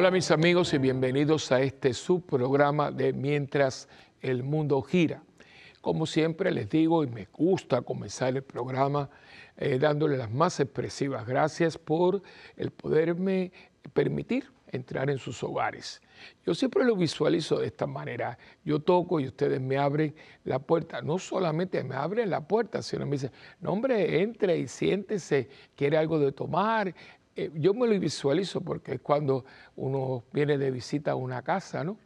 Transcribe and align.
Hola 0.00 0.10
mis 0.10 0.30
amigos 0.30 0.72
y 0.72 0.78
bienvenidos 0.78 1.52
a 1.52 1.60
este 1.60 1.92
subprograma 1.92 2.90
de 2.90 3.12
Mientras 3.12 3.86
el 4.22 4.42
Mundo 4.42 4.80
Gira. 4.80 5.22
Como 5.82 6.06
siempre 6.06 6.50
les 6.52 6.70
digo 6.70 7.04
y 7.04 7.06
me 7.06 7.28
gusta 7.30 7.82
comenzar 7.82 8.34
el 8.34 8.42
programa 8.42 9.10
eh, 9.58 9.78
dándole 9.78 10.16
las 10.16 10.30
más 10.30 10.58
expresivas 10.58 11.26
gracias 11.26 11.76
por 11.76 12.22
el 12.56 12.70
poderme 12.70 13.52
permitir 13.92 14.50
entrar 14.72 15.10
en 15.10 15.18
sus 15.18 15.42
hogares. 15.42 16.00
Yo 16.46 16.54
siempre 16.54 16.84
lo 16.84 16.96
visualizo 16.96 17.58
de 17.58 17.66
esta 17.66 17.86
manera. 17.86 18.38
Yo 18.64 18.80
toco 18.80 19.20
y 19.20 19.26
ustedes 19.26 19.60
me 19.60 19.76
abren 19.76 20.14
la 20.44 20.60
puerta. 20.60 21.02
No 21.02 21.18
solamente 21.18 21.82
me 21.84 21.94
abren 21.94 22.30
la 22.30 22.46
puerta, 22.46 22.80
sino 22.82 23.04
me 23.04 23.12
dicen, 23.12 23.32
no 23.60 23.72
hombre, 23.72 24.22
entre 24.22 24.56
y 24.58 24.68
siéntese, 24.68 25.48
quiere 25.76 25.98
algo 25.98 26.18
de 26.18 26.32
tomar, 26.32 26.94
eh, 27.36 27.50
yo 27.54 27.74
me 27.74 27.86
lo 27.86 27.98
visualizo 27.98 28.60
porque 28.60 28.94
es 28.94 29.00
cuando 29.00 29.44
uno 29.76 30.24
viene 30.32 30.58
de 30.58 30.70
visita 30.70 31.12
a 31.12 31.14
una 31.14 31.42
casa, 31.42 31.84
¿no? 31.84 31.96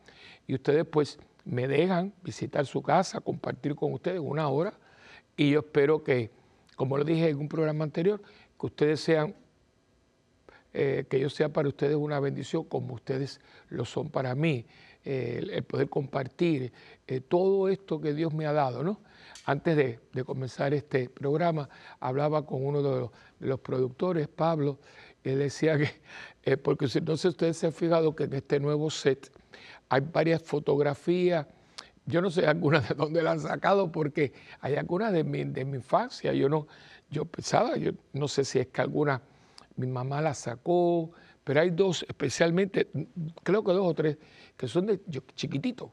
Y 0.46 0.54
ustedes 0.54 0.84
pues 0.84 1.18
me 1.44 1.66
dejan 1.66 2.12
visitar 2.22 2.66
su 2.66 2.82
casa, 2.82 3.20
compartir 3.20 3.74
con 3.74 3.92
ustedes 3.92 4.20
una 4.20 4.48
hora 4.48 4.74
y 5.36 5.50
yo 5.50 5.60
espero 5.60 6.04
que, 6.04 6.30
como 6.76 6.98
lo 6.98 7.04
dije 7.04 7.28
en 7.28 7.38
un 7.38 7.48
programa 7.48 7.84
anterior, 7.84 8.20
que 8.58 8.66
ustedes 8.66 9.00
sean, 9.00 9.34
eh, 10.72 11.06
que 11.08 11.18
yo 11.18 11.30
sea 11.30 11.48
para 11.48 11.68
ustedes 11.68 11.96
una 11.96 12.20
bendición 12.20 12.64
como 12.64 12.94
ustedes 12.94 13.40
lo 13.68 13.84
son 13.84 14.10
para 14.10 14.34
mí, 14.34 14.66
eh, 15.04 15.44
el, 15.50 15.62
poder 15.64 15.88
compartir 15.88 16.72
todo 17.28 17.68
esto 17.68 18.00
que 18.00 18.14
Dios 18.14 18.32
me 18.32 18.46
ha 18.46 18.52
dado, 18.52 18.82
¿no? 18.82 19.00
Antes 19.46 19.76
de, 19.76 20.24
comenzar 20.24 20.72
este 20.72 21.10
programa, 21.10 21.68
hablaba 22.00 22.46
con 22.46 22.64
uno 22.64 22.82
de 22.82 23.10
los 23.40 23.60
productores, 23.60 24.26
Pablo, 24.26 24.78
él 25.24 25.38
decía 25.38 25.78
que, 25.78 25.90
eh, 26.42 26.56
porque 26.56 26.88
si 26.88 27.00
no 27.00 27.16
sé 27.16 27.28
ustedes 27.28 27.56
se 27.56 27.66
han 27.66 27.72
fijado 27.72 28.14
que 28.14 28.24
en 28.24 28.34
este 28.34 28.60
nuevo 28.60 28.90
set 28.90 29.30
hay 29.88 30.00
varias 30.00 30.42
fotografías, 30.42 31.46
yo 32.06 32.20
no 32.20 32.30
sé 32.30 32.46
algunas 32.46 32.88
de 32.88 32.94
dónde 32.94 33.22
las 33.22 33.44
han 33.44 33.50
sacado, 33.50 33.90
porque 33.90 34.32
hay 34.60 34.76
algunas 34.76 35.12
de 35.12 35.24
mi, 35.24 35.44
de 35.44 35.64
mi 35.64 35.76
infancia, 35.76 36.32
yo 36.32 36.48
no, 36.48 36.66
yo 37.10 37.24
pensaba, 37.24 37.76
yo 37.76 37.92
no 38.12 38.28
sé 38.28 38.44
si 38.44 38.58
es 38.58 38.68
que 38.68 38.80
alguna 38.80 39.22
mi 39.76 39.86
mamá 39.86 40.20
las 40.20 40.38
sacó, 40.38 41.10
pero 41.42 41.60
hay 41.60 41.70
dos, 41.70 42.04
especialmente, 42.08 42.88
creo 43.42 43.64
que 43.64 43.72
dos 43.72 43.86
o 43.86 43.94
tres, 43.94 44.16
que 44.56 44.68
son 44.68 44.86
de 44.86 45.00
chiquititos. 45.34 45.90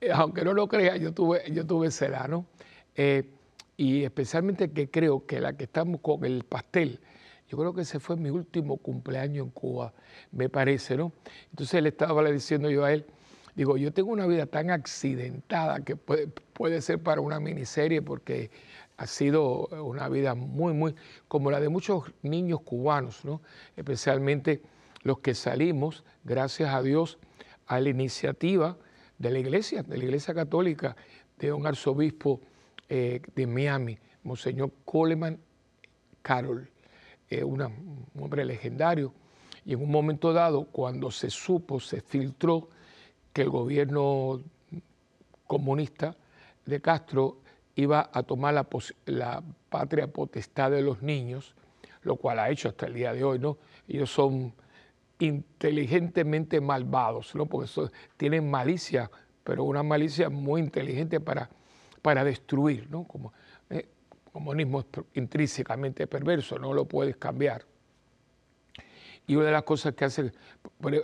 Eh, 0.00 0.10
aunque 0.12 0.44
no 0.44 0.52
lo 0.52 0.68
crea, 0.68 0.96
yo 0.96 1.12
tuve, 1.12 1.42
yo 1.50 1.66
tuve 1.66 1.88
¿no? 2.28 2.46
Eh, 2.94 3.30
y 3.76 4.04
especialmente 4.04 4.70
que 4.70 4.90
creo 4.90 5.26
que 5.26 5.40
la 5.40 5.56
que 5.56 5.64
estamos 5.64 6.00
con 6.00 6.24
el 6.24 6.44
pastel, 6.44 7.00
yo 7.48 7.56
creo 7.56 7.72
que 7.72 7.82
ese 7.82 8.00
fue 8.00 8.16
mi 8.16 8.30
último 8.30 8.76
cumpleaños 8.76 9.46
en 9.46 9.50
Cuba, 9.50 9.92
me 10.32 10.48
parece, 10.48 10.96
¿no? 10.96 11.12
Entonces 11.50 11.82
le 11.82 11.90
estaba 11.90 12.28
diciendo 12.30 12.70
yo 12.70 12.84
a 12.84 12.92
él, 12.92 13.06
digo, 13.54 13.76
yo 13.76 13.92
tengo 13.92 14.10
una 14.10 14.26
vida 14.26 14.46
tan 14.46 14.70
accidentada 14.70 15.80
que 15.80 15.96
puede, 15.96 16.80
ser 16.80 17.02
para 17.02 17.20
una 17.20 17.38
miniserie 17.38 18.02
porque 18.02 18.50
ha 18.96 19.06
sido 19.06 19.66
una 19.68 20.08
vida 20.08 20.34
muy, 20.34 20.72
muy, 20.72 20.94
como 21.28 21.50
la 21.50 21.60
de 21.60 21.68
muchos 21.68 22.12
niños 22.22 22.62
cubanos, 22.62 23.24
¿no? 23.24 23.42
Especialmente 23.76 24.62
los 25.02 25.20
que 25.20 25.34
salimos, 25.34 26.04
gracias 26.24 26.74
a 26.74 26.82
Dios, 26.82 27.18
a 27.66 27.78
la 27.78 27.90
iniciativa 27.90 28.76
de 29.18 29.30
la 29.30 29.38
iglesia, 29.38 29.82
de 29.82 29.98
la 29.98 30.04
iglesia 30.04 30.34
católica, 30.34 30.96
de 31.38 31.52
un 31.52 31.66
arzobispo 31.66 32.40
eh, 32.88 33.20
de 33.34 33.46
Miami, 33.46 33.98
Monseñor 34.24 34.72
Coleman 34.84 35.38
Carroll 36.22 36.68
un 37.30 37.62
hombre 38.20 38.44
legendario, 38.44 39.12
y 39.64 39.72
en 39.72 39.82
un 39.82 39.90
momento 39.90 40.32
dado, 40.32 40.66
cuando 40.66 41.10
se 41.10 41.28
supo, 41.28 41.80
se 41.80 42.00
filtró 42.00 42.68
que 43.32 43.42
el 43.42 43.50
gobierno 43.50 44.40
comunista 45.46 46.16
de 46.64 46.80
Castro 46.80 47.38
iba 47.74 48.08
a 48.12 48.22
tomar 48.22 48.54
la, 48.54 48.66
la, 49.06 49.42
patria 49.68 50.06
potestad 50.06 50.70
de 50.70 50.82
los 50.82 51.02
niños, 51.02 51.54
lo 52.02 52.16
cual 52.16 52.38
ha 52.38 52.48
hecho 52.48 52.68
hasta 52.68 52.86
el 52.86 52.94
día 52.94 53.12
de 53.12 53.24
hoy, 53.24 53.38
¿no? 53.38 53.58
Ellos 53.88 54.10
son 54.10 54.54
inteligentemente 55.18 56.60
malvados, 56.60 57.34
¿no? 57.34 57.46
Porque 57.46 57.68
tienen 58.16 58.50
malicia, 58.50 59.10
pero 59.44 59.64
una 59.64 59.82
malicia 59.82 60.30
muy 60.30 60.60
inteligente 60.60 61.20
para, 61.20 61.50
para 62.02 62.24
destruir, 62.24 62.88
¿no? 62.90 63.04
Como, 63.04 63.32
eh, 63.32 63.32
comunismo 64.36 64.80
es 64.80 64.86
intrínsecamente 65.14 66.06
perverso, 66.06 66.58
no 66.58 66.74
lo 66.74 66.84
puedes 66.84 67.16
cambiar. 67.16 67.64
Y 69.26 69.34
una 69.34 69.46
de 69.46 69.52
las 69.52 69.62
cosas 69.62 69.94
que 69.94 70.04
hacen, 70.04 70.30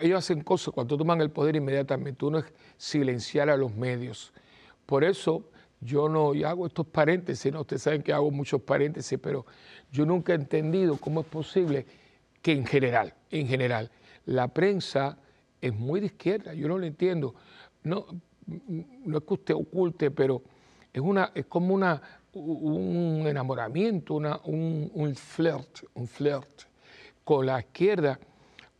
ellos 0.00 0.18
hacen 0.18 0.42
cosas 0.42 0.74
cuando 0.74 0.98
toman 0.98 1.22
el 1.22 1.30
poder 1.30 1.56
inmediatamente, 1.56 2.26
uno 2.26 2.40
es 2.40 2.44
silenciar 2.76 3.48
a 3.48 3.56
los 3.56 3.74
medios. 3.74 4.34
Por 4.84 5.02
eso 5.02 5.48
yo 5.80 6.10
no 6.10 6.32
hago 6.46 6.66
estos 6.66 6.86
paréntesis, 6.86 7.50
¿no? 7.50 7.62
ustedes 7.62 7.80
saben 7.80 8.02
que 8.02 8.12
hago 8.12 8.30
muchos 8.30 8.60
paréntesis, 8.60 9.18
pero 9.18 9.46
yo 9.90 10.04
nunca 10.04 10.34
he 10.34 10.36
entendido 10.36 10.98
cómo 10.98 11.22
es 11.22 11.26
posible 11.26 11.86
que 12.42 12.52
en 12.52 12.66
general, 12.66 13.14
en 13.30 13.48
general, 13.48 13.90
la 14.26 14.48
prensa 14.48 15.16
es 15.58 15.74
muy 15.74 16.00
de 16.00 16.06
izquierda, 16.06 16.52
yo 16.52 16.68
no 16.68 16.76
lo 16.76 16.84
entiendo. 16.84 17.34
No, 17.82 18.04
no 18.46 19.18
es 19.18 19.24
que 19.24 19.34
usted 19.34 19.54
oculte, 19.54 20.10
pero 20.10 20.42
es, 20.92 21.00
una, 21.00 21.32
es 21.34 21.46
como 21.46 21.74
una, 21.74 22.02
un 22.34 23.26
enamoramiento, 23.26 24.14
un, 24.14 24.90
un, 24.94 25.14
flirt, 25.14 25.84
un 25.94 26.06
flirt 26.06 26.62
con 27.24 27.46
la 27.46 27.60
izquierda. 27.60 28.18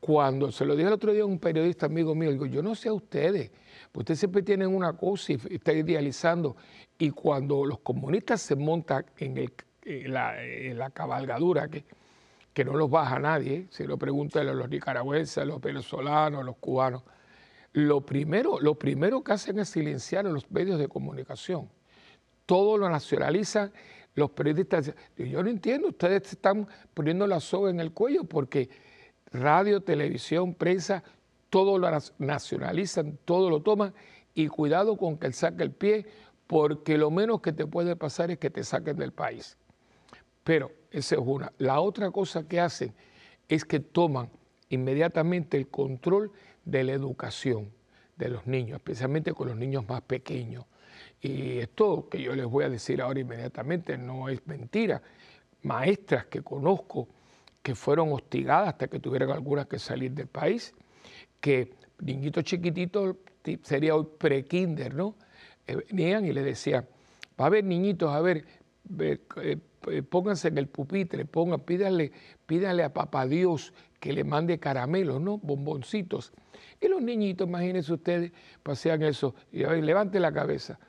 Cuando 0.01 0.51
se 0.51 0.65
lo 0.65 0.75
dije 0.75 0.89
el 0.89 0.95
otro 0.95 1.13
día 1.13 1.23
a 1.23 1.27
un 1.27 1.39
periodista 1.39 1.87
amigo 1.87 2.15
mío, 2.15 2.31
digo, 2.33 2.47
yo 2.47 2.63
no 2.63 2.75
sé 2.75 2.89
a 2.89 2.93
ustedes, 2.93 3.53
ustedes 3.95 4.19
siempre 4.19 4.43
tienen 4.43 4.75
una 4.75 4.95
cosa 4.95 5.33
y 5.33 5.41
están 5.51 5.77
idealizando. 5.77 6.57
Y 6.99 7.11
cuando 7.11 7.65
los 7.65 7.81
comunistas 7.81 8.41
se 8.41 8.57
montan 8.57 9.05
en, 9.19 9.49
la, 10.13 10.91
cabalgadura, 10.91 11.69
que, 11.69 11.85
que 12.53 12.65
no 12.65 12.75
los 12.75 12.91
baja 12.91 13.21
nadie, 13.21 13.69
si 13.71 13.85
lo 13.85 13.97
preguntan 13.97 14.49
a 14.49 14.55
los 14.55 14.69
nicaragüenses, 14.69 15.39
a 15.39 15.45
los 15.45 15.61
venezolanos, 15.61 16.41
a 16.41 16.45
los 16.45 16.57
cubanos, 16.57 17.05
lo 17.75 18.01
primero, 18.01 18.59
lo 18.61 18.75
primero 18.75 19.23
que 19.23 19.33
hacen 19.33 19.59
es 19.61 19.69
silenciar 19.69 20.27
a 20.27 20.31
los 20.31 20.51
medios 20.51 20.79
de 20.81 20.89
comunicación 20.89 21.69
todo 22.47 22.79
lo 22.79 22.89
nacionalizan 22.89 23.73
los 24.15 24.31
periodistas. 24.31 24.93
Yo 25.17 25.43
no 25.43 25.51
entiendo, 25.51 25.89
ustedes 25.89 26.33
están 26.33 26.69
poniendo 26.95 27.27
la 27.27 27.41
soga 27.41 27.71
en 27.71 27.81
el 27.81 27.93
cuello 27.93 28.25
porque 28.25 28.69
radio, 29.33 29.81
televisión, 29.81 30.55
prensa, 30.55 31.03
todo 31.51 31.79
lo 31.79 31.89
nacionalizan, 32.19 33.19
todo 33.25 33.51
lo 33.51 33.61
toman 33.61 33.95
y 34.35 34.49
cuidado 34.49 34.97
con 34.97 35.19
que 35.19 35.27
él 35.27 35.35
saque 35.35 35.63
el 35.63 35.73
pie 35.73 36.07
porque 36.47 36.99
lo 36.99 37.11
menos 37.11 37.41
que 37.41 37.53
te 37.53 37.67
puede 37.67 37.97
pasar 37.97 38.31
es 38.31 38.39
que 38.39 38.51
te 38.51 38.65
saquen 38.65 38.97
del 38.97 39.13
país. 39.13 39.57
Pero 40.45 40.73
esa 40.91 41.15
es 41.15 41.21
una. 41.25 41.53
La 41.59 41.81
otra 41.81 42.11
cosa 42.11 42.47
que 42.47 42.61
hacen 42.61 42.93
es 43.49 43.65
que 43.65 43.81
toman 43.81 44.31
inmediatamente 44.69 45.57
el 45.57 45.69
control 45.69 46.33
de 46.65 46.85
la 46.85 46.93
educación 46.93 47.71
de 48.17 48.29
los 48.29 48.47
niños, 48.47 48.77
especialmente 48.77 49.33
con 49.33 49.49
los 49.49 49.57
niños 49.57 49.89
más 49.89 50.03
pequeños. 50.03 50.65
Y 51.23 51.59
esto 51.59 52.09
que 52.11 52.21
yo 52.21 52.35
les 52.35 52.47
voy 52.47 52.65
a 52.65 52.69
decir 52.69 53.01
ahora 53.01 53.21
inmediatamente 53.21 53.97
no 53.97 54.29
es 54.29 54.45
mentira. 54.45 55.01
Maestras 55.63 56.27
que 56.27 56.43
conozco 56.43 57.07
que 57.63 57.77
fueron 57.77 58.13
hostigadas 58.13 58.71
hasta 58.71 58.89
que 58.89 58.99
tuvieran 58.99 59.31
algunas 59.31 59.67
que 59.67 59.79
salir 59.79 60.11
del 60.11 60.27
país, 60.27 60.75
que 61.41 61.75
niñitos 62.01 62.43
chiquititos, 62.43 63.15
sería 63.63 63.95
hoy 63.95 64.09
pre-kinder, 64.19 64.93
¿no? 64.93 65.15
Eh, 65.69 65.77
venían 65.93 66.27
y 66.27 66.33
les 66.33 66.45
decían, 66.45 66.89
va 67.41 67.45
a 67.45 67.47
haber 67.47 67.63
niñitos, 67.63 68.13
a 68.13 68.21
ver, 68.21 68.45
eh, 68.99 69.19
eh, 69.87 70.03
pónganse 70.03 70.49
en 70.49 70.59
el 70.59 70.67
pupitre, 70.67 71.25
pongan, 71.25 71.61
pídanle, 71.61 72.11
pídanle 72.47 72.83
a 72.83 72.93
papá 72.93 73.29
Dios 73.29 73.73
que 74.01 74.13
le 74.13 74.25
mande 74.25 74.59
caramelos, 74.59 75.21
¿no? 75.21 75.39
Bomboncitos. 75.39 76.33
Y 76.81 76.89
los 76.89 77.01
niñitos, 77.01 77.47
imagínense 77.47 77.93
ustedes, 77.93 78.33
pasean 78.65 79.05
eso, 79.05 79.37
y 79.53 79.63
a 79.63 79.69
ver, 79.69 79.85
levante 79.85 80.19
la 80.19 80.33
cabeza 80.33 80.81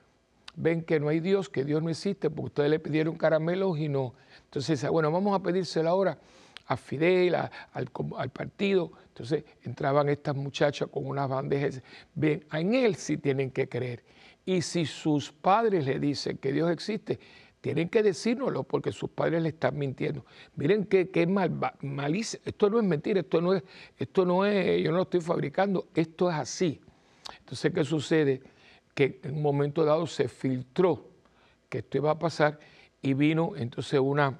ven 0.55 0.83
que 0.83 0.99
no 0.99 1.09
hay 1.09 1.19
Dios, 1.19 1.49
que 1.49 1.63
Dios 1.63 1.81
no 1.81 1.89
existe, 1.89 2.29
porque 2.29 2.47
ustedes 2.47 2.69
le 2.69 2.79
pidieron 2.79 3.15
caramelos 3.15 3.77
y 3.77 3.89
no. 3.89 4.13
Entonces, 4.45 4.87
bueno, 4.89 5.11
vamos 5.11 5.35
a 5.39 5.41
pedírselo 5.41 5.89
ahora 5.89 6.17
a 6.67 6.77
Fidel, 6.77 7.35
al, 7.35 8.29
partido. 8.31 8.91
Entonces 9.07 9.43
entraban 9.63 10.09
estas 10.09 10.35
muchachas 10.35 10.89
con 10.89 11.05
unas 11.05 11.29
bandejas. 11.29 11.81
Ven, 12.15 12.45
en 12.51 12.73
Él 12.73 12.95
sí 12.95 13.17
tienen 13.17 13.51
que 13.51 13.67
creer. 13.67 14.03
Y 14.45 14.61
si 14.61 14.85
sus 14.85 15.31
padres 15.31 15.85
le 15.85 15.99
dicen 15.99 16.37
que 16.37 16.51
Dios 16.51 16.69
existe, 16.71 17.19
tienen 17.61 17.87
que 17.87 18.03
decírnoslo 18.03 18.63
porque 18.63 18.91
sus 18.91 19.09
padres 19.09 19.41
le 19.41 19.49
están 19.49 19.77
mintiendo. 19.77 20.25
Miren 20.55 20.83
qué, 20.85 21.09
qué 21.09 21.25
mal, 21.25 21.51
malicia. 21.81 22.39
Esto 22.43 22.69
no 22.69 22.77
es 22.77 22.83
mentira, 22.83 23.21
esto 23.21 23.39
no 23.39 23.53
es, 23.53 23.63
esto 23.97 24.25
no 24.25 24.45
es, 24.45 24.83
yo 24.83 24.91
no 24.91 24.97
lo 24.97 25.03
estoy 25.03 25.21
fabricando, 25.21 25.87
esto 25.95 26.29
es 26.29 26.35
así. 26.35 26.81
Entonces, 27.39 27.71
¿qué 27.73 27.85
sucede? 27.85 28.41
Que 28.93 29.19
en 29.23 29.35
un 29.35 29.41
momento 29.41 29.83
dado 29.85 30.07
se 30.07 30.27
filtró 30.27 31.09
que 31.69 31.79
esto 31.79 31.97
iba 31.97 32.11
a 32.11 32.19
pasar 32.19 32.59
y 33.01 33.13
vino 33.13 33.53
entonces 33.55 33.99
una, 33.99 34.39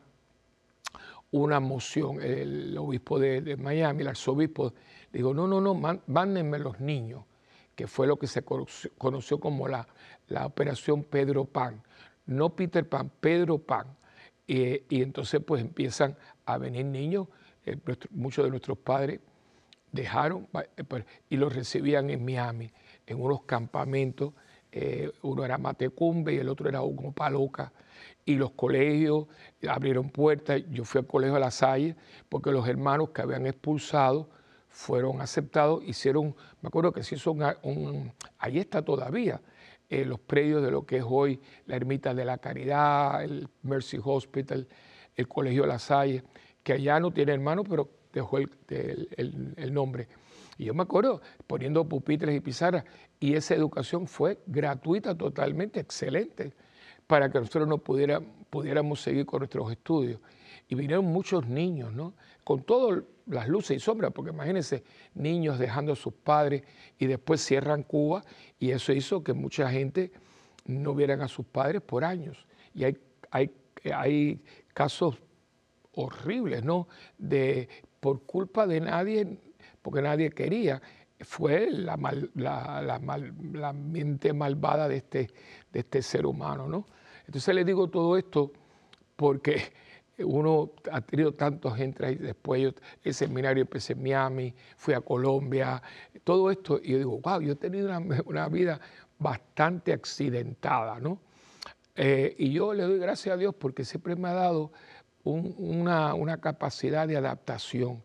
una 1.32 1.60
moción, 1.60 2.22
el 2.22 2.78
obispo 2.78 3.20
de, 3.20 3.58
Miami, 3.58 4.02
el 4.02 4.10
arzobispo, 4.10 4.74
digo, 5.12 5.34
no, 5.34 5.48
no, 5.48 5.60
no, 5.60 5.74
mándenme 6.06 6.60
los 6.60 6.80
niños, 6.80 7.24
que 7.76 7.88
fue 7.88 8.06
lo 8.06 8.18
que 8.18 8.28
se 8.28 8.44
conoció, 8.44 9.40
como 9.40 9.68
la, 9.68 9.88
la, 10.28 10.46
operación 10.46 11.04
Pedro 11.04 11.46
Pan, 11.46 11.82
no 12.28 12.56
Peter 12.56 12.88
Pan, 12.88 13.12
Pedro 13.20 13.58
Pan. 13.58 13.88
y 14.46 15.02
entonces 15.02 15.42
pues 15.46 15.62
empiezan 15.62 16.16
a 16.46 16.58
venir 16.58 16.86
niños, 16.86 17.28
eh, 17.66 17.78
muchos 18.12 18.44
de 18.44 18.52
nuestros 18.52 18.78
padres 18.78 19.20
dejaron 19.92 20.48
eh, 20.54 20.84
pues, 20.84 21.06
y 21.30 21.38
los 21.38 21.54
recibían 21.54 22.10
en 22.10 22.26
Miami, 22.26 22.72
en 23.06 23.22
unos 23.22 23.44
campamentos, 23.44 24.34
eh, 24.72 25.12
uno 25.22 25.46
era 25.46 25.58
Matecumbe 25.58 26.34
y 26.34 26.38
el 26.38 26.50
otro 26.50 26.68
era 26.68 26.82
Hugo 26.82 27.12
Paloca, 27.12 27.72
y 28.26 28.36
los 28.36 28.52
colegios 28.52 29.28
abrieron 29.68 30.10
puertas, 30.10 30.62
yo 30.72 30.86
fui 30.86 31.00
al 31.00 31.08
colegio 31.08 31.36
de 31.36 31.40
La 31.40 31.52
Salle, 31.52 31.96
porque 32.30 32.52
los 32.52 32.68
hermanos 32.68 33.10
que 33.10 33.22
habían 33.22 33.46
expulsado 33.46 34.30
fueron 34.70 35.22
aceptados, 35.22 35.84
hicieron, 35.86 36.36
me 36.62 36.68
acuerdo 36.68 36.92
que 36.92 37.04
se 37.04 37.16
hizo 37.16 37.32
un, 37.32 38.12
ahí 38.40 38.60
está 38.60 38.82
todavía, 38.82 39.42
los 39.90 40.20
predios 40.20 40.64
de 40.64 40.72
lo 40.72 40.86
que 40.86 40.98
es 40.98 41.04
hoy 41.08 41.40
la 41.68 41.76
Ermita 41.76 42.14
de 42.14 42.26
la 42.26 42.40
Caridad, 42.40 43.24
el 43.24 43.48
Mercy 43.62 44.00
Hospital, 44.04 44.68
el 45.16 45.28
Colegio 45.28 45.64
de 45.64 45.68
La 45.68 45.80
Salle, 45.80 46.24
que 46.64 46.74
allá 46.74 47.00
no 47.00 47.12
tiene 47.12 47.34
hermanos, 47.34 47.66
pero 47.70 47.90
dejó 48.12 48.38
el, 48.38 49.74
nombre. 49.74 50.08
Y 50.58 50.66
yo 50.66 50.74
me 50.74 50.84
acuerdo 50.84 51.22
poniendo 51.48 51.88
pupitres 51.88 52.36
y 52.36 52.40
pizarras, 52.40 52.86
y 53.20 53.36
esa 53.36 53.56
educación 53.56 54.08
fue 54.08 54.40
gratuita, 54.46 55.16
totalmente 55.16 55.80
excelente, 55.80 56.54
para 57.08 57.30
que 57.30 57.40
nosotros 57.40 57.68
no 57.68 57.78
pudiéramos 57.78 59.02
seguir 59.02 59.26
con 59.26 59.40
nuestros 59.40 59.72
estudios. 59.72 60.20
Y 60.68 60.76
vinieron 60.76 61.06
muchos 61.06 61.48
niños, 61.48 61.94
¿no? 61.94 62.14
Con 62.44 62.64
todas 62.64 63.04
las 63.26 63.48
luces 63.48 63.78
y 63.78 63.80
sombras, 63.80 64.12
porque 64.14 64.32
imagínense, 64.32 64.84
niños 65.14 65.60
dejando 65.60 65.94
a 65.94 65.96
sus 65.96 66.14
padres 66.14 66.64
y 66.98 67.08
después 67.08 67.42
cierran 67.42 67.84
Cuba, 67.84 68.24
y 68.60 68.72
eso 68.72 68.94
hizo 68.94 69.24
que 69.24 69.34
mucha 69.34 69.70
gente 69.70 70.12
no 70.66 70.96
vieran 70.96 71.22
a 71.22 71.28
sus 71.28 71.46
padres 71.46 71.82
por 71.82 72.04
años. 72.04 72.46
Y 72.74 72.86
hay, 72.86 72.98
hay, 73.32 73.52
hay 73.94 74.42
casos 74.74 75.18
horribles, 75.94 76.64
¿no? 76.64 76.88
De, 77.18 77.70
por 78.00 78.24
culpa 78.24 78.68
de 78.68 78.82
nadie, 78.82 79.38
porque 79.84 80.02
nadie 80.02 80.32
quería, 80.32 80.82
fue 81.20 81.70
la, 81.70 81.96
la, 82.34 83.74
mente 83.74 84.34
malvada 84.34 84.88
de 84.88 84.98
este, 84.98 85.30
de 85.72 85.80
este 85.80 86.02
ser 86.02 86.26
humano, 86.26 86.68
¿no? 86.68 86.88
Entonces 87.28 87.54
le 87.54 87.64
digo 87.64 87.90
todo 87.90 88.18
esto 88.18 88.52
porque 89.16 89.72
uno 90.20 90.72
ha 90.92 91.02
tenido 91.02 91.34
tantos 91.34 91.76
gente 91.76 92.06
ahí 92.06 92.16
después, 92.16 92.62
yo 92.62 92.72
el 93.04 93.14
seminario 93.14 93.62
empecé 93.62 93.94
en 93.94 94.04
Miami, 94.04 94.54
fui 94.76 94.94
a 94.94 95.02
Colombia, 95.02 95.82
todo 96.24 96.52
esto, 96.52 96.80
y 96.82 96.92
yo 96.92 96.98
digo, 96.98 97.20
wow, 97.20 97.42
yo 97.42 97.54
he 97.54 97.56
tenido 97.56 97.90
una, 98.26 98.48
vida 98.48 98.80
bastante 99.20 99.94
accidentada, 99.94 101.00
¿no? 101.00 101.20
Eh, 101.96 102.36
y 102.38 102.52
yo 102.52 102.74
le 102.74 102.84
doy 102.84 102.98
gracias 102.98 103.34
a 103.34 103.38
Dios 103.38 103.54
porque 103.56 103.86
siempre 103.86 104.16
me 104.16 104.30
ha 104.30 104.34
dado 104.34 104.72
una, 105.24 106.38
capacidad 106.42 107.08
de 107.08 107.18
adaptación. 107.18 108.04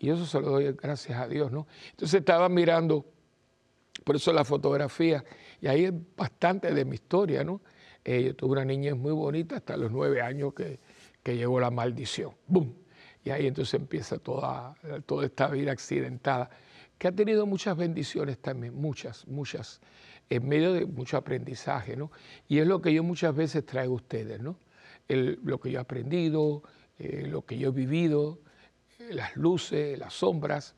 Y 0.00 0.08
eso 0.08 0.24
se 0.24 0.40
lo 0.40 0.48
doy 0.50 0.72
gracias 0.72 1.20
a 1.20 1.28
Dios, 1.28 1.52
¿no? 1.52 1.66
Entonces 1.90 2.20
estaba 2.20 2.48
mirando, 2.48 3.04
por 4.02 4.16
eso 4.16 4.32
la 4.32 4.44
fotografía, 4.44 5.22
y 5.60 5.66
ahí 5.66 5.84
es 5.84 5.92
bastante 6.16 6.72
de 6.72 6.84
mi 6.86 6.94
historia, 6.94 7.44
¿no? 7.44 7.60
Eh, 8.02 8.24
yo 8.24 8.34
tuve 8.34 8.52
una 8.52 8.64
niñez 8.64 8.96
muy 8.96 9.12
bonita 9.12 9.56
hasta 9.56 9.76
los 9.76 9.92
nueve 9.92 10.22
años 10.22 10.54
que, 10.54 10.80
llegó 11.22 11.60
la 11.60 11.70
maldición. 11.70 12.32
¡Bum! 12.46 12.72
Y 13.22 13.30
ahí 13.30 13.46
entonces 13.46 13.74
empieza 13.74 14.18
toda, 14.18 14.74
toda 15.06 15.26
esta 15.26 15.46
vida 15.48 15.70
accidentada, 15.70 16.50
que 16.98 17.06
ha 17.06 17.12
tenido 17.12 17.46
muchas 17.46 17.76
bendiciones 17.76 18.38
también, 18.38 18.74
muchas, 18.74 19.28
muchas, 19.28 19.80
en 20.30 20.48
medio 20.48 20.72
de 20.72 20.86
mucho 20.86 21.18
aprendizaje, 21.18 21.94
¿no? 21.94 22.10
Y 22.48 22.58
es 22.58 22.66
lo 22.66 22.80
que 22.80 22.92
yo 22.92 23.04
muchas 23.04 23.34
veces 23.36 23.64
traigo 23.66 23.92
a 23.92 23.96
ustedes, 23.96 24.40
¿no? 24.40 24.56
lo 25.08 25.58
que 25.58 25.72
yo 25.72 25.78
he 25.78 25.82
aprendido, 25.82 26.62
eh, 26.98 27.26
lo 27.26 27.44
que 27.44 27.58
yo 27.58 27.70
he 27.70 27.72
vivido, 27.72 28.38
las 29.10 29.36
luces, 29.36 29.98
las 29.98 30.14
sombras, 30.14 30.74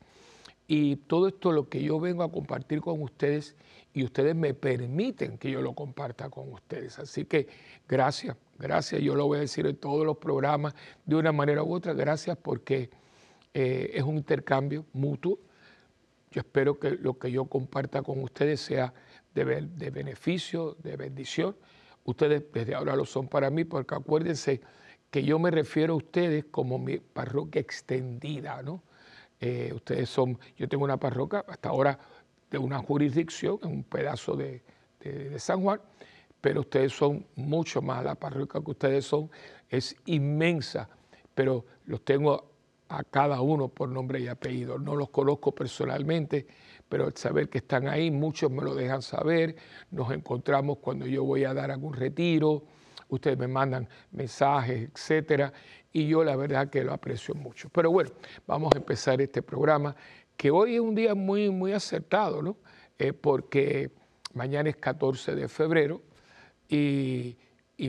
y 0.67 0.95
todo 0.95 1.27
esto 1.27 1.51
lo 1.51 1.67
que 1.67 1.83
yo 1.83 1.99
vengo 1.99 2.23
a 2.23 2.31
compartir 2.31 2.79
con 2.79 3.01
ustedes 3.01 3.55
y 3.93 4.03
ustedes 4.03 4.33
me 4.35 4.53
permiten 4.53 5.37
que 5.37 5.51
yo 5.51 5.61
lo 5.61 5.73
comparta 5.73 6.29
con 6.29 6.51
ustedes. 6.51 6.99
Así 6.99 7.25
que 7.25 7.47
gracias, 7.87 8.37
gracias, 8.57 9.01
yo 9.01 9.15
lo 9.15 9.27
voy 9.27 9.39
a 9.39 9.41
decir 9.41 9.67
en 9.67 9.75
todos 9.75 10.05
los 10.05 10.17
programas 10.17 10.73
de 11.05 11.15
una 11.15 11.31
manera 11.31 11.63
u 11.63 11.73
otra, 11.73 11.93
gracias 11.93 12.37
porque 12.37 12.89
eh, 13.53 13.91
es 13.93 14.03
un 14.03 14.17
intercambio 14.17 14.85
mutuo. 14.93 15.37
Yo 16.31 16.39
espero 16.39 16.79
que 16.79 16.91
lo 16.91 17.19
que 17.19 17.29
yo 17.29 17.45
comparta 17.45 18.01
con 18.01 18.23
ustedes 18.23 18.61
sea 18.61 18.93
de, 19.35 19.67
de 19.67 19.89
beneficio, 19.91 20.77
de 20.81 20.95
bendición 20.95 21.55
Ustedes 22.05 22.43
desde 22.51 22.75
ahora 22.75 22.95
lo 22.95 23.05
son 23.05 23.27
para 23.27 23.49
mí, 23.49 23.63
porque 23.63 23.95
acuérdense 23.95 24.61
que 25.13 25.23
yo 25.23 25.37
me 25.37 25.51
refiero 25.51 25.93
a 25.93 25.97
ustedes 25.97 26.45
como 26.45 26.79
mi 26.79 26.97
parroquia 26.97 27.61
extendida, 27.61 28.63
¿no? 28.63 28.81
Eh, 29.39 29.71
ustedes 29.71 30.09
son, 30.09 30.39
yo 30.57 30.67
tengo 30.67 30.83
una 30.83 30.97
parroquia 30.97 31.45
hasta 31.47 31.69
ahora 31.69 31.99
de 32.49 32.57
una 32.57 32.79
jurisdicción, 32.79 33.59
en 33.61 33.69
un 33.69 33.83
pedazo 33.83 34.35
de, 34.35 34.63
San 35.37 35.61
Juan, 35.61 35.79
pero 36.41 36.61
ustedes 36.61 36.93
son 36.93 37.27
mucho 37.35 37.79
más, 37.83 38.03
la 38.03 38.15
parroquia 38.15 38.59
que 38.59 38.71
ustedes 38.71 39.05
son 39.05 39.29
es 39.69 39.95
inmensa, 40.05 40.89
pero 41.35 41.63
los 41.85 42.03
tengo 42.03 42.49
a 42.89 43.03
cada 43.03 43.39
uno 43.41 43.67
por 43.67 43.89
nombre 43.89 44.19
y 44.19 44.27
apellido. 44.27 44.79
No 44.79 44.95
los 44.95 45.09
conozco 45.09 45.53
personalmente, 45.53 46.47
pero 46.89 47.05
el 47.05 47.15
saber 47.15 47.49
que 47.49 47.59
están 47.59 47.87
ahí, 47.87 48.09
muchos 48.09 48.49
me 48.49 48.63
lo 48.63 48.73
dejan 48.73 49.03
saber, 49.03 49.57
nos 49.91 50.11
encontramos 50.11 50.79
cuando 50.79 51.05
yo 51.05 51.23
voy 51.23 51.43
a 51.43 51.53
dar 51.53 51.69
algún 51.69 51.93
retiro, 51.93 52.63
ustedes 53.15 53.37
me 53.37 53.47
mandan 53.47 53.87
mensajes, 54.11 54.89
etcétera, 54.93 55.53
y 55.91 56.07
yo 56.07 56.23
la 56.23 56.35
verdad 56.35 56.69
que 56.69 56.83
lo 56.83 56.93
aprecio 56.93 57.35
mucho. 57.35 57.69
Pero 57.69 57.91
bueno, 57.91 58.11
vamos 58.47 58.73
a 58.73 58.77
empezar 58.77 59.21
este 59.21 59.41
programa, 59.41 59.95
que 60.35 60.51
hoy 60.51 60.75
es 60.75 60.81
un 60.81 60.95
día 60.95 61.15
muy, 61.15 61.49
muy 61.49 61.73
acertado, 61.73 62.41
¿no? 62.41 62.57
Eh, 62.97 63.13
porque 63.13 63.91
mañana 64.33 64.69
es 64.69 64.77
14 64.77 65.35
de 65.35 65.47
febrero 65.47 66.01
y, 66.67 67.37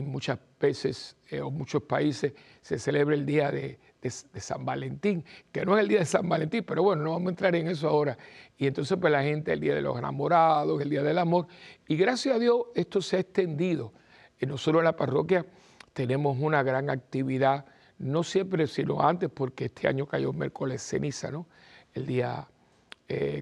muchas 0.03 0.39
veces 0.59 1.15
eh, 1.29 1.39
o 1.39 1.49
muchos 1.49 1.83
países 1.83 2.33
se 2.61 2.77
celebra 2.77 3.15
el 3.15 3.25
día 3.25 3.49
de, 3.49 3.79
de, 4.01 4.39
San 4.41 4.65
Valentín, 4.65 5.23
que 5.51 5.65
no 5.65 5.77
es 5.77 5.83
el 5.83 5.87
día 5.87 5.99
de 5.99 6.05
San 6.05 6.27
Valentín, 6.27 6.63
pero 6.63 6.83
bueno, 6.83 7.03
no 7.03 7.11
vamos 7.11 7.27
a 7.27 7.29
entrar 7.29 7.55
en 7.55 7.67
eso 7.67 7.87
ahora. 7.87 8.17
Y 8.57 8.67
entonces 8.67 8.97
pues 8.99 9.11
la 9.11 9.23
gente, 9.23 9.53
el 9.53 9.59
día 9.59 9.73
de 9.73 9.81
los 9.81 9.97
enamorados, 9.97 10.81
el 10.81 10.89
día 10.89 11.01
del 11.01 11.17
amor, 11.17 11.47
y 11.87 11.95
gracias 11.95 12.35
a 12.35 12.39
Dios 12.39 12.57
esto 12.75 13.01
se 13.01 13.17
ha 13.17 13.19
extendido. 13.19 13.93
Y 14.39 14.45
nosotros 14.45 14.81
en 14.81 14.85
la 14.85 14.95
parroquia 14.95 15.45
tenemos 15.93 16.37
una 16.39 16.61
gran 16.63 16.89
actividad, 16.89 17.65
no 17.99 18.23
siempre, 18.23 18.67
sino 18.67 19.01
antes, 19.01 19.29
porque 19.29 19.65
este 19.65 19.87
año 19.87 20.05
cayó 20.05 20.33
miércoles 20.33 20.81
ceniza, 20.81 21.31
¿no? 21.31 21.47
El 21.93 22.05
día 22.05 22.47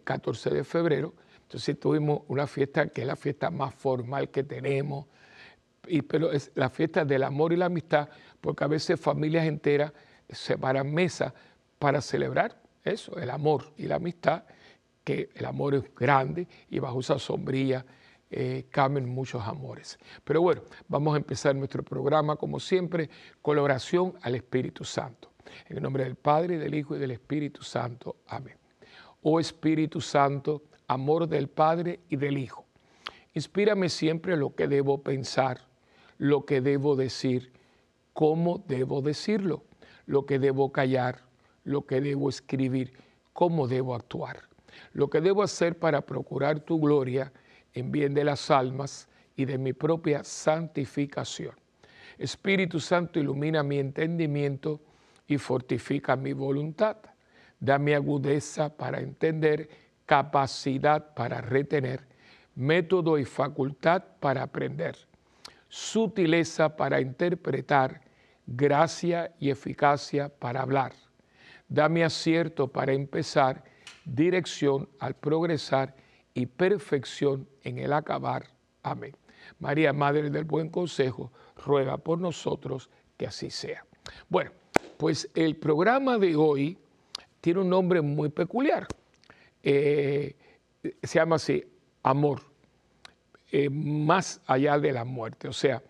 14 0.04 0.50
eh, 0.50 0.54
de 0.54 0.64
febrero. 0.64 1.14
Entonces 1.44 1.80
tuvimos 1.80 2.22
una 2.28 2.48
fiesta 2.48 2.88
que 2.88 3.02
es 3.02 3.08
la 3.08 3.16
fiesta 3.16 3.50
más 3.50 3.74
formal 3.74 4.30
que 4.30 4.44
tenemos, 4.44 5.08
y, 5.88 6.02
pero 6.02 6.32
es 6.32 6.52
la 6.56 6.70
fiesta 6.70 7.04
del 7.04 7.24
amor 7.24 7.54
y 7.54 7.58
la 7.58 7.66
amistad, 7.66 8.10
porque 8.40 8.64
a 8.64 8.68
veces 8.68 9.00
familias 9.00 9.46
enteras 9.46 9.92
separan 10.30 10.94
mesa 10.94 11.34
para 11.80 12.02
celebrar 12.02 12.62
eso, 12.84 13.18
el 13.18 13.30
amor 13.30 13.74
y 13.78 13.88
la 13.88 13.96
amistad, 13.96 14.44
que 15.04 15.30
el 15.36 15.46
amor 15.46 15.76
es 15.76 15.96
grande 15.96 16.48
y 16.70 16.80
bajo 16.80 17.00
esa 17.02 17.20
sombrilla 17.20 17.86
eh, 18.34 19.02
muchos 19.06 19.44
amores. 19.44 19.98
Pero 20.24 20.42
bueno, 20.42 20.62
vamos 20.88 21.13
a 21.13 21.18
empezar 21.18 21.56
nuestro 21.56 21.84
programa 21.84 22.36
como 22.36 22.60
siempre 22.60 23.10
con 23.42 23.56
la 23.56 23.62
oración 23.62 24.13
al 24.22 24.36
Espíritu 24.36 24.84
Santo. 24.84 25.32
En 25.68 25.78
el 25.78 25.84
nombre 25.84 26.04
del 26.04 26.16
Padre, 26.16 26.58
del 26.58 26.74
Hijo 26.74 26.96
y 26.96 27.00
del 27.00 27.12
Espíritu 27.12 27.63
Santo. 27.63 28.18
Amén. 28.28 28.58
Oh 29.22 29.40
Espíritu 29.40 30.02
Santo, 30.02 30.63
amor 30.88 31.28
del 31.28 31.48
Padre 31.48 32.00
y 32.10 32.16
del 32.18 32.38
Hijo, 32.38 32.66
inspírame 33.34 33.90
siempre 33.90 34.36
lo 34.36 34.54
que 34.56 34.68
debo 34.68 35.02
pensar, 35.02 35.62
lo 36.18 36.46
que 36.46 36.62
debo 36.62 36.96
decir, 36.96 37.54
cómo 38.13 38.63
debo 38.68 39.02
decirlo 39.02 39.63
lo 40.06 40.25
que 40.25 40.40
debo 40.40 40.72
callar, 40.72 41.22
lo 41.63 41.86
que 41.86 42.02
debo 42.02 42.30
escribir, 42.30 42.94
cómo 43.34 43.68
debo 43.68 43.96
actuar, 43.96 44.44
lo 44.94 45.10
que 45.10 45.22
debo 45.22 45.44
hacer 45.44 45.78
para 45.78 46.02
procurar 46.02 46.60
tu 46.60 46.80
gloria 46.80 47.32
en 47.74 47.92
bien 47.92 48.13
de 48.13 48.24
las 48.24 48.51
almas 48.51 49.08
y 49.36 49.46
de 49.46 49.58
mi 49.58 49.74
propia 49.74 50.24
santificación. 50.24 51.56
Espíritu 52.18 52.80
Santo, 52.80 53.20
ilumina 53.20 53.63
mi 53.63 53.80
entendimiento 53.80 54.82
y 55.27 55.38
fortifica 55.38 56.15
mi 56.15 56.34
voluntad. 56.34 56.98
Dame 57.60 57.96
agudeza 57.96 58.75
para 58.75 59.00
entender, 59.00 59.70
capacidad 60.06 61.13
para 61.13 61.42
retener, 61.42 62.06
método 62.56 63.18
y 63.18 63.25
facultad 63.25 64.03
para 64.20 64.44
aprender, 64.44 64.96
sutileza 65.70 66.75
para 66.75 67.01
interpretar 67.01 68.01
gracia 68.46 69.34
y 69.39 69.50
eficacia 69.50 70.30
para 70.30 70.62
hablar. 70.62 70.94
Dame 71.68 72.03
acierto 72.03 72.68
para 72.68 72.94
empezar, 72.94 73.63
dirección 74.06 74.89
al 75.00 75.15
progresar 75.15 75.96
y 76.34 76.46
perfección 76.46 77.48
en 77.63 77.80
el 77.80 77.94
acabar. 77.94 78.48
Amén. 78.82 79.16
María, 79.60 79.94
Madre 79.94 80.30
del 80.30 80.44
Buen 80.46 80.70
Consejo, 80.70 81.32
ruega 81.66 81.98
por 81.98 82.20
nosotros 82.20 82.90
que 83.18 83.28
así 83.28 83.50
sea. 83.50 83.86
Bueno, 84.30 84.52
pues 84.98 85.30
el 85.36 85.56
programa 85.58 86.18
de 86.18 86.36
hoy 86.36 86.78
tiene 87.42 87.62
un 87.62 87.70
nombre 87.70 88.02
muy 88.02 88.30
peculiar. 88.30 88.88
Eh, 89.62 90.36
se 91.02 91.20
llama 91.20 91.36
así, 91.38 91.63
Amor, 92.06 92.42
eh, 93.52 93.70
más 93.70 94.42
allá 94.46 94.78
de 94.78 94.92
la 94.92 95.06
muerte. 95.06 95.48
O 95.48 95.54
sea, 95.54 95.82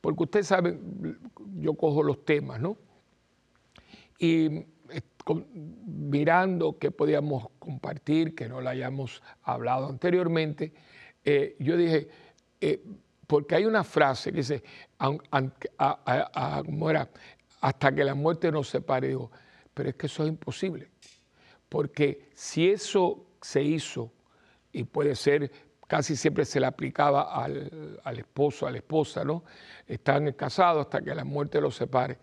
porque 0.00 0.22
ustedes 0.22 0.46
saben, 0.46 1.18
yo 1.56 1.74
cojo 1.74 2.02
los 2.02 2.24
temas, 2.24 2.60
¿no? 2.60 2.78
Y 4.18 4.64
mirando 5.34 6.78
qué 6.78 6.90
podíamos 6.90 7.48
compartir, 7.58 8.34
que 8.34 8.48
no 8.48 8.60
lo 8.60 8.68
hayamos 8.68 9.22
hablado 9.42 9.88
anteriormente, 9.88 10.72
yo 11.58 11.76
dije, 11.76 12.08
porque 13.26 13.54
hay 13.54 13.66
una 13.66 13.84
frase 13.84 14.30
que 14.30 14.38
dice, 14.38 14.62
hasta 17.60 17.94
que 17.94 18.04
la 18.04 18.14
muerte 18.14 18.50
nos 18.50 18.68
separe, 18.68 19.16
pero 19.74 19.90
es 19.90 19.94
que 19.96 20.06
eso 20.06 20.22
es 20.22 20.30
imposible, 20.30 20.88
porque 21.68 22.30
si 22.34 22.70
eso 22.70 23.26
se 23.42 23.62
hizo, 23.62 24.12
y 24.72 24.84
puede 24.84 25.14
ser, 25.14 25.50
casi 25.86 26.16
siempre 26.16 26.44
se 26.44 26.60
le 26.60 26.66
aplicaba 26.66 27.34
al, 27.42 28.18
esposo, 28.18 28.66
a 28.66 28.70
la 28.70 28.78
esposa, 28.78 29.24
¿no? 29.24 29.44
Están 29.86 30.32
casados 30.32 30.86
hasta 30.86 31.00
que 31.00 31.14
la 31.14 31.24
muerte 31.24 31.60
los 31.60 31.76
separe, 31.76 32.18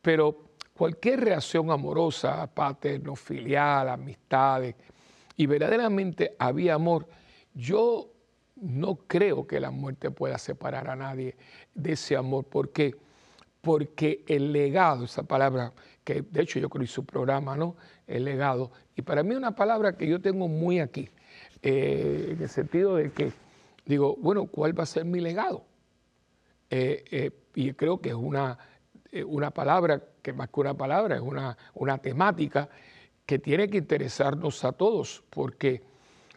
pero 0.00 0.53
cualquier 0.74 1.20
reacción 1.20 1.70
amorosa, 1.70 2.46
paterno, 2.52 3.16
filial, 3.16 3.88
amistades, 3.88 4.74
y 5.36 5.46
verdaderamente 5.46 6.36
había 6.38 6.74
amor, 6.74 7.08
yo 7.54 8.10
no 8.56 8.96
creo 9.06 9.46
que 9.46 9.60
la 9.60 9.70
muerte 9.70 10.10
pueda 10.10 10.38
separar 10.38 10.88
a 10.88 10.96
nadie 10.96 11.36
de 11.74 11.92
ese 11.92 12.16
amor. 12.16 12.44
¿Por 12.44 12.70
qué? 12.70 12.94
Porque 13.60 14.24
el 14.28 14.52
legado, 14.52 15.04
esa 15.04 15.22
palabra 15.22 15.72
que 16.04 16.22
de 16.22 16.42
hecho 16.42 16.58
yo 16.58 16.68
creo 16.68 16.86
su 16.86 17.04
programa, 17.04 17.56
¿no? 17.56 17.76
El 18.06 18.24
legado. 18.24 18.70
Y 18.94 19.02
para 19.02 19.22
mí 19.22 19.34
una 19.34 19.56
palabra 19.56 19.96
que 19.96 20.06
yo 20.06 20.20
tengo 20.20 20.48
muy 20.48 20.80
aquí, 20.80 21.08
eh, 21.62 22.28
en 22.32 22.42
el 22.42 22.48
sentido 22.48 22.96
de 22.96 23.10
que 23.10 23.32
digo, 23.86 24.16
bueno, 24.20 24.46
¿cuál 24.46 24.78
va 24.78 24.82
a 24.82 24.86
ser 24.86 25.04
mi 25.04 25.20
legado? 25.20 25.64
Eh, 26.70 27.04
eh, 27.10 27.30
y 27.54 27.72
creo 27.72 28.00
que 28.00 28.10
es 28.10 28.14
una, 28.14 28.58
una 29.22 29.50
palabra, 29.50 30.02
que 30.22 30.32
más 30.32 30.48
que 30.48 30.60
una 30.60 30.74
palabra, 30.74 31.16
es 31.16 31.22
una, 31.22 31.56
una 31.74 31.98
temática 31.98 32.68
que 33.26 33.38
tiene 33.38 33.68
que 33.68 33.78
interesarnos 33.78 34.64
a 34.64 34.72
todos, 34.72 35.22
porque 35.30 35.82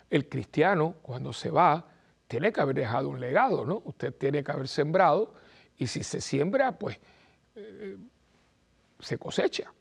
el 0.10 0.30
cristiano 0.30 0.96
cuando 1.02 1.34
se 1.34 1.50
va, 1.50 1.86
tiene 2.28 2.52
que 2.52 2.62
haber 2.62 2.76
dejado 2.76 3.10
un 3.10 3.20
legado, 3.20 3.66
¿no? 3.66 3.82
Usted 3.86 4.14
tiene 4.14 4.44
que 4.44 4.52
haber 4.52 4.68
sembrado 4.68 5.34
y 5.78 5.88
si 5.88 6.04
se 6.04 6.22
siembra, 6.22 6.78
pues 6.78 7.00
eh, 7.56 7.98
se 9.00 9.18
cosecha. 9.18 9.72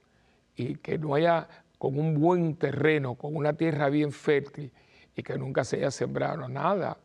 Y 0.55 0.77
que 0.77 0.99
no 0.99 1.15
haya 1.15 1.49
con 1.79 1.99
un 1.99 2.19
buen 2.19 2.57
terreno, 2.57 3.15
con 3.17 3.37
una 3.37 3.53
tierra 3.53 3.89
bien 3.89 4.13
fértil 4.13 4.73
y 5.15 5.23
que 5.23 5.37
nunca 5.37 5.65
se 5.65 5.77
haya 5.77 5.91
sembrado 5.91 6.49
nada, 6.49 6.99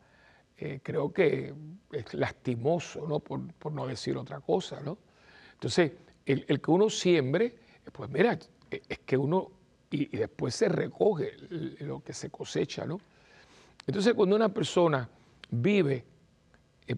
eh, 0.58 0.80
creo 0.84 1.12
que 1.12 1.54
es 1.92 2.14
lastimoso, 2.14 3.08
¿no? 3.08 3.20
Por, 3.20 3.72
no 3.72 3.88
decir 3.88 4.18
otra 4.18 4.40
cosa, 4.40 4.80
¿no? 4.82 4.98
Entonces, 5.62 5.92
el, 6.26 6.60
que 6.60 6.72
uno 6.72 6.90
siembre, 6.90 7.56
pues 7.92 8.10
mira, 8.10 8.38
es 8.70 9.00
que 9.00 9.16
uno, 9.16 9.52
y, 9.92 10.16
y 10.16 10.20
después 10.20 10.56
se 10.56 10.68
recoge 10.68 11.34
lo 11.82 12.04
que 12.04 12.14
se 12.14 12.32
cosecha, 12.32 12.86
¿no? 12.86 13.00
Entonces, 13.86 14.14
cuando 14.14 14.36
una 14.36 14.50
persona 14.50 15.08
vive 15.52 16.04
eh, 16.88 16.96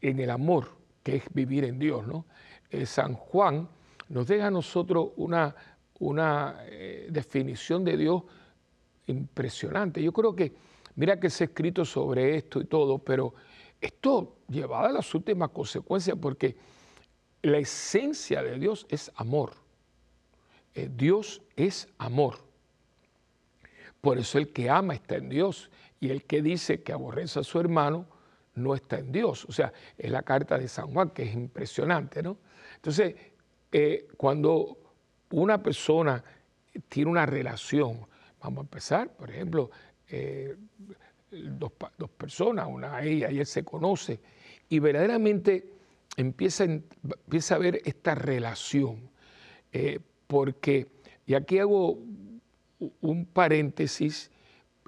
en 0.00 0.18
el 0.18 0.30
amor, 0.30 0.68
que 1.02 1.16
es 1.16 1.24
vivir 1.32 1.64
en 1.64 1.78
Dios. 1.78 2.06
¿no? 2.06 2.26
Eh, 2.70 2.86
San 2.86 3.14
Juan 3.14 3.68
nos 4.08 4.26
deja 4.26 4.48
a 4.48 4.50
nosotros 4.50 5.10
una, 5.16 5.54
una 5.98 6.60
eh, 6.66 7.08
definición 7.10 7.84
de 7.84 7.96
Dios 7.96 8.22
impresionante. 9.06 10.02
Yo 10.02 10.12
creo 10.12 10.34
que, 10.34 10.54
mira 10.96 11.18
que 11.18 11.30
se 11.30 11.44
ha 11.44 11.46
escrito 11.46 11.84
sobre 11.84 12.36
esto 12.36 12.60
y 12.60 12.66
todo, 12.66 12.98
pero 12.98 13.34
esto 13.80 14.36
llevado 14.48 14.86
a 14.86 14.92
las 14.92 15.14
últimas 15.14 15.50
consecuencias 15.50 16.16
porque 16.20 16.56
la 17.42 17.58
esencia 17.58 18.42
de 18.42 18.58
Dios 18.58 18.86
es 18.88 19.10
amor. 19.16 19.54
Dios 20.74 21.42
es 21.56 21.88
amor. 21.98 22.38
Por 24.00 24.18
eso 24.18 24.38
el 24.38 24.52
que 24.52 24.70
ama 24.70 24.94
está 24.94 25.16
en 25.16 25.28
Dios 25.28 25.70
y 26.00 26.10
el 26.10 26.24
que 26.24 26.42
dice 26.42 26.82
que 26.82 26.92
aborrece 26.92 27.40
a 27.40 27.44
su 27.44 27.60
hermano 27.60 28.06
no 28.54 28.74
está 28.74 28.98
en 28.98 29.12
Dios. 29.12 29.44
O 29.44 29.52
sea, 29.52 29.72
es 29.96 30.10
la 30.10 30.22
carta 30.22 30.58
de 30.58 30.68
San 30.68 30.92
Juan 30.92 31.10
que 31.10 31.22
es 31.22 31.34
impresionante, 31.34 32.22
¿no? 32.22 32.38
Entonces, 32.76 33.14
eh, 33.70 34.08
cuando 34.16 34.78
una 35.30 35.62
persona 35.62 36.22
tiene 36.88 37.10
una 37.10 37.26
relación, 37.26 38.06
vamos 38.40 38.58
a 38.58 38.62
empezar, 38.62 39.14
por 39.14 39.30
ejemplo, 39.30 39.70
eh, 40.08 40.56
dos, 41.30 41.72
personas, 42.16 42.66
una 42.68 43.02
ella 43.02 43.30
y 43.30 43.38
él 43.38 43.46
se 43.46 43.64
conoce, 43.64 44.20
y 44.68 44.78
verdaderamente 44.78 45.72
empieza, 46.16 46.64
empieza 46.64 47.54
a 47.54 47.58
ver 47.58 47.80
esta 47.84 48.14
relación, 48.14 49.10
eh, 49.72 50.00
porque, 50.26 50.88
y 51.26 51.34
aquí 51.34 51.58
hago 51.58 51.98
un 53.00 53.26
paréntesis, 53.26 54.30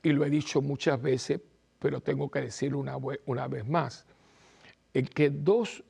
y 0.03 0.13
lo 0.13 0.25
he 0.25 0.31
dicho 0.31 0.61
muchas 0.61 1.01
veces, 1.01 1.41
pero 1.79 2.01
tengo 2.01 2.31
que 2.31 2.41
decirlo 2.41 2.79
una, 2.79 2.97
una 3.27 3.49
vez 3.49 3.67
más. 3.67 4.07
El 4.93 5.11
que 5.11 5.31
dos 5.31 5.83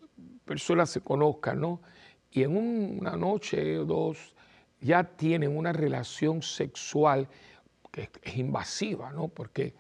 personas 0.45 0.91
se 0.91 1.01
conozcan, 1.01 1.61
¿no? 1.61 1.81
Y 2.31 2.43
en 2.43 2.57
una 2.57 3.17
noche 3.17 3.79
o 3.79 3.85
dos 3.85 4.35
ya 4.81 5.05
tienen 5.05 5.57
una 5.57 5.73
relación 5.73 6.43
sexual 6.43 7.29
que 7.91 8.11
es, 8.23 8.37
invasiva, 8.37 9.13
¿no? 9.13 9.29
Porque 9.29 9.75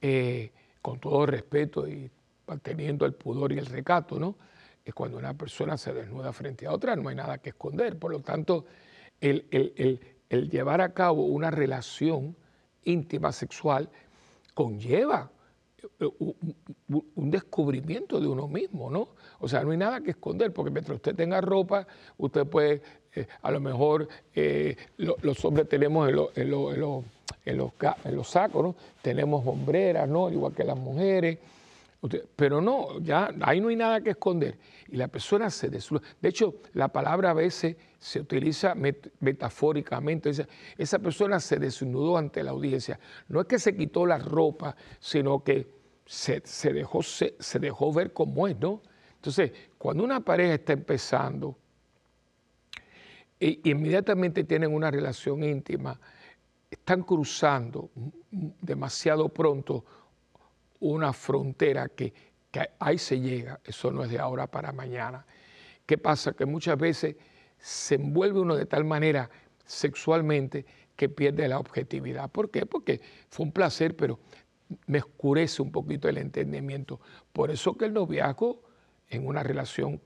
eh, 0.00 0.52
con 0.80 0.98
todo 0.98 1.26
respeto 1.26 1.88
y 1.88 2.10
manteniendo 2.46 3.06
el 3.06 3.14
pudor 3.14 3.52
y 3.52 3.58
el 3.58 3.66
recato, 3.66 4.18
¿no? 4.18 4.36
Es 4.84 4.94
cuando 4.94 5.18
una 5.18 5.34
persona 5.34 5.76
se 5.76 5.92
desnuda 5.92 6.32
frente 6.32 6.66
a 6.66 6.72
otra, 6.72 6.96
no 6.96 7.08
hay 7.08 7.14
nada 7.14 7.38
que 7.38 7.50
esconder. 7.50 7.98
Por 7.98 8.12
lo 8.12 8.20
tanto, 8.20 8.66
el, 9.20 9.46
el 10.28 10.50
llevar 10.50 10.80
a 10.80 10.92
cabo 10.92 11.26
una 11.26 11.50
relación 11.50 12.36
íntima 12.84 13.32
sexual 13.32 13.88
conlleva 14.54 15.30
eh, 16.00 16.08
un 17.14 17.30
descubrimiento 17.30 18.20
de 18.20 18.28
uno 18.28 18.46
mismo, 18.46 18.90
¿no? 18.90 19.08
O 19.40 19.48
sea, 19.48 19.62
no 19.62 19.72
hay 19.72 19.76
nada 19.76 20.00
que 20.00 20.10
esconder, 20.10 20.52
porque 20.52 20.70
mientras 20.70 20.96
usted 20.96 21.14
tenga 21.14 21.40
ropa, 21.40 21.86
usted 22.18 22.46
puede, 22.46 22.82
eh, 23.14 23.26
a 23.42 23.50
lo 23.50 23.60
mejor 23.60 24.08
eh, 24.34 24.76
los 24.96 25.44
hombres 25.44 25.68
tenemos 25.68 26.08
en, 26.08 26.50
los, 26.50 26.78
los, 28.04 28.28
sacos, 28.28 28.62
¿no? 28.62 28.76
Tenemos 29.00 29.46
hombreras, 29.46 30.08
¿no? 30.08 30.30
Igual 30.30 30.54
que 30.54 30.64
las 30.64 30.78
mujeres. 30.78 31.38
Pero 32.34 32.60
no, 32.60 32.98
ya 33.00 33.32
ahí 33.42 33.60
no 33.60 33.68
hay 33.68 33.76
nada 33.76 34.00
que 34.00 34.10
esconder. 34.10 34.58
Y 34.88 34.96
la 34.96 35.06
persona 35.06 35.50
se 35.50 35.68
desnuda. 35.68 36.02
De 36.20 36.28
hecho, 36.28 36.56
la 36.72 36.88
palabra 36.88 37.30
a 37.30 37.34
veces 37.34 37.76
se 37.98 38.18
utiliza 38.18 38.74
metafóricamente. 39.20 40.32
Esa, 40.76 40.98
persona 40.98 41.38
se 41.38 41.58
desnudó 41.58 42.16
ante 42.16 42.42
la 42.42 42.50
audiencia. 42.50 42.98
No 43.28 43.40
es 43.40 43.46
que 43.46 43.60
se 43.60 43.76
quitó 43.76 44.04
la 44.04 44.18
ropa, 44.18 44.74
sino 44.98 45.44
que 45.44 45.68
se, 46.04 46.42
dejó, 46.72 47.02
se, 47.04 47.36
dejó 47.60 47.92
ver 47.92 48.12
cómo 48.12 48.48
es, 48.48 48.58
¿no? 48.58 48.82
Entonces, 49.14 49.52
cuando 49.78 50.02
una 50.02 50.18
pareja 50.18 50.54
está 50.54 50.72
empezando 50.72 51.56
e, 53.38 53.60
inmediatamente 53.62 54.42
tienen 54.42 54.74
una 54.74 54.90
relación 54.90 55.44
íntima, 55.44 56.00
están 56.68 57.02
cruzando 57.02 57.90
demasiado 58.60 59.28
pronto 59.28 59.84
una 60.82 61.12
frontera 61.12 61.88
que, 61.88 62.12
ahí 62.78 62.98
se 62.98 63.18
llega, 63.18 63.60
eso 63.64 63.90
no 63.90 64.04
es 64.04 64.10
de 64.10 64.18
ahora 64.18 64.46
para 64.46 64.72
mañana. 64.72 65.24
¿Qué 65.86 65.96
pasa? 65.96 66.32
Que 66.32 66.44
muchas 66.44 66.76
veces 66.76 67.16
se 67.58 67.94
envuelve 67.94 68.40
uno 68.40 68.56
de 68.56 68.66
tal 68.66 68.84
manera 68.84 69.30
sexualmente 69.64 70.66
que 70.96 71.08
pierde 71.08 71.48
la 71.48 71.58
objetividad. 71.58 72.30
¿Por 72.30 72.50
qué? 72.50 72.66
Porque 72.66 73.00
fue 73.30 73.46
un 73.46 73.52
placer, 73.52 73.96
pero 73.96 74.18
me 74.86 74.98
oscurece 74.98 75.62
un 75.62 75.72
poquito 75.72 76.08
el 76.08 76.18
entendimiento. 76.18 77.00
Por 77.32 77.50
eso 77.50 77.76
que 77.76 77.86
el 77.86 77.94
noviazgo 77.94 78.62
en 79.08 79.26
una 79.26 79.42
relación 79.42 80.00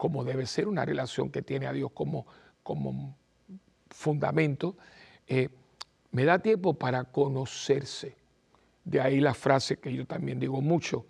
como 0.00 0.24
debe 0.24 0.46
ser, 0.46 0.66
una 0.66 0.86
relación 0.86 1.30
que 1.30 1.42
tiene 1.42 1.66
a 1.66 1.74
Dios 1.74 1.90
como, 1.92 2.26
como 2.62 3.18
fundamento, 3.90 4.78
eh, 5.26 5.50
me 6.10 6.24
da 6.24 6.38
tiempo 6.38 6.72
para 6.72 7.04
conocerse. 7.04 8.16
De 8.90 9.00
ahí 9.00 9.20
la 9.20 9.34
frase 9.34 9.76
que 9.76 9.94
yo 9.94 10.04
también 10.04 10.40
digo 10.40 10.60
mucho, 10.60 11.06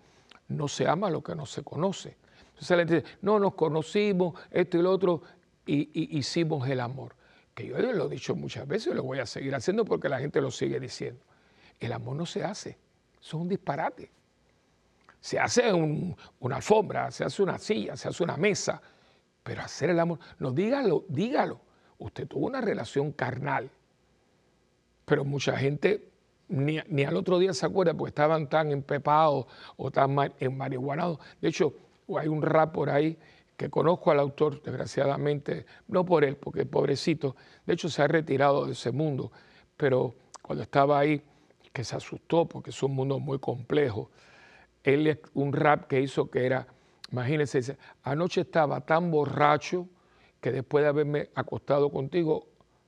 no 0.49 0.67
se 0.67 0.87
ama 0.87 1.09
lo 1.09 1.23
que 1.23 1.33
no 1.33 1.47
se 1.47 1.63
conoce. 1.63 2.15
Entonces 2.49 2.69
la 2.69 2.77
gente 2.77 2.95
dice, 3.01 3.17
no, 3.23 3.39
nos 3.39 3.55
conocimos, 3.55 4.39
esto 4.51 4.77
y 4.77 4.83
lo 4.83 4.91
otro, 4.91 5.23
y, 5.65 5.89
hicimos 6.15 6.69
el 6.69 6.79
amor. 6.79 7.15
Que 7.55 7.65
yo 7.65 7.79
lo 7.79 8.05
he 8.05 8.09
dicho 8.09 8.35
muchas 8.35 8.67
veces 8.67 8.93
y 8.93 8.95
lo 8.95 9.01
voy 9.01 9.17
a 9.17 9.25
seguir 9.25 9.55
haciendo 9.55 9.83
porque 9.83 10.09
la 10.09 10.19
gente 10.19 10.39
lo 10.41 10.51
sigue 10.51 10.79
diciendo. 10.79 11.23
El 11.79 11.91
amor 11.91 12.17
no 12.17 12.27
se 12.27 12.43
hace, 12.43 12.77
eso 13.19 13.19
es 13.19 13.33
un 13.33 13.49
disparate. 13.49 14.11
Se 15.19 15.39
hace 15.39 15.73
una 15.73 16.55
alfombra, 16.57 17.09
se 17.09 17.23
hace 17.23 17.41
una 17.41 17.57
silla, 17.57 17.97
se 17.97 18.09
hace 18.09 18.21
una 18.21 18.37
mesa, 18.37 18.79
pero 19.41 19.63
hacer 19.63 19.89
el 19.89 19.99
amor, 19.99 20.19
no 20.37 20.51
dígalo, 20.51 21.05
dígalo. 21.09 21.59
Usted 21.97 22.27
tuvo 22.27 22.45
una 22.45 22.61
relación 22.61 23.11
carnal, 23.11 23.71
pero 25.03 25.25
mucha 25.25 25.57
gente 25.57 26.10
ni, 26.51 27.03
al 27.03 27.15
otro 27.15 27.39
día 27.39 27.53
se 27.53 27.65
acuerda 27.65 27.93
porque 27.93 28.09
estaban 28.09 28.47
tan 28.47 28.71
empepados 28.71 29.45
o 29.77 29.89
tan 29.91 30.13
marihuanados. 30.13 31.19
De 31.41 31.49
hecho, 31.49 31.73
hay 32.17 32.27
un 32.27 32.41
rap 32.41 32.73
por 32.73 32.89
ahí 32.89 33.17
que 33.55 33.69
conozco 33.69 34.11
al 34.11 34.19
autor, 34.19 34.61
desgraciadamente, 34.61 35.65
no 35.87 36.03
por 36.03 36.23
él, 36.23 36.35
porque 36.35 36.65
pobrecito, 36.65 37.35
de 37.65 37.73
hecho 37.73 37.89
se 37.89 38.01
ha 38.01 38.07
retirado 38.07 38.65
de 38.65 38.73
ese 38.73 38.91
mundo, 38.91 39.31
pero 39.77 40.15
cuando 40.41 40.63
estaba 40.63 40.99
ahí, 40.99 41.21
que 41.71 41.83
se 41.83 41.95
asustó 41.95 42.47
porque 42.47 42.71
es 42.71 42.83
un 42.83 42.95
mundo 42.95 43.19
muy 43.19 43.39
complejo, 43.39 44.09
él 44.83 45.07
es 45.07 45.19
un 45.35 45.53
rap 45.53 45.87
que 45.87 46.01
hizo 46.01 46.29
que 46.29 46.45
era, 46.45 46.67
imagínense, 47.11 47.59
dice, 47.59 47.77
anoche 48.03 48.41
estaba 48.41 48.81
tan 48.81 49.11
borracho 49.11 49.87
que 50.41 50.51
después 50.51 50.83
de 50.83 50.89
haberme 50.89 51.29
acostado 51.35 51.91
contigo, 51.91 52.47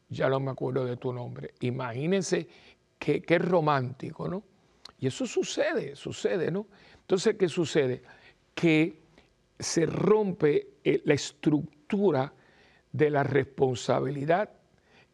ya 0.10 0.28
no 0.28 0.40
me 0.40 0.52
acuerdo 0.52 0.86
de 0.86 0.98
tu 0.98 1.14
nombre. 1.14 1.54
Imagínense 1.62 2.48
qué, 3.04 3.22
qué 3.22 3.38
romántico, 3.38 4.30
¿no? 4.30 4.44
Y 4.98 5.08
eso 5.08 5.26
sucede, 5.26 5.96
sucede, 5.98 6.50
¿no? 6.50 6.68
Entonces, 7.02 7.36
¿qué 7.36 7.50
sucede? 7.50 8.02
Que 8.56 9.02
se 9.60 9.86
rompe 9.86 10.76
eh, 10.86 11.02
la 11.04 11.14
estructura 11.14 12.34
de 12.94 13.10
la 13.10 13.24
responsabilidad 13.24 14.52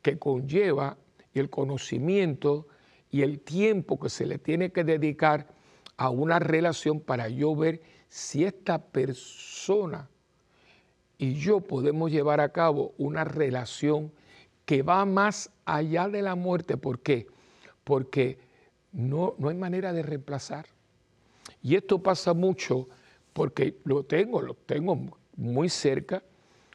que 0.04 0.20
conlleva 0.20 0.98
el 1.34 1.50
conocimiento 1.50 2.68
y 3.10 3.24
el 3.24 3.40
tiempo 3.40 4.00
que 4.00 4.10
se 4.10 4.28
le 4.28 4.38
tiene 4.38 4.72
que 4.72 4.84
dedicar 4.84 5.48
a 5.98 6.10
una 6.12 6.38
relación 6.38 7.00
para 7.00 7.28
yo 7.28 7.56
ver 7.56 7.82
si 8.08 8.44
esta 8.44 8.80
persona 8.80 10.10
y 11.18 11.34
yo 11.34 11.62
podemos 11.62 12.12
llevar 12.12 12.40
a 12.40 12.50
cabo 12.50 12.94
una 12.98 13.24
relación 13.24 14.12
que 14.66 14.84
va 14.84 15.04
más 15.06 15.52
allá 15.66 16.08
de 16.08 16.22
la 16.22 16.36
muerte. 16.36 16.78
¿Por 16.78 17.02
qué? 17.02 17.28
Porque 17.90 18.38
no, 18.92 19.34
no 19.40 19.50
hay 19.50 19.56
manera 19.56 19.92
de 19.94 20.04
reemplazar. 20.04 20.68
Y 21.64 21.76
esto 21.76 21.98
pasa 21.98 22.36
mucho 22.36 22.88
porque 23.34 23.78
lo 23.84 24.04
tengo, 24.04 24.44
lo 24.44 24.54
tengo 24.54 25.18
muy 25.38 25.70
cerca 25.70 26.22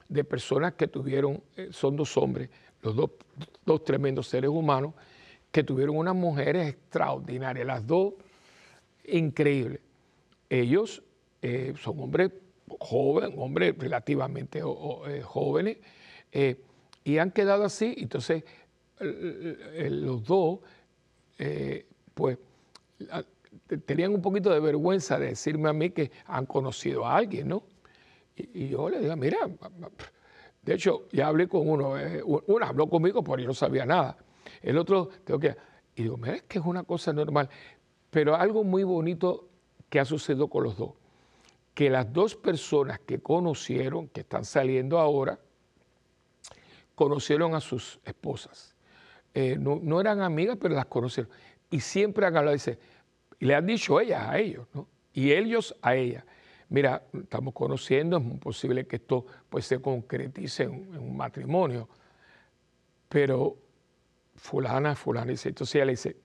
de 0.09 0.25
personas 0.25 0.73
que 0.73 0.89
tuvieron, 0.89 1.41
eh, 1.57 1.69
son 1.71 1.95
dos 1.95 2.17
hombres, 2.17 2.51
los 2.83 2.97
dos, 2.97 3.85
tremendos 3.85 4.27
seres 4.27 4.51
humanos, 4.51 4.93
que 5.53 5.63
tuvieron 5.63 5.97
unas 5.97 6.17
mujeres 6.17 6.71
extraordinarias, 6.71 7.65
las 7.65 7.87
dos 7.87 8.15
increíbles. 9.07 9.79
Ellos 10.51 11.01
eh, 11.43 11.75
son 11.81 12.01
hombres 12.01 12.33
jóvenes, 12.81 13.39
hombres 13.39 13.79
relativamente 13.79 14.59
eh, 14.59 15.23
jóvenes, 15.23 15.77
y 17.05 17.19
han 17.19 17.31
quedado 17.31 17.63
así, 17.63 17.95
entonces 17.99 18.43
los 18.99 20.25
dos, 20.25 20.59
pues 22.15 22.39
tenían 23.87 24.13
un 24.13 24.23
poquito 24.23 24.51
de 24.51 24.61
vergüenza 24.61 25.19
de 25.19 25.29
decirme 25.29 25.69
a 25.69 25.73
mí 25.73 25.91
que 25.91 26.11
han 26.27 26.47
conocido 26.47 27.07
a 27.07 27.17
alguien, 27.17 27.49
¿no? 27.49 27.65
Y, 28.37 28.69
yo 28.69 28.89
le 28.89 29.01
digo, 29.01 29.17
mira, 29.17 29.39
de 30.63 30.75
hecho, 30.75 31.07
ya 31.13 31.29
hablé 31.29 31.49
con 31.49 31.69
uno, 31.69 31.99
eh, 31.99 32.23
uno 32.25 32.67
habló 32.67 32.89
conmigo 32.89 33.23
porque 33.23 33.43
yo 33.43 33.49
no 33.49 33.55
sabía 33.55 33.87
nada. 33.87 34.17
El 34.61 34.79
otro, 34.79 35.09
tengo 35.25 35.39
que, 35.39 35.57
y 35.95 36.03
digo, 36.03 36.17
mira, 36.17 36.37
es 36.37 36.43
que 36.43 36.59
es 36.59 36.65
una 36.65 36.83
cosa 36.83 37.13
normal, 37.13 37.49
pero 38.11 38.35
algo 38.35 38.65
muy 38.65 38.83
bonito 38.83 39.49
que 39.89 40.01
ha 40.01 40.05
sucedido 40.05 40.49
con 40.49 40.65
los 40.65 40.77
dos, 40.77 40.93
que 41.75 41.91
las 41.91 42.13
dos 42.13 42.35
personas 42.35 42.99
que 43.01 43.21
conocieron, 43.21 44.09
que 44.09 44.21
están 44.21 44.45
saliendo 44.45 44.99
ahora, 44.99 45.39
conocieron 46.95 47.55
a 47.55 47.61
sus 47.61 48.01
esposas. 48.05 48.74
Eh, 49.35 49.57
no, 49.59 50.01
eran 50.01 50.21
amigas, 50.21 50.57
pero 50.61 50.75
las 50.75 50.87
conocieron. 50.87 51.31
Y 51.71 51.81
siempre 51.81 52.25
han 52.25 52.37
hablado, 52.37 52.55
dice, 52.55 52.79
le 53.41 53.55
han 53.55 53.67
dicho 53.67 54.01
ellas 54.01 54.29
a 54.29 54.39
ellos, 54.39 54.67
¿no? 54.73 54.87
Y 55.13 55.33
ellos 55.33 55.77
a 55.83 55.97
ella. 55.97 56.25
Mira, 56.69 57.03
estamos 57.13 57.53
conociendo, 57.53 58.17
es 58.19 58.23
muy 58.23 58.39
posible 58.39 58.87
que 58.87 58.97
esto 58.97 59.27
pues, 59.49 59.67
se 59.67 59.81
concretice 59.81 60.65
en, 60.65 60.97
un 60.97 61.17
matrimonio, 61.17 61.89
pero 63.09 63.57
fulana, 64.37 64.95
fulana, 64.95 65.33
dice, 65.33 65.51
entonces 65.51 65.75
ella 65.77 65.85
le 65.85 65.93
dice, 65.93 66.17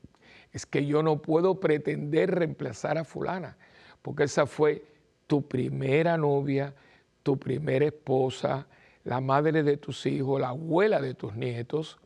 es 0.51 0.65
que 0.65 0.85
yo 0.85 1.03
no 1.03 1.21
puedo 1.21 1.59
pretender 1.59 2.31
reemplazar 2.31 2.97
a 2.97 3.03
fulana, 3.03 3.57
porque 4.01 4.23
esa 4.23 4.45
fue 4.45 4.83
tu 5.27 5.47
primera 5.47 6.17
novia, 6.17 6.73
tu 7.21 7.37
primera 7.37 7.85
esposa, 7.85 8.67
la 9.03 9.19
madre 9.19 9.63
de 9.63 9.77
tus 9.77 10.05
hijos, 10.05 10.41
la 10.41 10.49
abuela 10.49 11.01
de 11.01 11.13
tus 11.13 11.35
nietos, 11.35 11.99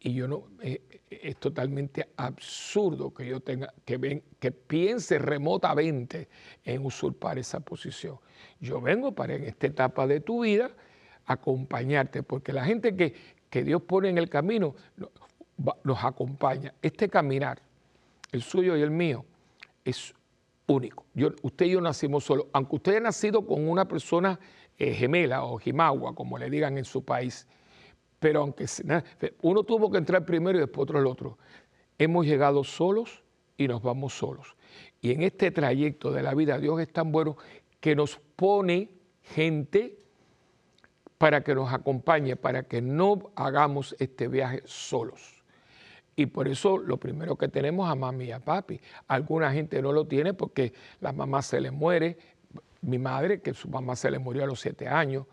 y 0.00 0.14
yo 0.14 0.28
no, 0.28 0.44
eh, 0.62 0.80
es 1.10 1.36
totalmente 1.38 2.08
absurdo 2.16 3.12
que 3.12 3.26
yo 3.26 3.40
tenga, 3.40 3.72
que, 3.84 3.96
ven, 3.96 4.22
que 4.38 4.52
piense 4.52 5.18
remotamente 5.18 6.28
en 6.64 6.84
usurpar 6.84 7.38
esa 7.38 7.60
posición. 7.60 8.18
Yo 8.60 8.80
vengo 8.80 9.12
para 9.12 9.34
en 9.34 9.44
esta 9.44 9.66
etapa 9.66 10.06
de 10.06 10.20
tu 10.20 10.42
vida 10.42 10.70
acompañarte, 11.26 12.22
porque 12.22 12.52
la 12.52 12.64
gente 12.64 12.96
que, 12.96 13.14
que 13.50 13.64
Dios 13.64 13.82
pone 13.82 14.08
en 14.08 14.18
el 14.18 14.28
camino 14.28 14.74
nos 15.82 16.04
acompaña. 16.04 16.72
Este 16.80 17.08
caminar, 17.08 17.60
el 18.30 18.42
suyo 18.42 18.76
y 18.76 18.82
el 18.82 18.90
mío, 18.90 19.24
es 19.84 20.14
único. 20.68 21.04
Yo, 21.14 21.30
usted 21.42 21.66
y 21.66 21.70
yo 21.70 21.80
nacimos 21.80 22.24
solos, 22.24 22.46
aunque 22.52 22.76
usted 22.76 22.92
haya 22.92 23.00
nacido 23.00 23.44
con 23.44 23.68
una 23.68 23.88
persona 23.88 24.38
eh, 24.78 24.94
gemela 24.94 25.44
o 25.44 25.58
jimagua, 25.58 26.14
como 26.14 26.38
le 26.38 26.48
digan 26.48 26.78
en 26.78 26.84
su 26.84 27.04
país, 27.04 27.48
pero 28.18 28.40
aunque 28.40 28.66
uno 29.42 29.62
tuvo 29.64 29.90
que 29.90 29.98
entrar 29.98 30.24
primero 30.24 30.58
y 30.58 30.60
después 30.60 30.82
otro 30.82 30.98
el 30.98 31.06
otro, 31.06 31.38
hemos 31.98 32.26
llegado 32.26 32.64
solos 32.64 33.22
y 33.56 33.68
nos 33.68 33.82
vamos 33.82 34.14
solos. 34.14 34.56
Y 35.00 35.12
en 35.12 35.22
este 35.22 35.50
trayecto 35.50 36.10
de 36.10 36.22
la 36.22 36.34
vida, 36.34 36.58
Dios 36.58 36.80
es 36.80 36.92
tan 36.92 37.12
bueno 37.12 37.36
que 37.80 37.94
nos 37.94 38.20
pone 38.36 38.90
gente 39.22 39.98
para 41.18 41.42
que 41.42 41.54
nos 41.54 41.72
acompañe, 41.72 42.36
para 42.36 42.62
que 42.64 42.80
no 42.80 43.30
hagamos 43.34 43.94
este 43.98 44.28
viaje 44.28 44.62
solos. 44.64 45.42
Y 46.16 46.26
por 46.26 46.48
eso 46.48 46.78
lo 46.78 46.96
primero 46.96 47.36
que 47.36 47.48
tenemos 47.48 47.88
a 47.88 47.94
mami 47.94 48.26
y 48.26 48.32
a 48.32 48.40
papi. 48.40 48.80
Alguna 49.06 49.52
gente 49.52 49.80
no 49.80 49.92
lo 49.92 50.06
tiene 50.06 50.34
porque 50.34 50.72
la 51.00 51.12
mamá 51.12 51.42
se 51.42 51.60
le 51.60 51.70
muere. 51.70 52.18
Mi 52.80 52.98
madre, 52.98 53.40
que 53.40 53.54
su 53.54 53.68
mamá 53.68 53.94
se 53.94 54.10
le 54.10 54.18
murió 54.18 54.44
a 54.44 54.46
los 54.46 54.60
siete 54.60 54.88
años, 54.88 55.26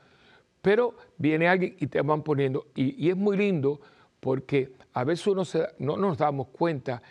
pero 0.65 0.95
viene 1.19 1.47
alguien 1.47 1.75
y 1.80 1.86
te 1.86 2.01
van 2.01 2.23
poniendo, 2.23 2.65
y, 2.73 3.08
es 3.08 3.15
muy 3.15 3.38
lindo 3.38 3.80
porque 4.19 4.71
a 4.93 5.04
veces 5.04 5.28
uno 5.28 5.43
no 5.78 5.95
nos 5.95 6.17
damos 6.17 6.47
cuenta, 6.47 7.04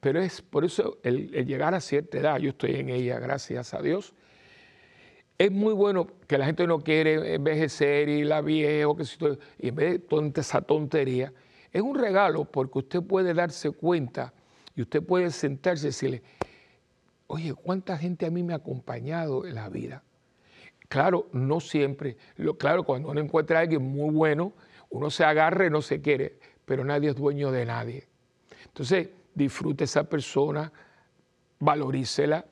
pero 0.00 0.18
es 0.18 0.40
por 0.40 0.64
eso 0.64 0.96
el, 1.02 1.30
llegar 1.44 1.74
a 1.74 1.80
cierta 1.82 2.16
edad, 2.16 2.38
yo 2.38 2.48
estoy 2.48 2.76
en 2.76 2.88
ella, 2.88 3.18
gracias 3.18 3.74
a 3.74 3.82
Dios, 3.82 4.14
es 5.36 5.52
muy 5.52 5.74
bueno 5.74 6.06
que 6.26 6.38
la 6.38 6.46
gente 6.46 6.66
no 6.66 6.78
quiere 6.78 7.34
envejecer 7.34 8.08
y 8.08 8.24
la 8.24 8.40
viejo, 8.40 8.96
que 8.96 9.04
si 9.04 9.18
y 9.58 9.68
en 9.68 9.74
vez 9.74 9.90
de 9.90 9.98
toda 9.98 10.32
esa 10.34 10.62
tontería, 10.62 11.34
es 11.74 11.82
un 11.82 11.98
regalo 11.98 12.46
porque 12.46 12.78
usted 12.78 13.02
puede 13.02 13.34
darse 13.34 13.72
cuenta 13.72 14.32
y 14.74 14.80
usted 14.80 15.02
puede 15.02 15.30
sentarse 15.32 15.84
y 15.84 15.90
decirle, 15.90 16.22
oye, 17.26 17.52
¿cuánta 17.52 17.98
gente 17.98 18.24
a 18.24 18.30
mí 18.30 18.42
me 18.42 18.54
ha 18.54 18.56
acompañado 18.56 19.46
en 19.46 19.54
la 19.54 19.68
vida? 19.68 20.02
Claro, 20.88 21.28
no 21.32 21.60
siempre. 21.60 22.16
Claro, 22.58 22.84
cuando 22.84 23.10
uno 23.10 23.20
encuentra 23.20 23.58
a 23.58 23.62
alguien 23.62 23.82
muy 23.82 24.10
bueno, 24.12 24.52
uno 24.90 25.10
se 25.10 25.24
agarra 25.24 25.66
y 25.66 25.70
no 25.70 25.82
se 25.82 26.00
quiere, 26.00 26.38
pero 26.64 26.84
nadie 26.84 27.10
es 27.10 27.16
dueño 27.16 27.50
de 27.50 27.64
nadie. 27.64 28.06
Entonces, 28.66 29.08
disfrute 29.34 29.84
esa 29.84 30.04
persona, 30.04 30.72
valorícela, 31.58 32.44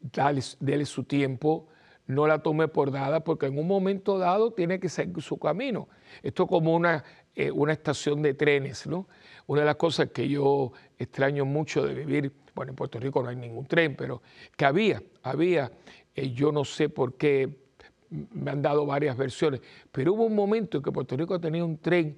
dale, 0.00 0.42
dele 0.60 0.86
su 0.86 1.04
tiempo, 1.04 1.68
no 2.06 2.26
la 2.26 2.42
tome 2.42 2.68
por 2.68 2.90
dada, 2.90 3.20
porque 3.20 3.46
en 3.46 3.58
un 3.58 3.66
momento 3.66 4.18
dado 4.18 4.52
tiene 4.52 4.80
que 4.80 4.88
seguir 4.88 5.22
su 5.22 5.38
camino. 5.38 5.88
Esto 6.22 6.44
es 6.44 6.48
como 6.48 6.74
una, 6.74 7.04
eh, 7.34 7.50
una 7.50 7.72
estación 7.72 8.22
de 8.22 8.34
trenes, 8.34 8.86
¿no? 8.86 9.06
Una 9.46 9.60
de 9.60 9.66
las 9.66 9.76
cosas 9.76 10.08
que 10.10 10.26
yo 10.28 10.72
extraño 10.98 11.44
mucho 11.44 11.84
de 11.86 11.94
vivir, 11.94 12.32
bueno, 12.54 12.70
en 12.70 12.76
Puerto 12.76 12.98
Rico 12.98 13.22
no 13.22 13.28
hay 13.28 13.36
ningún 13.36 13.66
tren, 13.66 13.94
pero 13.94 14.22
que 14.56 14.64
había, 14.64 15.02
había, 15.22 15.70
eh, 16.14 16.30
yo 16.32 16.50
no 16.50 16.64
sé 16.64 16.88
por 16.88 17.14
qué 17.14 17.67
me 18.10 18.50
han 18.50 18.62
dado 18.62 18.86
varias 18.86 19.16
versiones, 19.16 19.60
pero 19.92 20.14
hubo 20.14 20.24
un 20.24 20.34
momento 20.34 20.78
en 20.78 20.82
que 20.82 20.92
Puerto 20.92 21.16
Rico 21.16 21.40
tenía 21.40 21.64
un 21.64 21.78
tren 21.78 22.16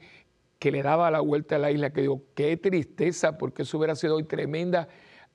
que 0.59 0.71
le 0.71 0.83
daba 0.83 1.11
la 1.11 1.21
vuelta 1.21 1.57
a 1.57 1.59
la 1.59 1.71
isla, 1.71 1.91
que 1.91 2.03
digo, 2.03 2.23
qué 2.35 2.57
tristeza, 2.57 3.39
porque 3.39 3.63
eso 3.63 3.79
hubiera 3.79 3.97
sido 3.97 4.17
hoy 4.17 4.25
tremenda 4.25 4.89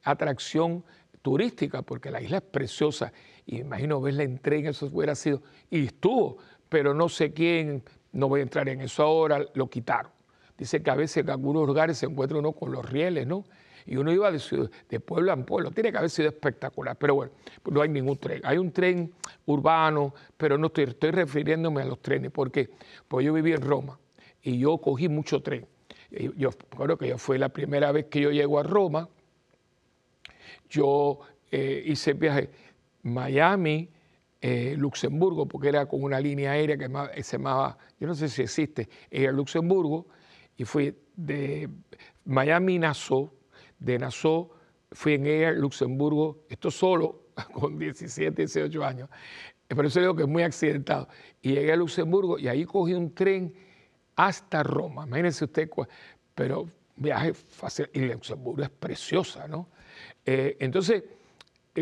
atracción 0.03 0.85
turística, 1.21 1.81
porque 1.81 2.11
la 2.11 2.21
isla 2.21 2.37
es 2.37 2.43
preciosa, 2.43 3.11
y 3.45 3.57
imagino 3.57 3.99
verla 3.99 4.23
en 4.23 4.37
tren, 4.37 4.67
eso 4.67 4.87
hubiera 4.91 5.15
sido, 5.15 5.41
y 5.69 5.87
estuvo, 5.87 6.37
pero 6.69 6.93
no 6.93 7.09
sé 7.09 7.33
quién, 7.33 7.83
no 8.11 8.29
voy 8.29 8.41
a 8.41 8.43
entrar 8.43 8.69
en 8.69 8.81
eso 8.81 9.03
ahora, 9.03 9.43
lo 9.55 9.69
quitaron. 9.69 10.11
Dice 10.57 10.81
que 10.81 10.91
a 10.91 10.95
veces 10.95 11.17
en 11.17 11.31
algunos 11.31 11.65
lugares 11.67 11.97
se 11.97 12.05
encuentra 12.05 12.37
uno 12.37 12.53
con 12.53 12.71
los 12.71 12.89
rieles, 12.89 13.27
¿no? 13.27 13.45
Y 13.85 13.97
uno 13.97 14.11
iba 14.11 14.31
de, 14.31 14.99
pueblo 14.99 15.31
en 15.31 15.45
pueblo. 15.45 15.71
Tiene 15.71 15.91
que 15.91 15.97
haber 15.97 16.09
sido 16.09 16.29
espectacular, 16.29 16.97
pero 16.97 17.15
bueno, 17.15 17.31
no 17.69 17.81
hay 17.81 17.89
ningún 17.89 18.17
tren. 18.17 18.41
Hay 18.43 18.57
un 18.57 18.71
tren 18.71 19.13
urbano, 19.45 20.13
pero 20.37 20.57
no 20.57 20.67
estoy, 20.67 21.11
refiriéndome 21.11 21.81
a 21.83 21.85
los 21.85 22.01
trenes, 22.01 22.31
porque 22.31 22.69
pues 23.07 23.25
yo 23.25 23.33
viví 23.33 23.53
en 23.53 23.61
Roma 23.61 23.99
y 24.41 24.57
yo 24.57 24.77
cogí 24.79 25.07
mucho 25.07 25.41
tren. 25.41 25.67
Yo 26.37 26.51
creo 26.51 26.97
que 26.97 27.09
yo 27.09 27.17
fue 27.17 27.37
la 27.37 27.49
primera 27.49 27.91
vez 27.91 28.05
que 28.05 28.21
yo 28.21 28.31
llego 28.31 28.59
a 28.59 28.63
Roma. 28.63 29.09
Yo 30.69 31.19
eh, 31.51 31.83
hice 31.85 32.13
viaje 32.13 32.49
Miami, 33.03 33.89
eh, 34.41 34.75
Luxemburgo, 34.77 35.47
porque 35.47 35.69
era 35.69 35.85
con 35.85 36.03
una 36.03 36.19
línea 36.19 36.51
aérea 36.51 36.77
que 36.77 37.23
se 37.23 37.37
llamaba, 37.37 37.77
yo 37.99 38.07
no 38.07 38.15
sé 38.15 38.29
si 38.29 38.41
existe, 38.41 38.89
era 39.09 39.31
Luxemburgo, 39.31 40.07
y 40.57 40.65
fui 40.65 40.95
de 41.15 41.69
Miami 42.25 42.79
Nassau, 42.79 43.31
de 43.79 43.99
Nassau 43.99 44.51
fui 44.91 45.13
en 45.13 45.25
Air 45.25 45.57
Luxemburgo, 45.57 46.45
esto 46.49 46.71
solo, 46.71 47.29
con 47.53 47.77
17, 47.77 48.43
18 48.43 48.85
años, 48.85 49.09
por 49.67 49.85
eso 49.85 49.99
digo 49.99 50.15
que 50.15 50.23
es 50.23 50.29
muy 50.29 50.43
accidentado, 50.43 51.07
y 51.41 51.53
llegué 51.53 51.73
a 51.73 51.75
Luxemburgo 51.75 52.37
y 52.37 52.47
ahí 52.47 52.65
cogí 52.65 52.93
un 52.93 53.13
tren 53.13 53.53
hasta 54.15 54.63
Roma, 54.63 55.05
imagínense 55.05 55.45
usted, 55.45 55.69
pero 56.33 56.69
viaje 56.95 57.33
fácil, 57.33 57.89
y 57.93 57.99
Luxemburgo 58.01 58.63
es 58.63 58.69
preciosa, 58.69 59.47
¿no? 59.47 59.69
Eh, 60.25 60.57
entonces, 60.59 61.03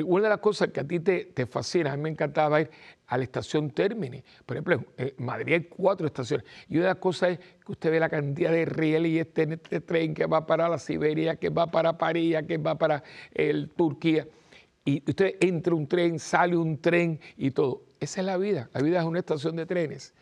una 0.02 0.24
de 0.24 0.30
las 0.30 0.40
cosas 0.40 0.70
que 0.70 0.80
a 0.80 0.88
ti 0.88 1.00
te, 1.00 1.26
te, 1.26 1.46
fascina, 1.46 1.94
a 1.94 1.98
mí 1.98 2.04
me 2.04 2.10
encantaba 2.10 2.62
ir 2.62 2.72
a 3.08 3.18
la 3.18 3.24
estación 3.24 3.70
Termini. 3.70 4.24
Por 4.46 4.58
ejemplo, 4.58 4.84
en 4.98 5.14
Madrid 5.18 5.54
hay 5.54 5.64
cuatro 5.66 6.08
estaciones. 6.08 6.46
Y 6.68 6.78
una 6.78 6.86
de 6.86 6.94
las 6.94 6.98
cosas 6.98 7.32
es 7.32 7.40
que 7.64 7.72
usted 7.72 7.92
ve 7.92 8.00
la 8.00 8.10
cantidad 8.10 8.52
de 8.52 8.66
rieles 8.66 9.12
y 9.12 9.20
este, 9.20 9.44
este 9.54 9.82
tren 9.82 10.16
que 10.16 10.26
va 10.26 10.48
para 10.48 10.68
la 10.68 10.80
Siberia, 10.80 11.36
que 11.36 11.50
va 11.50 11.68
para 11.68 11.98
París, 11.98 12.38
que 12.48 12.58
va 12.58 12.76
para 12.76 13.04
el 13.34 13.70
Turquía. 13.70 14.28
Y 14.84 15.04
usted 15.08 15.36
entra 15.40 15.76
un 15.76 15.88
tren, 15.88 16.18
sale 16.18 16.58
un 16.58 16.82
tren 16.82 17.20
y 17.38 17.52
todo. 17.52 17.84
Esa 18.00 18.22
es 18.22 18.26
la 18.26 18.38
vida. 18.38 18.70
La 18.74 18.82
vida 18.82 19.00
es 19.00 19.06
una 19.06 19.20
estación 19.20 19.56
de 19.56 19.66
trenes. 19.66 20.14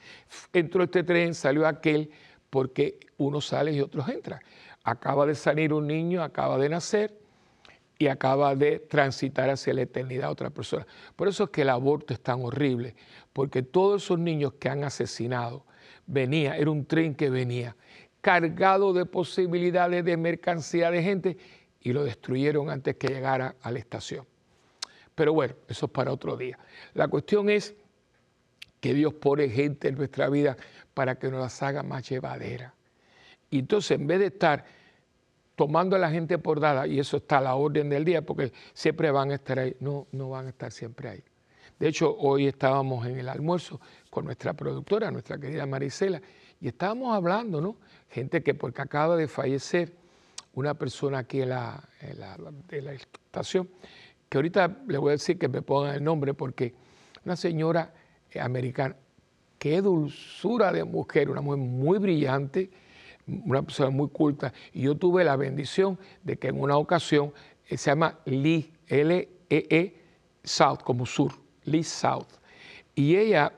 Entró 0.52 0.84
este 0.84 1.04
tren, 1.04 1.34
salió 1.34 1.66
aquel, 1.66 2.12
porque 2.50 3.00
unos 3.18 3.48
salen 3.48 3.76
y 3.76 3.82
otros 3.82 4.08
entran. 4.10 4.42
Acaba 4.84 5.26
de 5.26 5.36
salir 5.36 5.72
un 5.74 5.88
niño, 5.88 6.22
acaba 6.22 6.58
de 6.58 6.70
nacer 6.70 7.21
y 8.02 8.08
acaba 8.08 8.56
de 8.56 8.80
transitar 8.80 9.52
hacia 9.52 9.76
la 9.76 9.84
eternidad 9.84 10.32
otra 10.32 10.50
persona. 10.50 10.88
Por 11.16 11.28
eso 11.28 11.44
es 11.44 11.50
que 11.52 11.62
el 11.62 11.70
aborto 11.70 12.16
es 12.16 12.20
tan 12.20 12.42
horrible, 12.42 12.96
porque 13.32 13.62
todos 13.62 14.04
esos 14.04 14.18
niños 14.18 14.54
que 14.54 14.70
han 14.70 14.84
asesinado, 14.84 15.68
venía, 16.08 16.58
era 16.58 16.72
un 16.72 16.84
tren 16.86 17.14
que 17.14 17.30
venía 17.30 17.76
cargado 18.20 18.92
de 18.92 19.06
posibilidades 19.06 20.04
de 20.04 20.18
mercancía 20.18 20.90
de 20.90 21.04
gente 21.04 21.38
y 21.80 21.94
lo 21.94 22.04
destruyeron 22.04 22.72
antes 22.72 22.96
que 22.96 23.08
llegara 23.08 23.54
a 23.62 23.72
la 23.72 23.78
estación. 23.78 24.26
Pero 25.14 25.34
bueno, 25.34 25.54
eso 25.68 25.86
es 25.86 25.92
para 25.92 26.12
otro 26.12 26.36
día. 26.38 26.58
La 26.96 27.08
cuestión 27.08 27.52
es 27.52 27.76
que 28.80 28.96
Dios 28.96 29.14
pone 29.14 29.48
gente 29.48 29.90
en 29.90 29.96
nuestra 29.96 30.28
vida 30.28 30.58
para 30.96 31.20
que 31.20 31.30
nos 31.30 31.40
las 31.40 31.62
haga 31.62 31.84
más 31.84 32.10
llevadera. 32.10 32.74
Y 33.52 33.60
entonces, 33.60 33.92
en 34.00 34.08
vez 34.08 34.18
de 34.18 34.26
estar 34.26 34.66
tomando 35.62 35.96
a 35.96 36.00
la 36.00 36.10
gente 36.10 36.40
por 36.40 36.60
dada, 36.60 36.88
y 36.88 37.00
eso 37.00 37.18
está 37.18 37.38
a 37.38 37.42
la 37.42 37.54
orden 37.54 37.88
del 37.88 38.04
día, 38.04 38.24
porque 38.24 38.52
siempre 38.74 39.12
van 39.12 39.30
a 39.30 39.36
estar 39.36 39.60
ahí, 39.60 39.76
no, 39.80 40.08
no 40.12 40.32
van 40.32 40.48
a 40.48 40.50
estar 40.50 40.72
siempre 40.72 41.08
ahí. 41.08 41.24
De 41.78 41.88
hecho, 41.88 42.18
hoy 42.18 42.48
estábamos 42.48 43.06
en 43.06 43.20
el 43.20 43.30
almuerzo 43.30 43.80
con 44.10 44.26
nuestra 44.26 44.54
productora, 44.54 45.12
nuestra 45.12 45.38
querida 45.38 45.68
Marisela, 45.68 46.20
y 46.60 46.68
estábamos 46.68 47.16
hablando, 47.16 47.62
¿no? 47.62 47.78
Gente 48.10 48.42
que 48.42 48.56
porque 48.56 48.82
acaba 48.82 49.16
de 49.16 49.28
fallecer 49.28 49.94
una 50.56 50.74
persona 50.74 51.20
aquí 51.20 51.44
en 51.44 51.50
la, 51.50 51.88
de 52.68 52.82
la 52.82 52.94
estación, 52.94 53.70
que 54.30 54.40
ahorita 54.40 54.80
le 54.88 54.98
voy 54.98 55.10
a 55.10 55.12
decir 55.12 55.38
que 55.38 55.48
me 55.48 55.62
pongan 55.62 55.94
el 55.94 56.04
nombre, 56.04 56.34
porque 56.34 56.74
una 57.24 57.36
señora 57.36 57.94
americana, 58.42 58.96
qué 59.60 59.80
dulzura 59.80 60.72
de 60.72 60.86
mujer, 60.86 61.30
una 61.30 61.42
mujer 61.42 61.60
muy 61.60 62.00
brillante, 62.00 62.72
una 63.28 63.62
persona 63.62 63.90
muy 63.90 64.10
culta, 64.10 64.54
y 64.74 64.82
yo 64.82 64.96
tuve 64.96 65.24
la 65.24 65.36
bendición 65.36 65.98
de 66.24 66.38
que 66.38 66.48
en 66.50 66.60
una 66.60 66.78
ocasión 66.78 67.34
eh, 67.68 67.78
se 67.78 67.92
llama 67.92 68.20
Lee, 68.26 68.72
L-E-E, 68.88 69.96
South, 70.44 70.80
como 70.84 71.06
sur, 71.06 71.34
Lee 71.64 71.84
South. 71.84 72.28
Y 72.96 73.16
ella, 73.16 73.54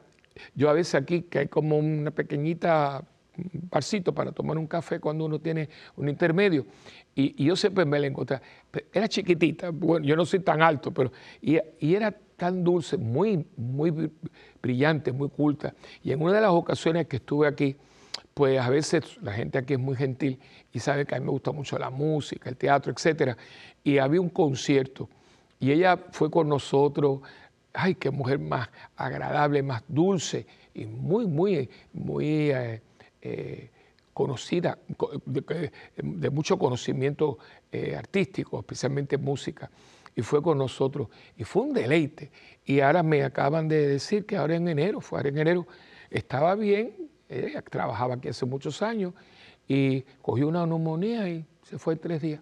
yo 0.55 0.69
a 0.69 0.73
veces 0.73 0.95
aquí, 0.95 1.23
que 1.23 1.39
hay 1.39 1.47
como 1.47 1.77
una 1.77 2.11
pequeñita 2.11 3.03
barcito 3.71 4.13
para 4.13 4.31
tomar 4.31 4.57
un 4.57 4.67
café 4.67 4.99
cuando 4.99 5.25
uno 5.25 5.39
tiene 5.39 5.69
un 5.95 6.07
intermedio. 6.09 6.65
Y, 7.15 7.43
yo 7.43 7.55
siempre 7.55 7.85
me 7.85 7.99
la 7.99 8.07
encontré. 8.07 8.39
Era 8.91 9.07
chiquitita, 9.07 9.69
bueno, 9.71 10.05
yo 10.05 10.15
no 10.15 10.25
soy 10.25 10.39
tan 10.39 10.61
alto, 10.61 10.91
pero. 10.91 11.11
Y, 11.41 11.57
y, 11.79 11.95
era 11.95 12.11
tan 12.11 12.63
dulce, 12.63 12.97
muy, 12.97 13.45
muy 13.55 14.11
brillante, 14.61 15.11
muy 15.11 15.29
culta. 15.29 15.73
Y 16.03 16.11
en 16.11 16.21
una 16.21 16.33
de 16.33 16.41
las 16.41 16.51
ocasiones 16.51 17.07
que 17.07 17.17
estuve 17.17 17.47
aquí, 17.47 17.75
pues 18.33 18.59
a 18.59 18.69
veces 18.69 19.03
la 19.21 19.33
gente 19.33 19.57
aquí 19.57 19.73
es 19.73 19.79
muy 19.79 19.95
gentil 19.95 20.39
y 20.71 20.79
sabe 20.79 21.05
que 21.05 21.15
a 21.15 21.19
mí 21.19 21.25
me 21.25 21.31
gusta 21.31 21.51
mucho 21.51 21.77
la 21.77 21.89
música, 21.89 22.49
el 22.49 22.57
teatro, 22.57 22.91
etcétera. 22.91 23.37
Y 23.83 23.99
había 23.99 24.21
un 24.21 24.29
concierto 24.29 25.09
y 25.59 25.71
ella 25.71 25.97
fue 26.11 26.31
con 26.31 26.49
nosotros. 26.49 27.21
Ay, 27.73 27.95
qué 27.95 28.11
mujer 28.11 28.39
más 28.39 28.69
agradable, 28.95 29.63
más 29.63 29.83
dulce 29.87 30.45
y 30.73 30.85
muy, 30.85 31.25
muy, 31.25 31.69
muy 31.93 32.51
eh, 32.51 32.81
eh, 33.21 33.69
conocida, 34.13 34.77
de, 35.25 36.29
mucho 36.29 36.57
conocimiento 36.57 37.37
eh, 37.71 37.95
artístico, 37.95 38.59
especialmente 38.59 39.17
música. 39.17 39.71
Y 40.15 40.21
fue 40.21 40.43
con 40.43 40.57
nosotros 40.57 41.07
y 41.37 41.43
fue 41.43 41.63
un 41.63 41.73
deleite. 41.73 42.31
Y 42.65 42.81
ahora 42.81 43.01
me 43.01 43.23
acaban 43.23 43.67
de 43.67 43.87
decir 43.87 44.25
que 44.25 44.37
ahora 44.37 44.55
en 44.55 44.67
enero, 44.67 45.01
fue 45.01 45.19
ahora 45.19 45.29
en 45.29 45.37
enero, 45.39 45.67
estaba 46.11 46.53
bien, 46.55 47.09
ella 47.29 47.61
trabajaba 47.61 48.15
aquí 48.15 48.29
hace 48.29 48.45
muchos 48.45 48.81
años 48.81 49.13
y 49.67 50.01
cogió 50.21 50.47
una 50.47 50.65
neumonía 50.65 51.29
y 51.29 51.45
se 51.63 51.77
fue 51.77 51.93
en 51.93 51.99
tres 51.99 52.21
días. 52.21 52.41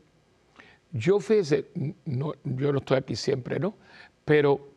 Yo 0.91 1.20
fíjese, 1.20 1.67
no, 2.06 2.34
yo 2.44 2.74
no 2.74 2.80
estoy 2.80 2.98
aquí 2.98 3.15
siempre, 3.15 3.60
¿no? 3.60 3.76
Pero 4.26 4.72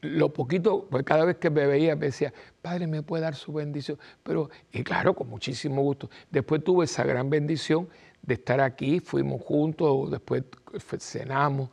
lo 0.00 0.32
poquito, 0.32 0.86
pues 0.90 1.04
cada 1.04 1.24
vez 1.24 1.36
que 1.36 1.50
me 1.50 1.66
veía 1.66 1.96
me 1.96 2.06
decía, 2.06 2.32
Padre, 2.60 2.86
¿me 2.86 3.02
puede 3.02 3.22
dar 3.22 3.34
su 3.34 3.52
bendición? 3.52 3.98
Pero, 4.22 4.50
y 4.72 4.82
claro, 4.82 5.14
con 5.14 5.28
muchísimo 5.28 5.82
gusto. 5.82 6.10
Después 6.30 6.62
tuve 6.62 6.84
esa 6.84 7.04
gran 7.04 7.30
bendición 7.30 7.88
de 8.22 8.34
estar 8.34 8.60
aquí, 8.60 9.00
fuimos 9.00 9.42
juntos, 9.42 10.10
después 10.10 10.44
cenamos. 10.98 11.70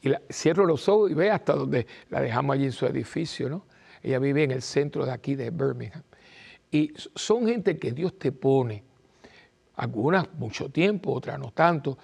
Y 0.00 0.12
cierro 0.32 0.64
los 0.64 0.88
ojos 0.88 1.10
y 1.10 1.14
ve 1.14 1.30
hasta 1.30 1.54
donde 1.54 1.86
la 2.08 2.20
dejamos 2.20 2.54
allí 2.54 2.66
en 2.66 2.72
su 2.72 2.86
edificio, 2.86 3.48
¿no? 3.48 3.66
Ella 4.02 4.18
vive 4.20 4.44
en 4.44 4.52
el 4.52 4.62
centro 4.62 5.04
de 5.04 5.12
aquí 5.12 5.34
de 5.34 5.50
Birmingham. 5.50 6.02
Y 6.70 6.92
son 7.14 7.46
gente 7.46 7.78
que 7.78 7.92
Dios 7.92 8.18
te 8.18 8.32
pone, 8.32 8.84
algunas 9.76 10.32
mucho 10.34 10.70
tiempo, 10.70 11.12
otras 11.12 11.38
no 11.38 11.50
tanto, 11.52 11.96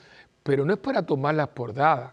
pero 0.42 0.64
no 0.64 0.72
es 0.72 0.78
para 0.78 1.04
tomarlas 1.04 1.48
por 1.48 1.74
dadas. 1.74 2.12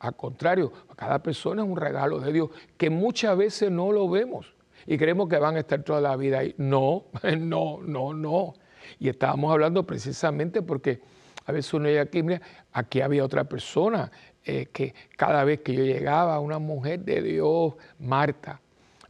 Al 0.00 0.14
contrario, 0.14 0.72
cada 0.96 1.20
persona 1.22 1.62
es 1.62 1.68
un 1.68 1.76
regalo 1.76 2.20
de 2.20 2.32
Dios 2.32 2.50
que 2.76 2.88
muchas 2.88 3.36
veces 3.36 3.70
no 3.70 3.90
lo 3.90 4.08
vemos 4.08 4.54
y 4.86 4.96
creemos 4.96 5.28
que 5.28 5.38
van 5.38 5.56
a 5.56 5.60
estar 5.60 5.82
toda 5.82 6.00
la 6.00 6.16
vida 6.16 6.38
ahí. 6.38 6.54
No, 6.56 7.06
no, 7.38 7.80
no, 7.82 8.14
no. 8.14 8.54
Y 8.98 9.08
estábamos 9.08 9.52
hablando 9.52 9.84
precisamente 9.84 10.62
porque 10.62 11.00
a 11.46 11.52
veces 11.52 11.74
uno 11.74 11.88
llega 11.88 12.02
aquí, 12.02 12.22
mira, 12.22 12.40
aquí 12.72 13.00
había 13.00 13.24
otra 13.24 13.44
persona 13.44 14.10
eh, 14.44 14.66
que 14.72 14.94
cada 15.16 15.44
vez 15.44 15.60
que 15.60 15.74
yo 15.74 15.84
llegaba, 15.84 16.38
una 16.40 16.58
mujer 16.58 17.00
de 17.00 17.22
Dios, 17.22 17.74
Marta. 17.98 18.60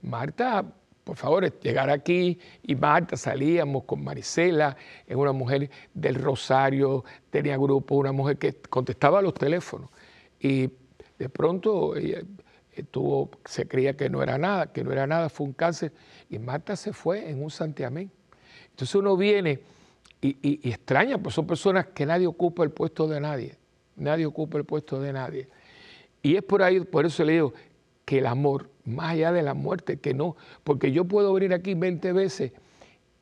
Marta 0.02 0.64
por 1.08 1.16
favor, 1.16 1.58
llegar 1.60 1.88
aquí 1.88 2.38
y 2.62 2.74
Marta 2.74 3.16
salíamos 3.16 3.84
con 3.84 4.04
Marisela, 4.04 4.76
es 5.06 5.16
una 5.16 5.32
mujer 5.32 5.70
del 5.94 6.16
Rosario, 6.16 7.02
tenía 7.30 7.56
grupo, 7.56 7.94
una 7.94 8.12
mujer 8.12 8.36
que 8.36 8.52
contestaba 8.68 9.22
los 9.22 9.32
teléfonos 9.32 9.88
y 10.38 10.68
de 11.18 11.28
pronto 11.30 11.94
tuvo, 12.90 13.30
se 13.46 13.66
creía 13.66 13.96
que 13.96 14.10
no 14.10 14.22
era 14.22 14.36
nada, 14.36 14.70
que 14.70 14.84
no 14.84 14.92
era 14.92 15.06
nada, 15.06 15.30
fue 15.30 15.46
un 15.46 15.54
cáncer 15.54 15.94
y 16.28 16.38
Marta 16.38 16.76
se 16.76 16.92
fue 16.92 17.30
en 17.30 17.42
un 17.42 17.50
santiamén. 17.50 18.10
Entonces 18.68 18.94
uno 18.94 19.16
viene 19.16 19.60
y, 20.20 20.36
y 20.42 20.68
extraña, 20.68 21.16
pues 21.16 21.34
son 21.34 21.46
personas 21.46 21.86
que 21.86 22.04
nadie 22.04 22.26
ocupa 22.26 22.64
el 22.64 22.70
puesto 22.70 23.08
de 23.08 23.18
nadie, 23.18 23.56
nadie 23.96 24.26
ocupa 24.26 24.58
el 24.58 24.66
puesto 24.66 25.00
de 25.00 25.10
nadie. 25.14 25.48
Y 26.20 26.36
es 26.36 26.42
por 26.42 26.62
ahí, 26.62 26.80
por 26.80 27.06
eso 27.06 27.24
le 27.24 27.32
digo 27.32 27.54
que 28.04 28.18
el 28.18 28.26
amor 28.26 28.68
más 28.88 29.12
allá 29.12 29.32
de 29.32 29.42
la 29.42 29.54
muerte, 29.54 29.98
que 29.98 30.14
no, 30.14 30.36
porque 30.64 30.92
yo 30.92 31.04
puedo 31.04 31.32
venir 31.32 31.54
aquí 31.54 31.74
20 31.74 32.12
veces 32.12 32.52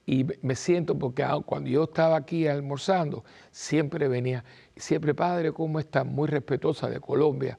y 0.06 0.24
me 0.42 0.54
siento, 0.54 0.96
porque 0.96 1.26
cuando 1.44 1.68
yo 1.68 1.84
estaba 1.84 2.16
aquí 2.16 2.46
almorzando, 2.46 3.24
siempre 3.50 4.06
venía, 4.06 4.44
siempre, 4.76 5.14
padre, 5.14 5.52
¿cómo 5.52 5.80
está? 5.80 6.04
Muy 6.04 6.28
respetuosa 6.28 6.88
de 6.88 7.00
Colombia. 7.00 7.58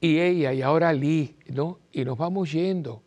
y 0.00 0.18
ella 0.18 0.52
y 0.52 0.62
ahora 0.62 0.92
Lee, 0.92 1.36
¿no? 1.48 1.78
Y 1.92 2.04
nos 2.04 2.16
vamos 2.18 2.52
yendo. 2.52 3.02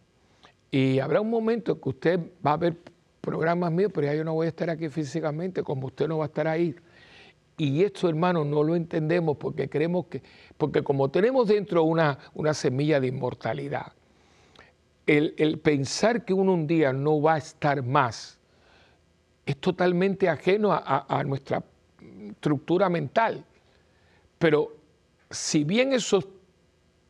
Y 0.71 0.99
habrá 0.99 1.21
un 1.21 1.29
momento 1.29 1.79
que 1.79 1.89
usted 1.89 2.19
va 2.45 2.53
a 2.53 2.57
ver 2.57 2.77
programas 3.21 3.71
míos, 3.71 3.91
pero 3.93 4.07
ya 4.07 4.15
yo 4.15 4.23
no 4.23 4.33
voy 4.33 4.47
a 4.47 4.49
estar 4.49 4.69
aquí 4.69 4.89
físicamente, 4.89 5.63
como 5.63 5.87
usted 5.87 6.07
no 6.07 6.17
va 6.19 6.25
a 6.25 6.27
estar 6.27 6.47
ahí. 6.47 6.75
Y 7.57 7.83
esto, 7.83 8.09
hermano, 8.09 8.43
no 8.43 8.63
lo 8.63 8.75
entendemos 8.75 9.37
porque 9.37 9.69
creemos 9.69 10.07
que, 10.07 10.23
porque 10.57 10.83
como 10.83 11.09
tenemos 11.09 11.47
dentro 11.47 11.83
una, 11.83 12.17
una 12.33 12.53
semilla 12.53 12.99
de 12.99 13.07
inmortalidad, 13.07 13.93
el, 15.05 15.59
pensar 15.59 16.23
que 16.25 16.33
uno 16.33 16.53
un 16.53 16.67
día 16.67 16.93
no 16.93 17.21
va 17.21 17.35
a 17.35 17.37
estar 17.37 17.83
más 17.83 18.39
es 19.45 19.57
totalmente 19.57 20.29
ajeno 20.29 20.71
a, 20.71 21.23
nuestra 21.25 21.61
estructura 22.29 22.87
mental. 22.87 23.43
Pero 24.39 24.73
si 25.29 25.65
bien 25.65 25.91
eso 25.91 26.19
es 26.19 26.27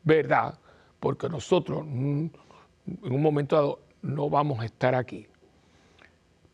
verdad, 0.03 0.57
porque 0.99 1.29
nosotros 1.29 1.81
en 1.85 2.31
un 2.85 3.21
momento 3.21 3.55
dado 3.55 3.79
no 4.01 4.29
vamos 4.29 4.59
a 4.59 4.65
estar 4.65 4.95
aquí, 4.95 5.27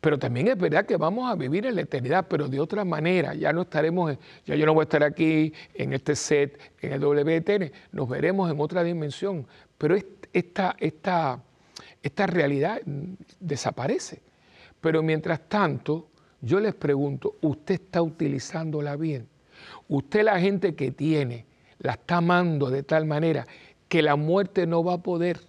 pero 0.01 0.17
también 0.17 0.47
es 0.47 0.57
verdad 0.57 0.85
que 0.85 0.95
vamos 0.95 1.29
a 1.29 1.35
vivir 1.35 1.65
en 1.65 1.75
la 1.75 1.81
eternidad, 1.81 2.27
pero 2.29 2.47
de 2.47 2.59
otra 2.59 2.85
manera. 2.85 3.33
Ya 3.33 3.51
no 3.51 3.63
estaremos, 3.63 4.17
ya 4.45 4.55
yo 4.55 4.65
no 4.65 4.73
voy 4.73 4.83
a 4.83 4.83
estar 4.83 5.03
aquí 5.03 5.53
en 5.73 5.93
este 5.93 6.15
set, 6.15 6.57
en 6.81 6.93
el 6.93 7.01
WTN, 7.01 7.71
nos 7.91 8.07
veremos 8.07 8.49
en 8.49 8.59
otra 8.61 8.83
dimensión. 8.83 9.45
Pero 9.77 9.97
esta, 10.31 10.75
esta, 10.79 11.43
esta 12.01 12.27
realidad 12.27 12.81
desaparece. 13.39 14.21
Pero 14.79 15.03
mientras 15.03 15.49
tanto, 15.49 16.07
yo 16.39 16.61
les 16.61 16.75
pregunto, 16.75 17.35
¿usted 17.41 17.75
está 17.75 18.01
utilizándola 18.01 18.95
bien? 18.95 19.27
¿Usted 19.89 20.23
la 20.23 20.39
gente 20.39 20.75
que 20.75 20.91
tiene 20.91 21.45
la 21.79 21.93
está 21.93 22.17
amando 22.17 22.69
de 22.69 22.83
tal 22.83 23.05
manera 23.05 23.45
que 23.89 24.01
la 24.01 24.15
muerte 24.15 24.65
no 24.65 24.81
va 24.81 24.93
a 24.93 25.03
poder? 25.03 25.41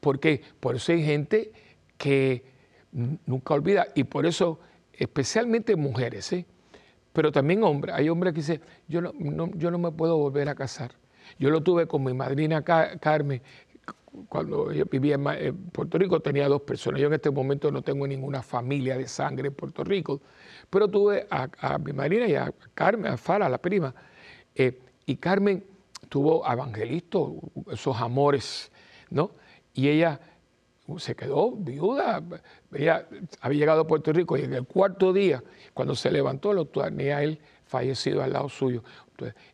¿Por 0.00 0.18
qué? 0.18 0.42
Por 0.58 0.74
eso 0.74 0.90
hay 0.90 1.04
gente 1.04 1.52
que 1.96 2.51
nunca 2.92 3.54
olvida. 3.54 3.88
Y 3.94 4.04
por 4.04 4.26
eso, 4.26 4.60
especialmente 4.92 5.76
mujeres, 5.76 6.32
¿eh? 6.32 6.46
pero 7.12 7.32
también 7.32 7.62
hombres. 7.64 7.94
Hay 7.94 8.08
hombres 8.08 8.32
que 8.32 8.40
dicen, 8.40 8.60
yo 8.88 9.00
no, 9.00 9.12
yo 9.54 9.70
no 9.70 9.78
me 9.78 9.90
puedo 9.90 10.16
volver 10.16 10.48
a 10.48 10.54
casar. 10.54 10.92
Yo 11.38 11.50
lo 11.50 11.62
tuve 11.62 11.86
con 11.86 12.04
mi 12.04 12.14
madrina 12.14 12.62
Carmen. 12.62 13.42
Cuando 14.28 14.70
yo 14.72 14.84
vivía 14.84 15.14
en 15.14 15.56
Puerto 15.70 15.96
Rico 15.96 16.20
tenía 16.20 16.46
dos 16.46 16.62
personas. 16.62 17.00
Yo 17.00 17.06
en 17.06 17.14
este 17.14 17.30
momento 17.30 17.70
no 17.70 17.82
tengo 17.82 18.06
ninguna 18.06 18.42
familia 18.42 18.98
de 18.98 19.08
sangre 19.08 19.48
en 19.48 19.54
Puerto 19.54 19.84
Rico, 19.84 20.20
pero 20.68 20.88
tuve 20.88 21.26
a, 21.30 21.78
mi 21.78 21.92
madrina 21.94 22.26
y 22.26 22.34
a 22.34 22.52
Carmen, 22.74 23.12
a 23.12 23.16
Fara, 23.16 23.48
la 23.48 23.56
prima. 23.58 23.94
Eh, 24.54 24.78
y 25.06 25.16
Carmen 25.16 25.64
tuvo 26.10 26.46
evangelista, 26.50 27.18
esos 27.70 27.98
amores, 27.98 28.70
¿no? 29.08 29.30
Y 29.72 29.88
ella 29.88 30.20
se 30.98 31.14
quedó 31.14 31.52
viuda. 31.52 32.22
Ella 32.72 33.06
había 33.40 33.58
llegado 33.60 33.82
a 33.82 33.86
Puerto 33.86 34.12
Rico 34.12 34.36
y 34.36 34.42
en 34.42 34.54
el 34.54 34.66
cuarto 34.66 35.12
día, 35.12 35.42
cuando 35.74 35.94
se 35.94 36.10
levantó, 36.10 36.52
lo 36.52 36.66
tenía 36.66 37.22
él 37.22 37.40
fallecido 37.64 38.22
al 38.22 38.32
lado 38.32 38.48
suyo. 38.48 38.82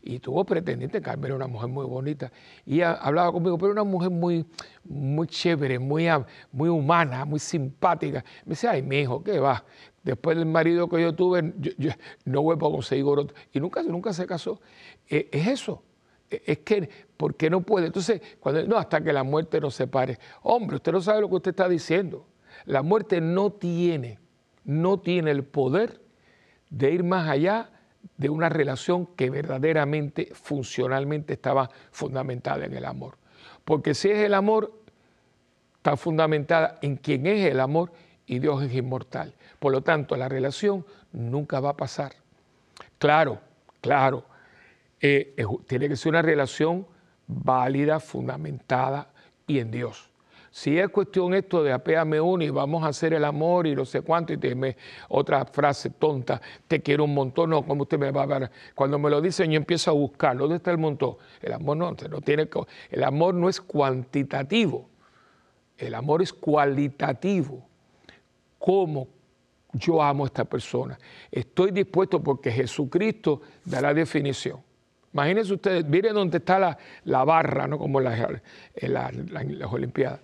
y 0.02 0.18
tuvo 0.18 0.44
pretendiente, 0.44 1.02
Carmen 1.02 1.26
era 1.26 1.36
una 1.36 1.46
mujer 1.46 1.68
muy 1.68 1.84
bonita. 1.84 2.32
Y 2.64 2.76
ella 2.76 2.92
hablaba 2.94 3.30
conmigo, 3.30 3.58
pero 3.58 3.72
una 3.72 3.84
mujer 3.84 4.10
muy, 4.10 4.46
muy 4.84 5.26
chévere, 5.26 5.78
muy, 5.78 6.08
muy 6.50 6.70
humana, 6.70 7.24
muy 7.26 7.38
simpática. 7.38 8.24
Me 8.44 8.50
decía, 8.50 8.70
ay, 8.70 8.82
mi 8.82 9.00
hijo, 9.00 9.22
¿qué 9.22 9.38
va? 9.38 9.62
Después 10.02 10.38
del 10.38 10.46
marido 10.46 10.88
que 10.88 11.02
yo 11.02 11.14
tuve, 11.14 11.52
yo, 11.58 11.90
no 12.24 12.42
voy 12.42 12.56
a 12.56 12.58
conseguir 12.58 13.04
otro. 13.04 13.36
Y 13.52 13.60
nunca, 13.60 13.82
nunca 13.82 14.12
se 14.14 14.26
casó. 14.26 14.60
Eh, 15.08 15.28
es 15.30 15.46
eso 15.46 15.82
es 16.30 16.58
que, 16.58 16.88
¿por 17.16 17.34
qué 17.36 17.50
no 17.50 17.62
puede? 17.62 17.86
Entonces, 17.86 18.20
cuando, 18.40 18.64
no, 18.66 18.76
hasta 18.76 19.02
que 19.02 19.12
la 19.12 19.22
muerte 19.22 19.60
nos 19.60 19.74
separe. 19.74 20.18
Hombre, 20.42 20.76
usted 20.76 20.92
no 20.92 21.00
sabe 21.00 21.20
lo 21.20 21.28
que 21.28 21.36
usted 21.36 21.50
está 21.50 21.68
diciendo. 21.68 22.26
La 22.64 22.82
muerte 22.82 23.20
no 23.20 23.52
tiene, 23.52 24.18
no 24.64 24.98
tiene 25.00 25.30
el 25.30 25.44
poder 25.44 26.00
de 26.70 26.90
ir 26.90 27.04
más 27.04 27.28
allá 27.28 27.70
de 28.16 28.28
una 28.28 28.48
relación 28.48 29.06
que 29.06 29.30
verdaderamente, 29.30 30.30
funcionalmente 30.34 31.32
estaba 31.32 31.70
fundamentada 31.90 32.64
en 32.64 32.74
el 32.74 32.84
amor. 32.84 33.16
Porque 33.64 33.94
si 33.94 34.10
es 34.10 34.18
el 34.18 34.34
amor, 34.34 34.72
está 35.76 35.96
fundamentada 35.96 36.78
en 36.82 36.96
quien 36.96 37.26
es 37.26 37.50
el 37.50 37.60
amor 37.60 37.92
y 38.26 38.38
Dios 38.38 38.62
es 38.62 38.74
inmortal. 38.74 39.34
Por 39.58 39.72
lo 39.72 39.82
tanto, 39.82 40.16
la 40.16 40.28
relación 40.28 40.84
nunca 41.12 41.60
va 41.60 41.70
a 41.70 41.76
pasar. 41.76 42.12
Claro, 42.98 43.40
claro, 43.80 44.24
eh, 45.00 45.34
tiene 45.66 45.88
que 45.88 45.96
ser 45.96 46.10
una 46.10 46.22
relación 46.22 46.86
válida, 47.26 48.00
fundamentada 48.00 49.12
y 49.46 49.58
en 49.58 49.70
Dios. 49.70 50.10
Si 50.50 50.78
es 50.78 50.88
cuestión 50.88 51.34
esto 51.34 51.62
de 51.62 51.72
apéame 51.72 52.20
uno 52.20 52.42
y 52.42 52.50
vamos 52.50 52.82
a 52.82 52.88
hacer 52.88 53.12
el 53.12 53.24
amor 53.24 53.66
y 53.66 53.76
no 53.76 53.84
sé 53.84 54.00
cuánto, 54.00 54.32
y 54.32 54.38
te 54.38 54.54
me, 54.54 54.76
otra 55.08 55.44
frase 55.44 55.90
tonta, 55.90 56.40
te 56.66 56.80
quiero 56.80 57.04
un 57.04 57.14
montón, 57.14 57.50
no, 57.50 57.64
como 57.64 57.82
usted 57.82 57.98
me 57.98 58.10
va 58.10 58.22
a 58.22 58.26
ver. 58.26 58.50
Cuando 58.74 58.98
me 58.98 59.10
lo 59.10 59.20
dicen, 59.20 59.50
yo 59.50 59.56
empiezo 59.56 59.90
a 59.90 59.94
buscar, 59.94 60.36
¿dónde 60.36 60.56
está 60.56 60.70
el 60.70 60.78
montón? 60.78 61.16
El 61.42 61.52
amor 61.52 61.76
no, 61.76 61.90
no 61.90 62.20
tiene, 62.22 62.48
el 62.90 63.04
amor 63.04 63.34
no 63.34 63.48
es 63.48 63.60
cuantitativo, 63.60 64.88
el 65.76 65.94
amor 65.94 66.22
es 66.22 66.32
cualitativo. 66.32 67.64
¿Cómo 68.58 69.06
yo 69.74 70.02
amo 70.02 70.24
a 70.24 70.26
esta 70.26 70.44
persona? 70.44 70.98
Estoy 71.30 71.70
dispuesto 71.70 72.22
porque 72.22 72.50
Jesucristo 72.50 73.42
da 73.64 73.80
la 73.80 73.94
definición. 73.94 74.67
Imagínense 75.12 75.54
ustedes, 75.54 75.84
miren 75.86 76.14
dónde 76.14 76.38
está 76.38 76.76
la, 77.04 77.24
barra, 77.24 77.66
¿no? 77.66 77.78
como 77.78 78.00
en, 78.00 78.92
las 78.92 79.72
Olimpiadas. 79.72 80.20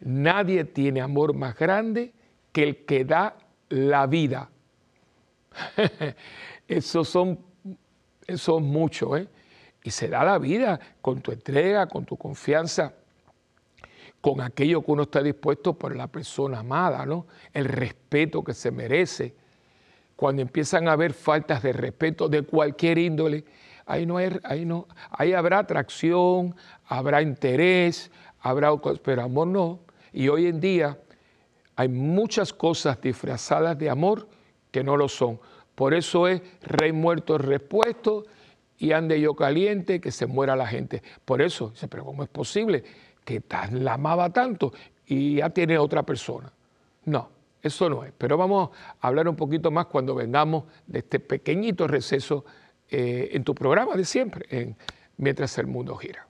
Nadie 0.00 0.64
tiene 0.64 1.00
amor 1.00 1.34
más 1.34 1.56
grande 1.56 2.12
que 2.52 2.62
el 2.62 2.84
que 2.84 3.04
da 3.04 3.36
la 3.68 4.06
vida. 4.06 4.50
eso 6.68 7.04
son, 7.04 7.38
eso 8.26 8.58
es 8.58 8.64
mucho, 8.64 9.16
¿eh? 9.16 9.28
Y 9.84 9.90
se 9.90 10.08
da 10.08 10.22
la 10.24 10.38
vida 10.38 10.78
con 11.00 11.20
tu 11.20 11.32
entrega, 11.32 11.86
con 11.86 12.04
tu 12.04 12.16
confianza, 12.16 12.94
con 14.20 14.40
aquello 14.40 14.82
que 14.82 14.92
uno 14.92 15.02
está 15.02 15.22
dispuesto 15.22 15.74
por 15.74 15.96
la 15.96 16.06
persona 16.06 16.60
amada, 16.60 17.04
¿no? 17.04 17.26
El 17.52 17.64
respeto 17.64 18.44
que 18.44 18.54
se 18.54 18.70
merece. 18.70 19.34
Cuando 20.14 20.42
empiezan 20.42 20.86
a 20.86 20.92
haber 20.92 21.14
faltas 21.14 21.62
de 21.62 21.72
respeto 21.72 22.28
de 22.28 22.42
cualquier 22.42 22.98
índole, 22.98 23.44
ahí 23.86 24.06
no 24.06 24.16
ahí 24.16 24.64
no, 24.64 24.86
ahí 25.10 25.32
habrá 25.32 25.60
atracción, 25.60 26.54
habrá 26.86 27.22
interés, 27.22 28.10
habrá, 28.40 28.70
pero 29.02 29.22
amor 29.22 29.48
no. 29.48 29.80
Y 30.12 30.28
hoy 30.28 30.46
en 30.46 30.60
día 30.60 30.98
hay 31.76 31.88
muchas 31.88 32.52
cosas 32.52 33.00
disfrazadas 33.00 33.78
de 33.78 33.90
amor 33.90 34.28
que 34.70 34.84
no 34.84 34.96
lo 34.96 35.08
son. 35.08 35.40
Por 35.74 35.94
eso 35.94 36.28
es 36.28 36.42
rey 36.62 36.92
muerto 36.92 37.38
repuesto 37.38 38.24
y 38.78 38.92
ande 38.92 39.20
yo 39.20 39.34
caliente, 39.34 40.00
que 40.00 40.10
se 40.10 40.26
muera 40.26 40.56
la 40.56 40.66
gente. 40.66 41.02
Por 41.24 41.40
eso, 41.40 41.72
pero 41.88 42.04
¿cómo 42.04 42.22
es 42.24 42.28
posible 42.28 42.84
que 43.24 43.42
la 43.72 43.94
amaba 43.94 44.30
tanto 44.30 44.72
y 45.06 45.36
ya 45.36 45.50
tiene 45.50 45.78
otra 45.78 46.02
persona? 46.02 46.52
No, 47.04 47.28
eso 47.62 47.88
no 47.88 48.04
es. 48.04 48.12
Pero 48.18 48.36
vamos 48.36 48.70
a 49.00 49.06
hablar 49.06 49.28
un 49.28 49.36
poquito 49.36 49.70
más 49.70 49.86
cuando 49.86 50.14
vengamos 50.14 50.64
de 50.86 50.98
este 50.98 51.20
pequeñito 51.20 51.86
receso 51.86 52.44
eh, 52.92 53.30
en 53.32 53.42
tu 53.42 53.54
programa 53.54 53.96
de 53.96 54.04
siempre, 54.04 54.46
en 54.50 54.76
Mientras 55.16 55.56
el 55.58 55.66
Mundo 55.66 55.96
Gira. 55.96 56.26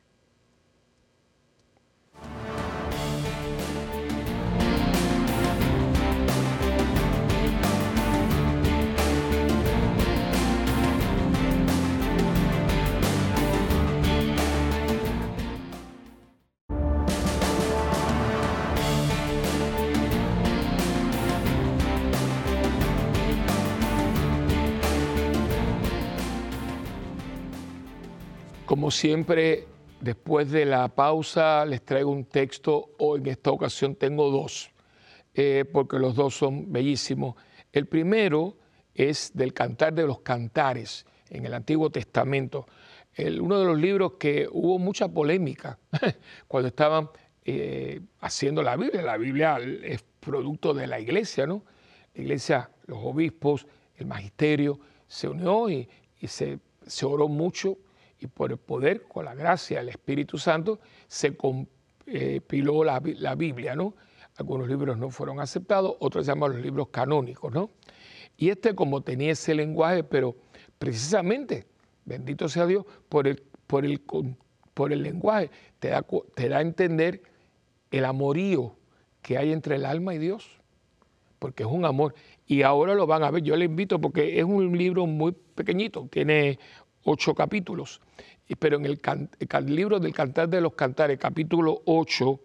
Como 28.73 28.91
siempre, 28.91 29.67
después 30.01 30.51
de 30.51 30.65
la 30.65 30.89
pausa 30.89 31.67
les 31.67 31.83
traigo 31.83 32.11
un 32.11 32.25
texto, 32.25 32.93
o 32.99 33.19
en 33.19 33.27
esta 33.27 33.51
ocasión 33.51 33.97
tengo 33.97 34.31
dos, 34.31 34.71
eh, 35.35 35.67
porque 35.71 35.99
los 35.99 36.15
dos 36.15 36.35
son 36.35 36.73
bellísimos. 36.73 37.37
El 37.71 37.87
primero 37.87 38.57
es 38.95 39.31
del 39.35 39.53
Cantar 39.53 39.93
de 39.93 40.07
los 40.07 40.21
Cantares 40.21 41.05
en 41.29 41.45
el 41.45 41.53
Antiguo 41.53 41.91
Testamento, 41.91 42.65
uno 43.43 43.61
de 43.61 43.67
los 43.67 43.79
libros 43.79 44.15
que 44.19 44.49
hubo 44.51 44.79
mucha 44.79 45.07
polémica 45.07 45.79
cuando 46.49 46.69
estaban 46.69 47.11
eh, 47.45 48.01
haciendo 48.21 48.63
la 48.63 48.77
Biblia. 48.77 49.03
La 49.03 49.19
Biblia 49.19 49.59
es 49.83 50.03
producto 50.19 50.73
de 50.73 50.87
la 50.87 50.99
iglesia, 50.99 51.47
¿no? 51.47 51.63
La 52.15 52.23
iglesia, 52.23 52.71
los 52.87 53.01
obispos, 53.03 53.67
el 53.97 54.07
magisterio 54.07 54.81
se 55.07 55.29
unió 55.29 55.69
y, 55.69 55.87
se, 56.27 56.59
se 56.87 57.05
oró 57.05 57.29
mucho 57.29 57.77
y 58.23 58.29
por 58.29 58.53
el 58.53 58.59
poder, 58.59 59.03
con 59.03 59.25
la 59.25 59.35
gracia 59.35 59.79
del 59.79 59.89
Espíritu 59.89 60.39
Santo, 60.39 60.79
se 61.09 61.37
compiló 61.37 62.85
la, 62.85 63.03
la 63.17 63.35
Biblia, 63.35 63.75
¿no? 63.75 63.95
Algunos 64.37 64.69
libros 64.69 64.97
no 64.97 65.11
fueron 65.11 65.41
aceptados, 65.41 65.97
otros 65.99 66.25
se 66.25 66.33
llaman 66.33 66.53
los 66.53 66.61
libros 66.61 66.89
canónicos, 66.89 67.53
¿no? 67.53 67.71
Y 68.37 68.51
este 68.51 68.75
como 68.75 69.03
tenía 69.03 69.33
ese 69.33 69.55
lenguaje, 69.55 70.05
pero 70.05 70.37
precisamente, 70.79 71.67
bendito 72.05 72.49
sea 72.49 72.67
Dios, 72.67 72.85
por 73.09 73.27
el, 73.27 73.43
por 73.67 73.85
el, 73.85 74.01
por 74.73 74.93
el 74.93 75.03
lenguaje, 75.03 75.51
te 75.81 75.89
da, 75.89 76.07
te 76.35 76.49
da 76.49 76.59
a 76.59 76.63
entender 76.63 77.23
el 77.91 78.05
amorío 78.05 78.77
que 79.21 79.37
hay 79.37 79.53
entre 79.53 79.77
el 79.77 79.85
alma 79.85 80.15
y 80.15 80.19
Dios, 80.19 80.61
porque 81.39 81.65
es 81.65 81.69
un 81.69 81.85
amor. 81.85 82.15
Y 82.47 82.63
ahora 82.63 82.95
lo 82.95 83.07
van 83.07 83.25
a 83.25 83.31
ver, 83.31 83.43
yo 83.43 83.57
le 83.57 83.65
invito 83.65 84.01
porque 84.01 84.39
es 84.39 84.45
un 84.45 84.77
libro 84.79 85.07
muy 85.07 85.33
pequeñito, 85.33 86.09
tiene 86.11 86.59
ocho 87.05 87.35
capítulos, 87.35 88.01
pero 88.59 88.77
en 88.77 88.87
el, 88.87 89.01
libro 89.67 89.99
del 89.99 90.13
Cantar 90.13 90.49
de 90.49 90.61
los 90.61 90.75
Cantares, 90.75 91.19
capítulo 91.19 91.83
8, 91.87 92.41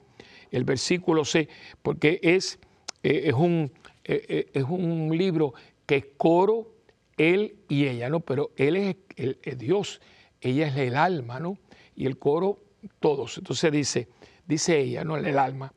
el 0.51 0.63
versículo 0.63 1.25
C, 1.25 1.49
porque 1.81 2.19
es, 2.23 2.59
eh, 3.03 3.23
es, 3.25 3.33
un, 3.33 3.71
eh, 4.03 4.25
eh, 4.27 4.49
es 4.53 4.63
un 4.63 5.15
libro 5.17 5.53
que 5.85 5.97
es 5.97 6.05
coro, 6.17 6.73
él 7.17 7.55
y 7.67 7.87
ella, 7.87 8.09
¿no? 8.09 8.19
Pero 8.19 8.51
él 8.57 8.77
es, 8.77 9.57
Dios, 9.57 10.01
ella 10.39 10.67
es 10.67 10.77
el 10.77 10.95
alma, 10.95 11.39
¿no? 11.39 11.57
Y 11.95 12.05
el 12.05 12.17
coro, 12.17 12.59
todos. 12.99 13.39
Entonces 13.39 13.71
dice, 13.71 14.07
dice 14.45 14.79
ella, 14.79 15.03
¿no? 15.03 15.17
El 15.17 15.39
alma, 15.39 15.73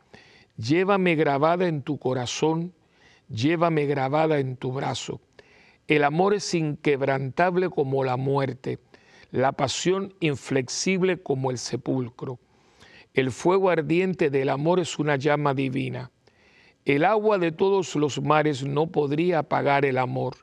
llévame 0.56 1.14
grabada 1.14 1.66
en 1.66 1.82
tu 1.82 1.98
corazón, 1.98 2.74
llévame 3.28 3.86
grabada 3.86 4.38
en 4.38 4.56
tu 4.56 4.72
brazo. 4.72 5.20
El 5.90 6.04
amor 6.04 6.34
es 6.34 6.54
inquebrantable 6.54 7.68
como 7.68 8.04
la 8.04 8.16
muerte, 8.16 8.78
la 9.32 9.50
pasión 9.50 10.14
inflexible 10.20 11.20
como 11.20 11.50
el 11.50 11.58
sepulcro. 11.58 12.38
El 13.12 13.32
fuego 13.32 13.70
ardiente 13.70 14.30
del 14.30 14.50
amor 14.50 14.78
es 14.78 15.00
una 15.00 15.16
llama 15.16 15.52
divina. 15.52 16.12
El 16.84 17.04
agua 17.04 17.38
de 17.38 17.50
todos 17.50 17.96
los 17.96 18.22
mares 18.22 18.62
no 18.62 18.86
podría 18.86 19.40
apagar 19.40 19.84
el 19.84 19.98
amor, 19.98 20.36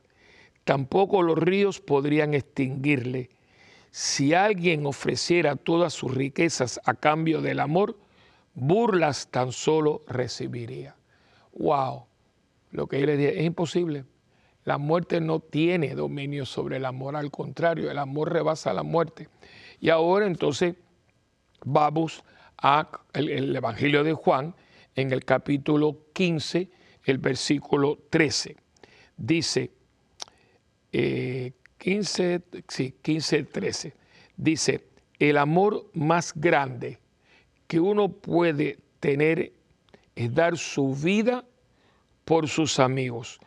tampoco 0.66 1.22
los 1.22 1.38
ríos 1.38 1.80
podrían 1.80 2.34
extinguirle. 2.34 3.30
Si 3.90 4.34
alguien 4.34 4.86
ofreciera 4.86 5.56
todas 5.56 5.94
sus 5.94 6.14
riquezas 6.14 6.82
a 6.84 6.94
cambio 6.94 7.40
del 7.40 7.62
amor, 7.62 7.98
burlas 8.54 9.30
tan 9.32 9.54
solo 9.54 10.04
recibiría. 10.10 10.98
¡Wow! 11.54 12.04
Lo 12.72 12.88
que 12.88 13.00
yo 13.00 13.06
le 13.06 13.16
dije 13.16 13.40
es 13.40 13.46
imposible. 13.46 14.04
La 14.68 14.78
muerte 14.78 15.22
no 15.22 15.40
tiene 15.40 15.96
dominio 15.96 16.46
sobre 16.46 16.76
el 16.76 16.84
amor, 16.84 17.16
al 17.16 17.32
contrario, 17.32 17.90
el 17.90 17.98
amor 17.98 18.34
rebasa 18.34 18.74
la 18.74 18.84
muerte. 18.84 19.30
Y 19.80 19.90
ahora 19.92 20.28
entonces 20.28 20.76
vamos 21.64 22.22
el, 23.14 23.56
Evangelio 23.56 24.04
de 24.04 24.12
Juan 24.12 24.54
en 24.94 25.14
el 25.14 25.24
capítulo 25.24 26.08
15, 26.12 26.70
el 27.06 27.18
versículo 27.18 27.98
13. 28.10 28.58
Dice, 29.16 29.72
15, 30.92 32.34
eh, 32.34 32.42
sí, 32.68 32.94
15, 33.02 33.44
13. 33.44 33.94
Dice, 34.36 34.84
el 35.18 35.38
amor 35.38 35.90
más 35.94 36.34
grande 36.36 37.00
que 37.68 37.80
uno 37.80 38.10
puede 38.10 38.80
tener 39.00 39.54
es 40.14 40.36
dar 40.36 40.58
su 40.58 40.94
vida 40.94 41.46
por 42.26 42.50
sus 42.50 42.80
amigos. 42.80 43.40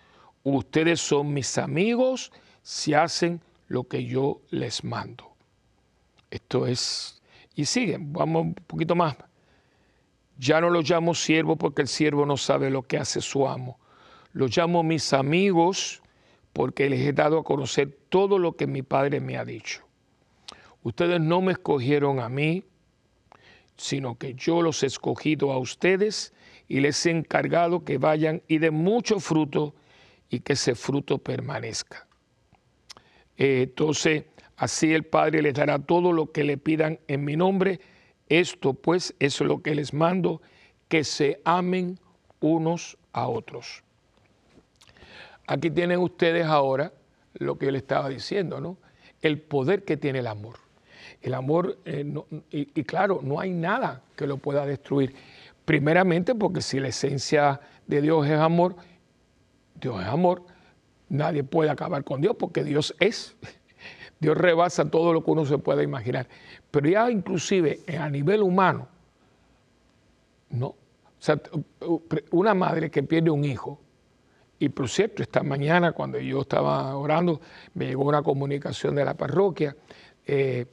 Ustedes 0.42 1.00
son 1.00 1.32
mis 1.32 1.58
amigos 1.58 2.32
si 2.62 2.94
hacen 2.94 3.40
lo 3.68 3.84
que 3.84 4.04
yo 4.04 4.40
les 4.50 4.84
mando. 4.84 5.32
Esto 6.30 6.66
es 6.66 7.20
y 7.54 7.66
siguen, 7.66 8.12
vamos 8.12 8.42
un 8.42 8.54
poquito 8.54 8.94
más. 8.94 9.16
Ya 10.38 10.60
no 10.60 10.70
los 10.70 10.88
llamo 10.88 11.14
siervo 11.14 11.56
porque 11.56 11.82
el 11.82 11.88
siervo 11.88 12.24
no 12.24 12.36
sabe 12.36 12.70
lo 12.70 12.82
que 12.82 12.96
hace 12.96 13.20
su 13.20 13.46
amo. 13.46 13.78
Los 14.32 14.56
llamo 14.56 14.82
mis 14.82 15.12
amigos 15.12 16.02
porque 16.52 16.88
les 16.88 17.00
he 17.00 17.12
dado 17.12 17.38
a 17.38 17.44
conocer 17.44 17.98
todo 18.08 18.38
lo 18.38 18.56
que 18.56 18.66
mi 18.66 18.82
padre 18.82 19.20
me 19.20 19.36
ha 19.36 19.44
dicho. 19.44 19.82
Ustedes 20.82 21.20
no 21.20 21.42
me 21.42 21.52
escogieron 21.52 22.20
a 22.20 22.30
mí, 22.30 22.64
sino 23.76 24.16
que 24.16 24.34
yo 24.34 24.62
los 24.62 24.82
he 24.82 24.86
escogido 24.86 25.52
a 25.52 25.58
ustedes 25.58 26.32
y 26.68 26.80
les 26.80 27.04
he 27.04 27.10
encargado 27.10 27.84
que 27.84 27.98
vayan 27.98 28.42
y 28.48 28.58
den 28.58 28.74
mucho 28.74 29.20
fruto 29.20 29.74
y 30.30 30.40
que 30.40 30.54
ese 30.54 30.74
fruto 30.74 31.18
permanezca. 31.18 32.06
Eh, 33.36 33.62
entonces, 33.62 34.24
Así 34.60 34.92
el 34.92 35.04
Padre 35.04 35.40
les 35.40 35.54
dará 35.54 35.78
todo 35.78 36.12
lo 36.12 36.32
que 36.32 36.44
le 36.44 36.58
pidan 36.58 36.98
en 37.08 37.24
mi 37.24 37.34
nombre. 37.34 37.80
Esto 38.28 38.74
pues 38.74 39.14
es 39.18 39.40
lo 39.40 39.62
que 39.62 39.74
les 39.74 39.94
mando, 39.94 40.42
que 40.86 41.02
se 41.02 41.40
amen 41.46 41.98
unos 42.40 42.98
a 43.14 43.26
otros. 43.26 43.82
Aquí 45.46 45.70
tienen 45.70 46.00
ustedes 46.00 46.44
ahora 46.44 46.92
lo 47.32 47.56
que 47.56 47.68
él 47.68 47.76
estaba 47.76 48.10
diciendo, 48.10 48.60
¿no? 48.60 48.76
El 49.22 49.40
poder 49.40 49.82
que 49.86 49.96
tiene 49.96 50.18
el 50.18 50.26
amor. 50.26 50.56
El 51.22 51.32
amor, 51.32 51.78
eh, 51.86 52.04
y, 52.50 52.68
y, 52.78 52.84
claro, 52.84 53.20
no 53.22 53.40
hay 53.40 53.52
nada 53.52 54.02
que 54.14 54.26
lo 54.26 54.36
pueda 54.36 54.66
destruir. 54.66 55.14
Primeramente 55.64 56.34
porque 56.34 56.60
si 56.60 56.80
la 56.80 56.88
esencia 56.88 57.62
de 57.86 58.02
Dios 58.02 58.26
es 58.26 58.38
amor, 58.38 58.76
Dios 59.80 60.00
es 60.00 60.06
amor, 60.06 60.44
nadie 61.08 61.44
puede 61.44 61.70
acabar 61.70 62.04
con 62.04 62.20
Dios 62.20 62.36
porque 62.38 62.64
Dios 62.64 62.94
es. 63.00 63.36
Dios 64.20 64.36
rebasa 64.36 64.84
todo 64.90 65.12
lo 65.14 65.24
que 65.24 65.30
uno 65.30 65.46
se 65.46 65.58
pueda 65.58 65.82
imaginar. 65.82 66.28
Pero 66.70 66.88
ya 66.88 67.10
inclusive 67.10 67.80
a 67.98 68.08
nivel 68.08 68.42
humano, 68.42 68.88
no. 70.50 70.66
O 70.66 71.22
sea, 71.22 71.40
una 72.30 72.54
madre 72.54 72.90
que 72.90 73.02
pierde 73.02 73.30
un 73.30 73.44
hijo, 73.44 73.78
y 74.58 74.68
por 74.68 74.88
cierto, 74.88 75.22
esta 75.22 75.42
mañana 75.42 75.92
cuando 75.92 76.18
yo 76.18 76.42
estaba 76.42 76.94
orando, 76.96 77.40
me 77.74 77.86
llegó 77.86 78.04
una 78.04 78.22
comunicación 78.22 78.94
de 78.94 79.04
la 79.04 79.14
parroquia 79.14 79.74
eh, 80.26 80.66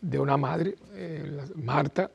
de 0.00 0.18
una 0.18 0.36
madre, 0.36 0.76
eh, 0.92 1.40
Marta, 1.56 2.10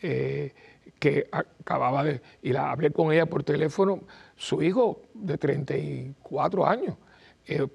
eh, 0.00 0.54
que 1.02 1.26
acababa 1.32 2.04
de, 2.04 2.22
y 2.42 2.52
la 2.52 2.70
hablé 2.70 2.92
con 2.92 3.12
ella 3.12 3.26
por 3.26 3.42
teléfono, 3.42 4.02
su 4.36 4.62
hijo 4.62 5.02
de 5.14 5.36
34 5.36 6.64
años, 6.64 6.94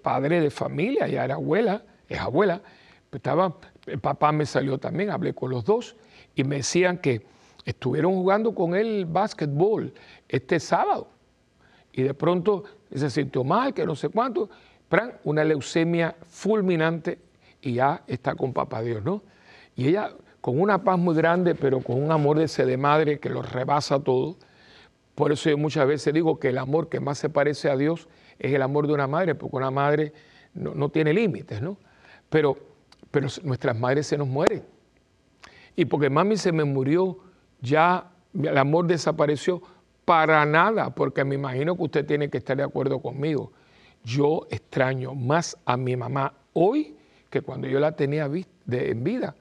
padre 0.02 0.40
de 0.40 0.50
familia, 0.50 1.10
ya 1.10 1.26
era 1.26 1.34
abuela, 1.34 1.84
es 2.08 2.18
abuela, 2.18 2.62
estaba, 3.12 3.58
el 3.86 4.00
papá 4.00 4.32
me 4.32 4.46
salió 4.46 4.78
también, 4.78 5.10
hablé 5.10 5.34
con 5.34 5.50
los 5.50 5.66
dos 5.66 5.98
y 6.36 6.46
me 6.46 6.56
decían 6.56 7.00
que 7.00 7.26
estuvieron 7.66 8.14
jugando 8.14 8.56
con 8.56 8.74
él 8.74 9.06
básquetbol 9.06 9.94
este 10.30 10.62
sábado 10.62 11.10
y 11.92 12.04
de 12.04 12.14
pronto 12.14 12.64
se 12.96 13.10
sintió 13.10 13.44
mal, 13.44 13.74
que 13.74 13.86
no 13.86 13.98
sé 13.98 14.08
cuánto, 14.08 14.50
una 15.26 15.44
leucemia 15.44 16.16
fulminante 16.30 17.20
y 17.62 17.74
ya 17.74 18.04
está 18.08 18.36
con 18.36 18.54
papá 18.54 18.82
Dios, 18.82 19.04
¿no? 19.04 19.22
Y 19.76 19.90
ella 19.90 20.12
con 20.42 20.60
una 20.60 20.84
paz 20.84 20.98
muy 20.98 21.16
grande, 21.16 21.56
pero 21.56 21.82
con 21.82 22.02
un 22.02 22.12
amor 22.12 22.38
de 22.40 22.66
de 22.66 22.78
madre 22.78 23.20
que 23.20 23.30
lo 23.30 23.42
rebasa 23.42 24.00
todo. 24.00 24.38
Por 25.16 25.32
eso 25.32 25.50
yo 25.50 25.58
muchas 25.58 25.88
veces 25.88 26.14
digo 26.14 26.40
que 26.40 26.50
el 26.50 26.58
amor 26.58 26.90
que 26.90 27.00
más 27.00 27.18
se 27.18 27.30
parece 27.30 27.70
a 27.70 27.76
Dios 27.76 28.08
es 28.40 28.54
el 28.54 28.62
amor 28.62 28.88
de 28.88 28.94
una 28.94 29.08
madre, 29.08 29.36
porque 29.36 29.56
una 29.56 29.72
madre 29.72 30.14
no, 30.54 30.76
no 30.76 30.90
tiene 30.90 31.14
límites, 31.14 31.62
¿no? 31.62 31.78
Pero, 32.30 32.58
pero 33.10 33.28
nuestras 33.44 33.78
madres 33.78 34.08
se 34.08 34.18
nos 34.18 34.28
mueren. 34.28 34.64
Y 35.76 35.86
porque 35.86 36.10
mami 36.10 36.38
se 36.38 36.52
me 36.52 36.64
murió, 36.64 37.18
ya 37.62 38.12
el 38.34 38.58
amor 38.58 38.88
desapareció 38.88 39.62
para 40.06 40.46
nada, 40.46 40.90
porque 40.90 41.24
me 41.24 41.36
imagino 41.36 41.76
que 41.76 41.84
usted 41.84 42.06
tiene 42.06 42.30
que 42.30 42.38
estar 42.38 42.58
de 42.58 42.64
acuerdo 42.64 43.00
conmigo. 43.00 43.52
Yo 44.04 44.48
extraño 44.50 45.14
más 45.16 45.58
a 45.66 45.78
mi 45.78 45.96
mamá 45.96 46.34
hoy 46.54 46.96
que 47.30 47.42
cuando 47.42 47.68
yo 47.68 47.80
la 47.80 47.92
tenía 47.92 48.30
en 48.68 49.04
vida, 49.04 49.36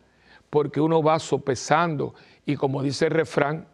porque 0.57 0.81
uno 0.81 1.03
va 1.03 1.19
sopesando 1.19 2.15
y 2.47 2.57
como 2.57 2.83
dice 2.83 3.05
el 3.05 3.11
refrán, 3.11 3.69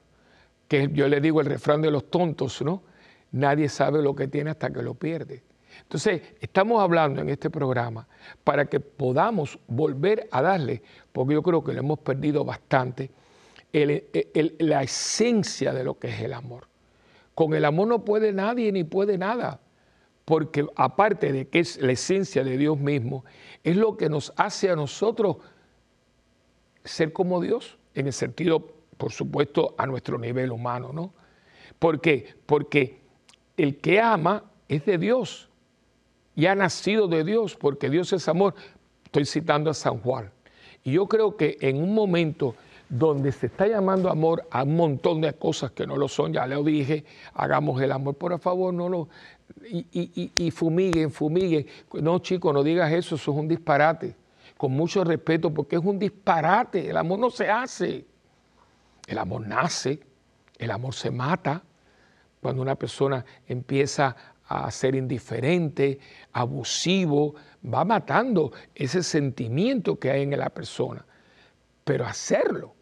que 0.66 0.90
yo 0.92 1.06
le 1.06 1.20
digo 1.20 1.40
el 1.40 1.46
refrán 1.46 1.80
de 1.80 1.92
los 1.92 2.10
tontos, 2.10 2.60
¿no? 2.60 2.82
Nadie 3.30 3.68
sabe 3.68 4.02
lo 4.02 4.16
que 4.16 4.26
tiene 4.26 4.50
hasta 4.50 4.68
que 4.72 4.82
lo 4.82 4.94
pierde. 4.94 5.44
Entonces, 5.80 6.22
estamos 6.40 6.82
hablando 6.82 7.20
en 7.20 7.28
este 7.28 7.50
programa 7.50 8.08
para 8.42 8.64
que 8.64 8.80
podamos 8.80 9.60
volver 9.68 10.28
a 10.32 10.42
darle, 10.42 10.82
porque 11.12 11.34
yo 11.34 11.42
creo 11.44 11.62
que 11.62 11.72
lo 11.72 11.78
hemos 11.78 12.00
perdido 12.00 12.44
bastante, 12.44 13.12
la 13.72 14.82
esencia 14.82 15.72
de 15.72 15.84
lo 15.84 16.00
que 16.00 16.08
es 16.08 16.20
el 16.20 16.32
amor. 16.32 16.66
Con 17.36 17.54
el 17.54 17.64
amor 17.64 17.86
no 17.86 18.04
puede 18.04 18.32
nadie 18.32 18.72
ni 18.72 18.82
puede 18.82 19.18
nada, 19.18 19.60
porque 20.24 20.66
aparte 20.74 21.32
de 21.32 21.46
que 21.46 21.60
es 21.60 21.80
la 21.80 21.92
esencia 21.92 22.42
de 22.42 22.58
Dios 22.58 22.76
mismo, 22.76 23.24
es 23.62 23.76
lo 23.76 23.96
que 23.96 24.08
nos 24.08 24.32
hace 24.36 24.68
a 24.68 24.74
nosotros 24.74 25.36
ser 26.84 27.12
como 27.12 27.40
Dios, 27.40 27.78
en 27.94 28.06
el 28.06 28.12
sentido, 28.12 28.72
por 28.96 29.12
supuesto, 29.12 29.74
a 29.78 29.86
nuestro 29.86 30.18
nivel 30.18 30.50
humano, 30.50 30.92
¿no? 30.92 31.12
¿Por 31.78 32.00
qué? 32.00 32.34
Porque 32.46 33.00
el 33.56 33.78
que 33.78 34.00
ama 34.00 34.44
es 34.68 34.84
de 34.86 34.98
Dios 34.98 35.48
y 36.34 36.46
ha 36.46 36.54
nacido 36.54 37.08
de 37.08 37.24
Dios, 37.24 37.56
porque 37.56 37.90
Dios 37.90 38.12
es 38.12 38.28
amor. 38.28 38.54
Estoy 39.04 39.26
citando 39.26 39.70
a 39.70 39.74
San 39.74 39.98
Juan. 39.98 40.30
Y 40.84 40.92
yo 40.92 41.06
creo 41.06 41.36
que 41.36 41.58
en 41.60 41.82
un 41.82 41.94
momento 41.94 42.54
donde 42.88 43.32
se 43.32 43.46
está 43.46 43.66
llamando 43.66 44.10
amor 44.10 44.46
a 44.50 44.64
un 44.64 44.76
montón 44.76 45.20
de 45.20 45.32
cosas 45.32 45.70
que 45.72 45.86
no 45.86 45.96
lo 45.96 46.08
son, 46.08 46.32
ya 46.32 46.46
lo 46.46 46.62
dije, 46.62 47.04
hagamos 47.34 47.80
el 47.80 47.92
amor, 47.92 48.14
por 48.14 48.38
favor, 48.38 48.72
no 48.72 48.88
lo... 48.88 49.08
Y, 49.68 49.86
y, 49.92 50.32
y 50.36 50.50
fumiguen, 50.50 51.10
fumiguen. 51.10 51.66
No, 51.94 52.18
chicos, 52.18 52.52
no 52.54 52.62
digas 52.62 52.90
eso, 52.92 53.16
eso 53.16 53.32
es 53.32 53.38
un 53.38 53.48
disparate. 53.48 54.14
Con 54.62 54.74
mucho 54.74 55.02
respeto, 55.02 55.52
porque 55.52 55.74
es 55.74 55.82
un 55.84 55.98
disparate. 55.98 56.88
El 56.88 56.96
amor 56.96 57.18
no 57.18 57.30
se 57.30 57.50
hace. 57.50 58.06
El 59.08 59.18
amor 59.18 59.44
nace, 59.44 59.98
el 60.56 60.70
amor 60.70 60.94
se 60.94 61.10
mata. 61.10 61.64
Cuando 62.40 62.62
una 62.62 62.76
persona 62.76 63.24
empieza 63.44 64.14
a 64.46 64.70
ser 64.70 64.94
indiferente, 64.94 65.98
abusivo, 66.32 67.34
va 67.74 67.84
matando 67.84 68.52
ese 68.72 69.02
sentimiento 69.02 69.98
que 69.98 70.12
hay 70.12 70.22
en 70.22 70.38
la 70.38 70.50
persona. 70.50 71.04
Pero 71.82 72.06
hacerlo, 72.06 72.72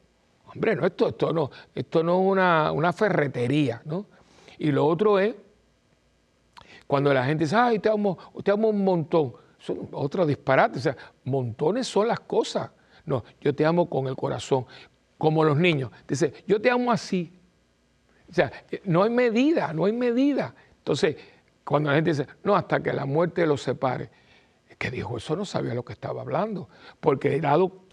hombre, 0.53 0.77
no, 0.77 0.85
esto, 0.85 1.09
esto 1.09 1.33
no, 1.33 1.51
esto 1.75 2.03
no 2.03 2.21
es 2.21 2.27
una, 2.27 2.73
una 2.73 2.93
ferretería, 2.93 3.81
¿no? 3.87 4.05
Y 4.59 4.71
lo 4.71 4.85
otro 4.85 5.19
es 5.19 5.35
cuando 6.87 7.15
la 7.15 7.25
gente 7.25 7.45
dice, 7.45 7.57
ay, 7.57 7.79
te 7.79 7.89
amo, 7.89 8.19
te 8.45 8.51
amo 8.51 8.69
un 8.69 8.85
montón. 8.85 9.33
Son 9.61 9.89
otros 9.93 10.27
disparates, 10.27 10.79
o 10.79 10.83
sea, 10.83 10.97
montones 11.25 11.87
son 11.87 12.09
las 12.09 12.21
cosas. 12.21 12.71
No, 13.05 13.23
yo 13.41 13.55
te 13.55 13.65
amo 13.65 13.89
con 13.89 14.07
el 14.07 14.17
corazón, 14.17 14.67
como 15.19 15.45
los 15.45 15.57
niños. 15.57 15.91
Dice, 16.09 16.33
yo 16.47 16.61
te 16.61 16.71
amo 16.71 16.91
así. 16.91 17.33
O 18.29 18.33
sea, 18.35 18.51
no 18.85 19.03
hay 19.03 19.11
medida, 19.11 19.73
no 19.73 19.85
hay 19.85 19.93
medida. 19.93 20.55
Entonces, 20.79 21.17
cuando 21.65 21.91
la 21.91 21.97
gente 21.97 22.11
dice, 22.11 22.27
no, 22.43 22.57
hasta 22.57 22.83
que 22.83 22.93
la 22.93 23.05
muerte 23.05 23.47
los 23.47 23.63
separe, 23.63 24.11
es 24.69 24.77
que 24.77 24.91
dijo, 24.91 25.19
eso 25.19 25.37
no 25.37 25.45
sabía 25.45 25.75
lo 25.75 25.85
que 25.85 25.93
estaba 25.93 26.23
hablando, 26.23 26.69
porque 27.01 27.37
he 27.37 27.41
dado, 27.41 27.85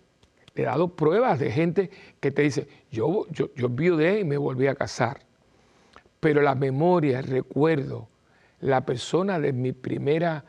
he 0.55 0.63
dado 0.63 0.95
pruebas 0.95 1.39
de 1.39 1.51
gente 1.51 1.91
que 2.19 2.31
te 2.31 2.43
dice, 2.43 2.67
yo, 2.91 3.27
yo, 3.29 3.53
yo 3.55 3.67
viudé 3.67 4.21
y 4.21 4.23
me 4.23 4.37
volví 4.37 4.67
a 4.67 4.75
casar, 4.75 5.19
pero 6.19 6.41
la 6.41 6.55
memoria, 6.55 7.19
el 7.19 7.25
recuerdo, 7.25 8.07
la 8.61 8.85
persona 8.85 9.39
de 9.39 9.53
mi 9.53 9.73
primera 9.73 10.45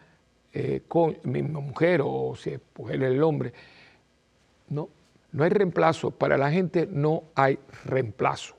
eh, 0.59 0.83
mi 1.23 1.43
mujer 1.43 2.01
o 2.05 2.35
si 2.35 2.51
es 2.51 2.61
el 2.89 3.23
hombre, 3.23 3.53
no, 4.69 4.89
no 5.31 5.45
hay 5.45 5.51
reemplazo. 5.51 6.11
Para 6.11 6.37
la 6.37 6.51
gente 6.51 6.89
no 6.91 7.25
hay 7.35 7.59
reemplazo. 7.85 8.57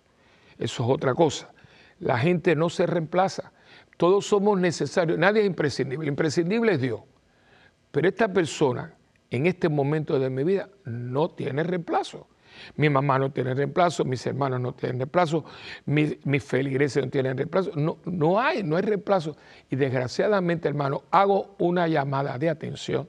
Eso 0.57 0.83
es 0.83 0.89
otra 0.89 1.13
cosa. 1.13 1.51
La 1.99 2.17
gente 2.17 2.55
no 2.55 2.69
se 2.69 2.85
reemplaza. 2.85 3.51
Todos 3.97 4.25
somos 4.25 4.57
necesarios. 4.59 5.19
Nadie 5.19 5.41
es 5.41 5.47
imprescindible. 5.47 6.07
Imprescindible 6.07 6.73
es 6.73 6.81
Dios. 6.81 7.01
Pero 7.91 8.07
esta 8.07 8.31
persona 8.31 8.93
en 9.29 9.45
este 9.45 9.67
momento 9.67 10.19
de 10.19 10.29
mi 10.29 10.43
vida 10.43 10.69
no 10.85 11.31
tiene 11.31 11.63
reemplazo. 11.63 12.27
Mi 12.75 12.89
mamá 12.89 13.19
no 13.19 13.31
tiene 13.31 13.53
reemplazo, 13.53 14.05
mis 14.05 14.25
hermanos 14.25 14.59
no 14.59 14.73
tienen 14.73 14.99
reemplazo, 14.99 15.45
mis, 15.85 16.17
feligreses 16.43 17.03
no 17.03 17.09
tienen 17.09 17.37
reemplazo. 17.37 17.71
No, 17.75 17.97
no 18.05 18.39
hay, 18.39 18.63
no 18.63 18.75
hay 18.75 18.83
reemplazo. 18.83 19.35
Y 19.69 19.75
desgraciadamente, 19.75 20.67
hermano, 20.67 21.03
hago 21.11 21.55
una 21.59 21.87
llamada 21.87 22.37
de 22.37 22.49
atención, 22.49 23.07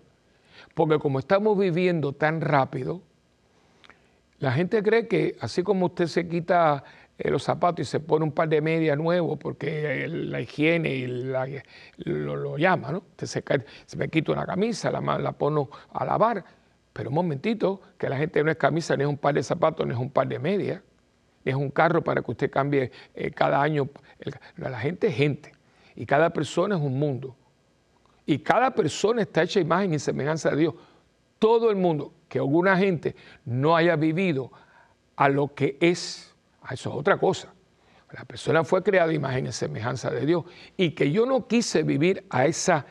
porque 0.74 0.98
como 0.98 1.18
estamos 1.18 1.58
viviendo 1.58 2.12
tan 2.12 2.40
rápido, 2.40 3.02
la 4.38 4.52
gente 4.52 4.82
cree 4.82 5.06
que 5.06 5.36
así 5.40 5.62
como 5.62 5.86
usted 5.86 6.06
se 6.06 6.26
quita 6.26 6.82
eh, 7.18 7.30
los 7.30 7.42
zapatos 7.42 7.86
y 7.86 7.90
se 7.90 8.00
pone 8.00 8.24
un 8.24 8.32
par 8.32 8.48
de 8.48 8.62
medias 8.62 8.96
nuevos 8.96 9.38
porque 9.38 10.08
la 10.08 10.40
higiene 10.40 10.88
y 10.94 11.06
lo, 11.06 12.56
llama, 12.56 12.92
¿no? 12.92 12.98
Usted 12.98 13.26
se, 13.26 13.44
se 13.84 13.96
me 13.98 14.08
quita 14.08 14.32
una 14.32 14.46
camisa, 14.46 14.90
la, 14.90 15.00
la 15.18 15.32
pongo 15.32 15.68
a 15.92 16.06
lavar, 16.06 16.42
pero 17.00 17.08
un 17.08 17.14
momentito, 17.14 17.80
que 17.96 18.10
la 18.10 18.18
gente 18.18 18.44
no 18.44 18.50
es 18.50 18.58
camisa, 18.58 18.94
ni 18.94 19.04
es 19.04 19.08
un 19.08 19.16
par 19.16 19.32
de 19.32 19.42
zapatos, 19.42 19.86
ni 19.86 19.94
es 19.94 19.98
un 19.98 20.10
par 20.10 20.28
de 20.28 20.38
medias, 20.38 20.82
ni 21.42 21.50
es 21.50 21.56
un 21.56 21.70
carro 21.70 22.04
para 22.04 22.20
que 22.20 22.30
usted 22.30 22.50
cambie 22.50 22.92
eh, 23.14 23.30
cada 23.30 23.62
año. 23.62 23.88
la 24.58 24.78
gente 24.78 25.06
es 25.06 25.14
gente 25.14 25.50
y 25.96 26.04
cada 26.04 26.28
persona 26.28 26.76
es 26.76 26.82
un 26.82 26.98
mundo. 26.98 27.34
Y 28.26 28.40
cada 28.40 28.74
persona 28.74 29.22
está 29.22 29.44
hecha 29.44 29.60
imagen 29.60 29.94
y 29.94 29.98
semejanza 29.98 30.50
de 30.50 30.56
Dios. 30.58 30.74
Todo 31.38 31.70
el 31.70 31.76
mundo, 31.76 32.12
que 32.28 32.38
alguna 32.38 32.76
gente 32.76 33.16
no 33.46 33.74
haya 33.74 33.96
vivido 33.96 34.52
a 35.16 35.30
lo 35.30 35.54
que 35.54 35.78
es, 35.80 36.34
a 36.60 36.74
eso 36.74 36.90
es 36.90 36.96
otra 36.96 37.16
cosa. 37.16 37.50
La 38.12 38.26
persona 38.26 38.62
fue 38.62 38.82
creada 38.82 39.10
imagen 39.10 39.46
y 39.46 39.52
semejanza 39.52 40.10
de 40.10 40.26
Dios 40.26 40.44
y 40.76 40.90
que 40.90 41.10
yo 41.10 41.24
no 41.24 41.46
quise 41.46 41.82
vivir 41.82 42.26
a 42.28 42.44
esa, 42.44 42.84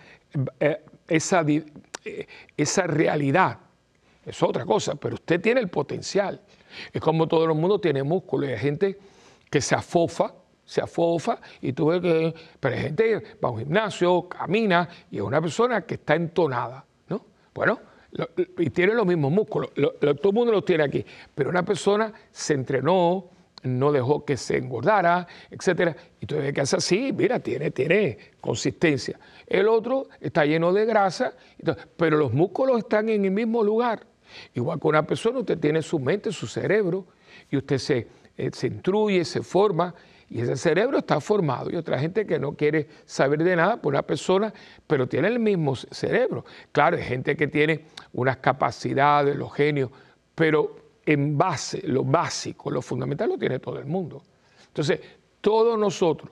eh, 0.59 0.83
esa, 1.07 1.45
eh, 1.47 2.25
esa 2.57 2.87
realidad. 2.87 3.59
Es 4.29 4.43
otra 4.43 4.63
cosa, 4.63 4.93
pero 4.93 5.15
usted 5.15 5.41
tiene 5.41 5.59
el 5.59 5.69
potencial. 5.69 6.39
Es 6.93 7.01
como 7.01 7.27
todo 7.27 7.45
el 7.45 7.55
mundo 7.55 7.79
tiene 7.79 8.03
músculo 8.03 8.45
y 8.45 8.51
hay 8.51 8.59
gente 8.59 8.99
que 9.49 9.59
se 9.59 9.73
afofa, 9.73 10.35
se 10.63 10.81
afofa 10.81 11.39
y 11.61 11.73
tú 11.73 11.87
ves 11.87 11.99
que, 11.99 12.33
pero 12.59 12.75
hay 12.75 12.81
gente 12.81 13.03
que 13.03 13.15
va 13.43 13.49
a 13.49 13.51
un 13.51 13.59
gimnasio, 13.59 14.29
camina 14.29 14.87
y 15.09 15.17
es 15.17 15.23
una 15.23 15.41
persona 15.41 15.81
que 15.81 15.95
está 15.95 16.13
entonada, 16.13 16.85
¿no? 17.07 17.25
Bueno, 17.55 17.79
y 18.59 18.69
tiene 18.69 18.93
los 18.93 19.07
mismos 19.07 19.31
músculos, 19.31 19.71
todo 19.73 20.29
el 20.29 20.33
mundo 20.33 20.51
los 20.51 20.63
tiene 20.63 20.83
aquí, 20.83 21.03
pero 21.33 21.49
una 21.49 21.65
persona 21.65 22.13
se 22.31 22.53
entrenó, 22.53 23.31
no 23.63 23.91
dejó 23.91 24.23
que 24.23 24.37
se 24.37 24.57
engordara, 24.57 25.27
etcétera, 25.49 25.95
y 26.21 26.27
tú 26.27 26.35
ves 26.35 26.53
que 26.53 26.61
hace 26.61 26.77
así, 26.77 27.11
mira, 27.13 27.39
tiene, 27.39 27.71
tiene 27.71 28.17
consistencia. 28.39 29.19
El 29.47 29.67
otro 29.67 30.07
está 30.21 30.45
lleno 30.45 30.71
de 30.71 30.85
grasa, 30.85 31.33
pero 31.97 32.17
los 32.17 32.31
músculos 32.31 32.77
están 32.77 33.09
en 33.09 33.25
el 33.25 33.31
mismo 33.31 33.63
lugar. 33.63 34.08
Igual 34.53 34.79
que 34.79 34.87
una 34.87 35.05
persona, 35.05 35.39
usted 35.39 35.57
tiene 35.57 35.81
su 35.81 35.99
mente, 35.99 36.31
su 36.31 36.47
cerebro, 36.47 37.05
y 37.49 37.57
usted 37.57 37.77
se, 37.77 38.07
eh, 38.37 38.49
se 38.53 38.67
instruye, 38.67 39.23
se 39.25 39.41
forma, 39.41 39.93
y 40.29 40.41
ese 40.41 40.55
cerebro 40.55 40.99
está 40.99 41.19
formado. 41.19 41.71
Y 41.71 41.75
otra 41.75 41.97
gente 41.99 42.25
que 42.25 42.39
no 42.39 42.53
quiere 42.53 42.87
saber 43.05 43.43
de 43.43 43.55
nada 43.55 43.81
por 43.81 43.93
una 43.93 44.03
persona, 44.03 44.53
pero 44.85 45.07
tiene 45.07 45.27
el 45.27 45.39
mismo 45.39 45.75
cerebro. 45.75 46.45
Claro, 46.71 46.97
hay 46.97 47.03
gente 47.03 47.35
que 47.35 47.47
tiene 47.47 47.85
unas 48.13 48.37
capacidades, 48.37 49.35
los 49.35 49.51
genios, 49.53 49.89
pero 50.35 50.75
en 51.05 51.37
base, 51.37 51.81
lo 51.87 52.03
básico, 52.03 52.69
lo 52.69 52.81
fundamental 52.81 53.29
lo 53.29 53.37
tiene 53.37 53.57
todo 53.57 53.79
el 53.79 53.85
mundo. 53.85 54.21
Entonces, 54.67 54.99
todos 55.41 55.79
nosotros, 55.79 56.31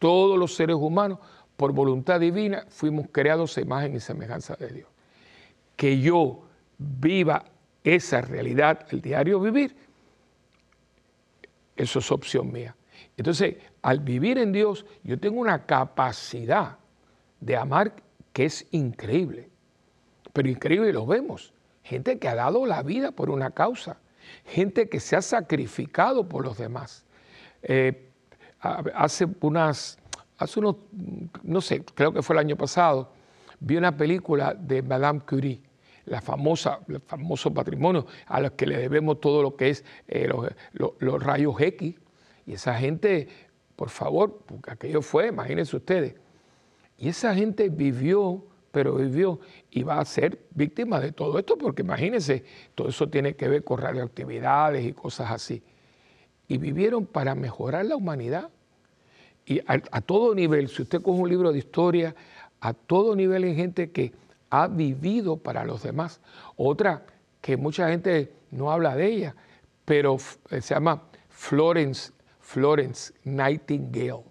todos 0.00 0.36
los 0.36 0.54
seres 0.54 0.76
humanos, 0.76 1.18
por 1.56 1.72
voluntad 1.72 2.18
divina, 2.18 2.64
fuimos 2.68 3.06
creados 3.12 3.56
a 3.56 3.60
imagen 3.60 3.94
y 3.94 4.00
semejanza 4.00 4.56
de 4.56 4.68
Dios. 4.68 4.88
Que 5.76 6.00
yo 6.00 6.42
viva 6.80 7.44
esa 7.84 8.20
realidad, 8.22 8.86
el 8.90 9.00
diario 9.02 9.38
vivir, 9.40 9.76
eso 11.76 11.98
es 11.98 12.10
opción 12.10 12.50
mía. 12.50 12.74
Entonces, 13.16 13.56
al 13.82 14.00
vivir 14.00 14.38
en 14.38 14.52
Dios, 14.52 14.86
yo 15.02 15.18
tengo 15.18 15.40
una 15.40 15.66
capacidad 15.66 16.78
de 17.40 17.56
amar 17.56 17.94
que 18.32 18.46
es 18.46 18.66
increíble. 18.70 19.48
Pero 20.32 20.48
increíble 20.48 20.92
lo 20.92 21.06
vemos. 21.06 21.52
Gente 21.82 22.18
que 22.18 22.28
ha 22.28 22.34
dado 22.34 22.64
la 22.66 22.82
vida 22.82 23.12
por 23.12 23.30
una 23.30 23.50
causa. 23.50 23.98
Gente 24.44 24.88
que 24.88 25.00
se 25.00 25.16
ha 25.16 25.22
sacrificado 25.22 26.28
por 26.28 26.44
los 26.44 26.56
demás. 26.56 27.04
Eh, 27.62 28.10
hace 28.60 29.26
unas, 29.40 29.98
hace 30.38 30.60
unos, 30.60 30.76
no 31.42 31.60
sé, 31.60 31.84
creo 31.94 32.12
que 32.12 32.22
fue 32.22 32.36
el 32.36 32.40
año 32.40 32.56
pasado, 32.56 33.12
vi 33.58 33.76
una 33.76 33.96
película 33.96 34.54
de 34.54 34.82
Madame 34.82 35.20
Curie 35.20 35.60
la 36.10 36.20
famosa, 36.20 36.80
el 36.88 37.00
famoso 37.00 37.54
patrimonio 37.54 38.04
a 38.26 38.40
los 38.40 38.50
que 38.52 38.66
le 38.66 38.76
debemos 38.76 39.20
todo 39.20 39.42
lo 39.44 39.54
que 39.54 39.70
es 39.70 39.84
eh, 40.08 40.28
los, 40.72 41.22
rayos 41.22 41.54
X. 41.60 41.94
Y 42.46 42.52
esa 42.52 42.74
gente, 42.74 43.28
por 43.76 43.90
favor, 43.90 44.42
porque 44.44 44.72
aquello 44.72 45.02
fue, 45.02 45.28
imagínense 45.28 45.76
ustedes. 45.76 46.16
Y 46.98 47.08
esa 47.08 47.32
gente 47.32 47.68
vivió, 47.68 48.44
pero 48.72 48.96
vivió 48.96 49.38
y 49.70 49.84
va 49.84 50.00
a 50.00 50.04
ser 50.04 50.40
víctima 50.50 50.98
de 50.98 51.12
todo 51.12 51.38
esto, 51.38 51.56
porque 51.56 51.82
imagínense, 51.82 52.44
todo 52.74 52.88
eso 52.88 53.08
tiene 53.08 53.36
que 53.36 53.46
ver 53.46 53.62
con 53.62 53.78
radioactividades 53.78 54.84
y 54.84 54.92
cosas 54.92 55.30
así. 55.30 55.62
Y 56.48 56.58
vivieron 56.58 57.06
para 57.06 57.36
mejorar 57.36 57.86
la 57.86 57.94
humanidad. 57.94 58.50
Y 59.46 59.60
a, 59.60 59.80
a 59.92 60.00
todo 60.00 60.34
nivel, 60.34 60.68
si 60.68 60.82
usted 60.82 61.00
coge 61.00 61.20
un 61.20 61.28
libro 61.28 61.52
de 61.52 61.58
historia, 61.58 62.16
a 62.60 62.74
todo 62.74 63.14
nivel 63.14 63.44
hay 63.44 63.54
gente 63.54 63.92
que 63.92 64.12
ha 64.50 64.66
vivido 64.66 65.36
para 65.36 65.64
los 65.64 65.82
demás. 65.82 66.20
Otra 66.56 67.04
que 67.40 67.56
mucha 67.56 67.88
gente 67.88 68.32
no 68.50 68.70
habla 68.70 68.96
de 68.96 69.06
ella, 69.06 69.34
pero 69.84 70.16
eh, 70.50 70.60
se 70.60 70.74
llama 70.74 71.02
Florence, 71.28 72.12
Florence 72.40 73.14
Nightingale. 73.24 74.24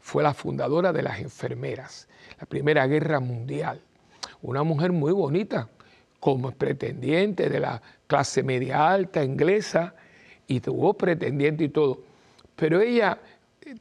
Fue 0.00 0.22
la 0.22 0.34
fundadora 0.34 0.92
de 0.92 1.02
las 1.02 1.18
enfermeras, 1.20 2.08
la 2.38 2.46
Primera 2.46 2.86
Guerra 2.86 3.20
Mundial. 3.20 3.80
Una 4.42 4.62
mujer 4.62 4.92
muy 4.92 5.12
bonita, 5.12 5.68
como 6.20 6.50
pretendiente 6.52 7.48
de 7.48 7.60
la 7.60 7.82
clase 8.06 8.42
media 8.42 8.90
alta 8.90 9.24
inglesa, 9.24 9.94
y 10.46 10.60
tuvo 10.60 10.94
pretendiente 10.94 11.64
y 11.64 11.68
todo. 11.70 12.02
Pero 12.54 12.80
ella 12.80 13.18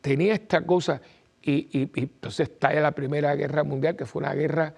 tenía 0.01 0.33
esta 0.33 0.65
cosa, 0.65 1.01
y, 1.41 1.67
y, 1.77 1.91
y 1.93 2.03
entonces 2.03 2.49
estalla 2.49 2.79
la 2.79 2.91
Primera 2.91 3.35
Guerra 3.35 3.63
Mundial, 3.63 3.97
que 3.97 4.05
fue 4.05 4.21
una 4.21 4.33
guerra 4.33 4.73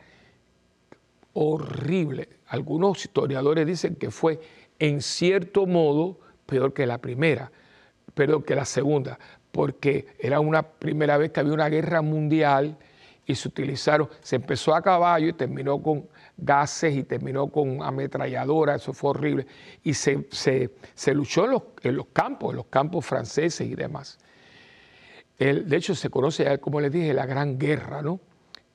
horrible. 1.35 2.29
Algunos 2.47 3.03
historiadores 3.03 3.67
dicen 3.67 3.95
que 3.95 4.09
fue 4.09 4.39
en 4.79 5.01
cierto 5.01 5.67
modo 5.67 6.19
peor 6.45 6.73
que 6.73 6.85
la 6.85 6.97
primera, 6.97 7.51
peor 8.13 8.43
que 8.43 8.55
la 8.55 8.65
segunda, 8.65 9.19
porque 9.51 10.07
era 10.17 10.39
una 10.39 10.63
primera 10.63 11.17
vez 11.17 11.31
que 11.31 11.41
había 11.41 11.53
una 11.53 11.69
guerra 11.69 12.01
mundial 12.01 12.77
y 13.25 13.35
se 13.35 13.47
utilizaron, 13.49 14.09
se 14.21 14.37
empezó 14.37 14.75
a 14.75 14.81
caballo 14.81 15.27
y 15.27 15.33
terminó 15.33 15.81
con 15.81 16.07
gases 16.37 16.95
y 16.95 17.03
terminó 17.03 17.47
con 17.47 17.81
ametralladoras, 17.81 18.81
eso 18.81 18.93
fue 18.93 19.09
horrible. 19.09 19.47
Y 19.83 19.93
se, 19.93 20.15
luchó 21.13 21.45
en 21.45 21.51
los, 21.51 21.63
en 21.81 21.95
los, 21.95 22.07
campos, 22.07 22.51
en 22.51 22.57
los 22.57 22.67
campos 22.67 23.05
franceses 23.05 23.67
y 23.67 23.75
demás. 23.75 24.19
de 25.37 25.75
hecho, 25.75 25.95
se 25.95 26.09
conoce, 26.09 26.59
como 26.59 26.79
les 26.79 26.91
dije, 26.91 27.13
la 27.13 27.25
Gran 27.25 27.57
Guerra, 27.57 28.01
¿no? 28.01 28.21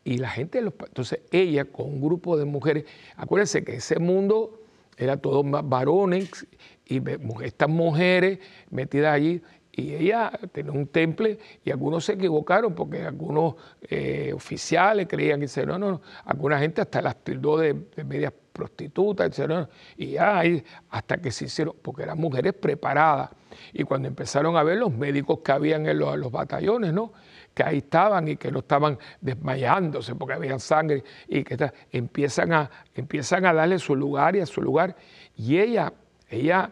Y 0.05 0.19
la 0.19 0.31
gente, 0.31 0.59
entonces 0.59 1.21
ella 1.31 1.67
con 1.67 1.87
un 1.87 2.01
grupo 2.01 2.37
de 2.37 2.45
mujeres, 2.45 2.85
acuérdense 3.17 3.65
que 3.65 3.77
ese 3.77 3.99
mundo 3.99 4.63
era 4.97 5.17
todo 5.19 5.43
varones 5.43 6.47
y 6.87 7.01
estas 7.43 7.69
mujeres 7.69 8.39
metidas 8.71 9.15
allí, 9.15 9.43
y 9.73 9.95
ella 9.95 10.33
tenía 10.53 10.73
un 10.73 10.89
temple 10.89 11.39
y 11.65 11.71
algunos 11.71 12.05
se 12.05 12.15
equivocaron 12.15 12.75
porque 12.75 13.03
algunos 13.03 13.55
eh, 13.83 14.33
oficiales 14.35 15.07
creían 15.09 15.41
que 15.41 15.67
no, 15.67 15.79
no, 15.79 15.91
no, 15.93 16.03
alguna 16.25 16.59
gente 16.59 16.81
hasta 16.81 17.01
las 17.01 17.17
tildó 17.23 17.59
de, 17.59 17.75
medias 18.05 18.33
prostitutas, 18.53 19.39
etc. 19.39 19.69
Y 19.97 20.13
ya 20.13 20.43
hasta 20.91 21.19
que 21.19 21.31
se 21.31 21.45
hicieron, 21.45 21.77
porque 21.81 22.03
eran 22.03 22.19
mujeres 22.19 22.53
preparadas. 22.53 23.31
Y 23.73 23.85
cuando 23.85 24.09
empezaron 24.09 24.57
a 24.57 24.63
ver 24.63 24.79
los 24.79 24.93
médicos 24.93 25.39
que 25.45 25.53
habían 25.53 25.87
en 25.87 25.99
los, 25.99 26.31
batallones, 26.33 26.93
¿no? 26.93 27.13
Que 27.61 27.69
ahí 27.69 27.79
estaban 27.79 28.27
y 28.27 28.37
que 28.37 28.51
no 28.51 28.61
estaban 28.61 28.99
desmayándose 29.21 30.15
porque 30.15 30.33
había 30.33 30.59
sangre 30.59 31.05
y 31.29 31.45
que 31.45 31.71
empiezan, 31.93 32.55
a, 32.55 32.71
empiezan 32.95 33.45
a 33.45 33.53
darle 33.53 33.79
su 33.79 33.95
lugar 33.95 34.35
y 34.35 34.41
a 34.41 34.47
su 34.47 34.63
lugar. 34.63 34.97
Y 35.37 35.59
ella, 35.59 35.93
ella 36.31 36.71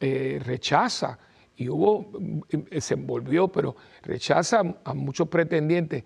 eh, 0.00 0.42
rechaza 0.44 1.20
y 1.56 1.68
hubo, 1.68 2.10
eh, 2.48 2.80
se 2.80 2.94
envolvió, 2.94 3.46
pero 3.46 3.76
rechaza 4.02 4.62
a 4.82 4.92
muchos 4.92 5.28
pretendientes 5.28 6.02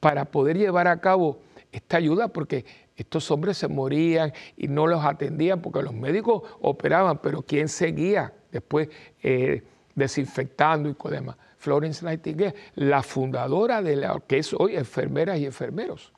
para 0.00 0.26
poder 0.26 0.58
llevar 0.58 0.86
a 0.86 1.00
cabo 1.00 1.40
esta 1.72 1.96
ayuda, 1.96 2.28
porque 2.28 2.66
estos 2.94 3.30
hombres 3.30 3.56
se 3.56 3.68
morían 3.68 4.34
y 4.58 4.68
no 4.68 4.86
los 4.86 5.02
atendían, 5.02 5.62
porque 5.62 5.80
los 5.80 5.94
médicos 5.94 6.42
operaban, 6.60 7.22
pero 7.22 7.40
¿quién 7.40 7.68
seguía 7.68 8.34
después 8.52 8.90
eh, 9.22 9.62
desinfectando 9.94 10.90
y 10.90 11.10
demás? 11.10 11.36
Florence 11.66 12.04
Nightingale, 12.04 12.54
la 12.76 13.02
fundadora 13.02 13.82
de 13.82 13.96
la 13.96 14.22
que 14.24 14.38
es 14.38 14.54
hoy 14.54 14.76
enfermeras 14.76 15.40
y 15.40 15.46
enfermeros. 15.46 16.12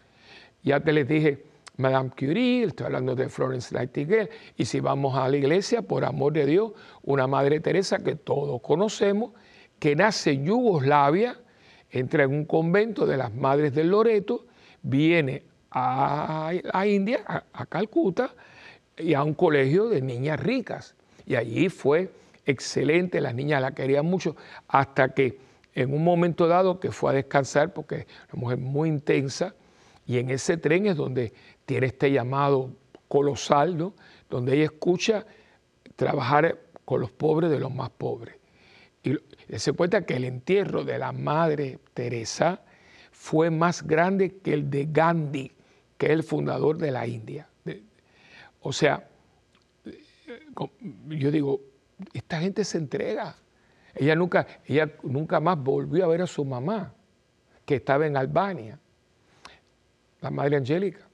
Ya 0.62 0.78
te 0.78 0.92
les 0.92 1.08
dije, 1.08 1.42
Madame 1.78 2.10
Curie, 2.10 2.64
estoy 2.64 2.84
hablando 2.84 3.14
de 3.14 3.30
Florence 3.30 3.74
Nightingale, 3.74 4.28
y 4.58 4.66
si 4.66 4.80
vamos 4.80 5.16
a 5.16 5.26
la 5.26 5.38
iglesia, 5.38 5.80
por 5.80 6.04
amor 6.04 6.34
de 6.34 6.44
Dios, 6.44 6.72
una 7.02 7.26
Madre 7.26 7.60
Teresa 7.60 8.00
que 8.00 8.14
todos 8.14 8.60
conocemos, 8.60 9.32
que 9.78 9.96
nace 9.96 10.32
en 10.32 10.44
Yugoslavia, 10.44 11.40
entra 11.90 12.24
en 12.24 12.32
un 12.34 12.44
convento 12.44 13.06
de 13.06 13.16
las 13.16 13.32
Madres 13.32 13.74
del 13.74 13.88
Loreto, 13.88 14.44
viene 14.82 15.44
a, 15.70 16.52
India, 16.84 17.20
a, 17.26 17.44
a 17.54 17.64
Calcuta, 17.64 18.34
y 18.98 19.14
a 19.14 19.24
un 19.24 19.32
colegio 19.32 19.88
de 19.88 20.02
niñas 20.02 20.40
ricas. 20.40 20.94
Y 21.24 21.36
allí 21.36 21.70
fue 21.70 22.10
excelente, 22.48 23.20
las 23.20 23.34
niñas 23.34 23.60
la 23.60 23.72
querían 23.72 24.06
mucho, 24.06 24.36
hasta 24.66 25.10
que 25.14 25.38
en 25.74 25.92
un 25.92 26.02
momento 26.02 26.48
dado 26.48 26.80
que 26.80 26.90
fue 26.90 27.10
a 27.12 27.14
descansar, 27.14 27.72
porque 27.72 27.96
es 27.96 28.06
una 28.32 28.40
mujer 28.40 28.58
muy 28.58 28.88
intensa, 28.88 29.54
y 30.06 30.18
en 30.18 30.30
ese 30.30 30.56
tren 30.56 30.86
es 30.86 30.96
donde 30.96 31.32
tiene 31.66 31.86
este 31.86 32.10
llamado 32.10 32.70
colosal, 33.06 33.92
donde 34.30 34.54
ella 34.54 34.64
escucha 34.64 35.26
trabajar 35.96 36.58
con 36.84 37.00
los 37.00 37.10
pobres 37.10 37.50
de 37.50 37.60
los 37.60 37.72
más 37.72 37.90
pobres. 37.90 38.36
Y 39.02 39.18
se 39.58 39.72
cuenta 39.72 40.06
que 40.06 40.16
el 40.16 40.24
entierro 40.24 40.84
de 40.84 40.98
la 40.98 41.12
Madre 41.12 41.78
Teresa 41.92 42.62
fue 43.12 43.50
más 43.50 43.86
grande 43.86 44.38
que 44.38 44.54
el 44.54 44.70
de 44.70 44.88
Gandhi, 44.90 45.52
que 45.98 46.06
es 46.06 46.12
el 46.12 46.22
fundador 46.22 46.78
de 46.78 46.90
la 46.90 47.06
India. 47.06 47.48
O 48.60 48.72
sea, 48.72 49.06
yo 51.08 51.30
digo, 51.30 51.60
esta 52.12 52.40
gente 52.40 52.64
se 52.64 52.78
entrega. 52.78 53.36
Ella 53.94 54.14
nunca, 54.14 54.46
ella 54.66 54.92
nunca 55.02 55.40
más 55.40 55.58
volvió 55.58 56.04
a 56.04 56.08
ver 56.08 56.22
a 56.22 56.26
su 56.26 56.44
mamá, 56.44 56.94
que 57.64 57.76
estaba 57.76 58.06
en 58.06 58.16
Albania, 58.16 58.78
la 60.20 60.30
Madre 60.30 60.56
Angélica. 60.56 61.08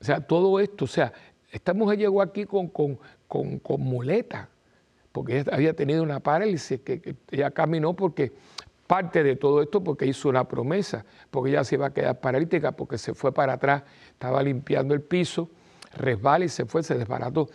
O 0.00 0.04
sea, 0.04 0.20
todo 0.20 0.58
esto, 0.60 0.86
o 0.86 0.88
sea, 0.88 1.12
esta 1.50 1.74
mujer 1.74 1.98
llegó 1.98 2.22
aquí 2.22 2.46
con, 2.46 2.68
con, 2.68 2.98
con, 3.28 3.80
muleta, 3.80 4.48
porque 5.12 5.40
ella 5.40 5.52
había 5.52 5.74
tenido 5.74 6.02
una 6.02 6.20
parálisis, 6.20 6.80
que, 6.80 7.16
ella 7.30 7.50
caminó 7.50 7.94
porque 7.94 8.32
parte 8.86 9.22
de 9.22 9.36
todo 9.36 9.62
esto 9.62 9.84
porque 9.84 10.06
hizo 10.06 10.28
una 10.28 10.48
promesa, 10.48 11.04
porque 11.30 11.50
ella 11.50 11.64
se 11.64 11.76
iba 11.76 11.86
a 11.86 11.92
quedar 11.92 12.20
paralítica, 12.20 12.72
porque 12.72 12.98
se 12.98 13.14
fue 13.14 13.32
para 13.32 13.54
atrás, 13.54 13.82
estaba 14.12 14.42
limpiando 14.42 14.94
el 14.94 15.02
piso, 15.02 15.50
resbala 15.92 16.44
y 16.44 16.48
se 16.48 16.64
fue, 16.64 16.82
se 16.82 16.96
desbarató. 16.96 17.48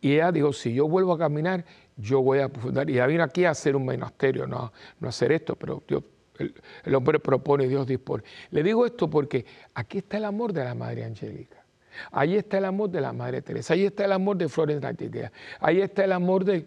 Y 0.00 0.14
ella 0.14 0.32
dijo, 0.32 0.52
si 0.52 0.72
yo 0.72 0.88
vuelvo 0.88 1.12
a 1.12 1.18
caminar, 1.18 1.64
yo 1.96 2.22
voy 2.22 2.38
a 2.38 2.48
fundar. 2.48 2.88
Y 2.88 2.94
ella 2.94 3.06
vino 3.06 3.22
aquí 3.24 3.44
a 3.44 3.50
hacer 3.50 3.74
un 3.74 3.84
monasterio, 3.84 4.46
no, 4.46 4.72
no 5.00 5.08
hacer 5.08 5.32
esto, 5.32 5.56
pero 5.56 5.82
Dios, 5.86 6.04
el, 6.38 6.94
hombre 6.94 7.18
propone 7.18 7.64
y 7.64 7.68
Dios 7.68 7.86
dispone. 7.86 8.22
Le 8.50 8.62
digo 8.62 8.86
esto 8.86 9.10
porque 9.10 9.44
aquí 9.74 9.98
está 9.98 10.18
el 10.18 10.24
amor 10.24 10.52
de 10.52 10.64
la 10.64 10.74
Madre 10.74 11.04
Angélica. 11.04 11.64
Ahí 12.12 12.36
está 12.36 12.58
el 12.58 12.64
amor 12.64 12.90
de 12.90 13.00
la 13.00 13.12
Madre 13.12 13.42
Teresa, 13.42 13.74
ahí 13.74 13.84
está 13.84 14.04
el 14.04 14.12
amor 14.12 14.36
de 14.36 14.48
Florence 14.48 14.86
Nightingale, 14.86 15.32
ahí 15.58 15.80
está 15.80 16.04
el 16.04 16.12
amor 16.12 16.44
de, 16.44 16.64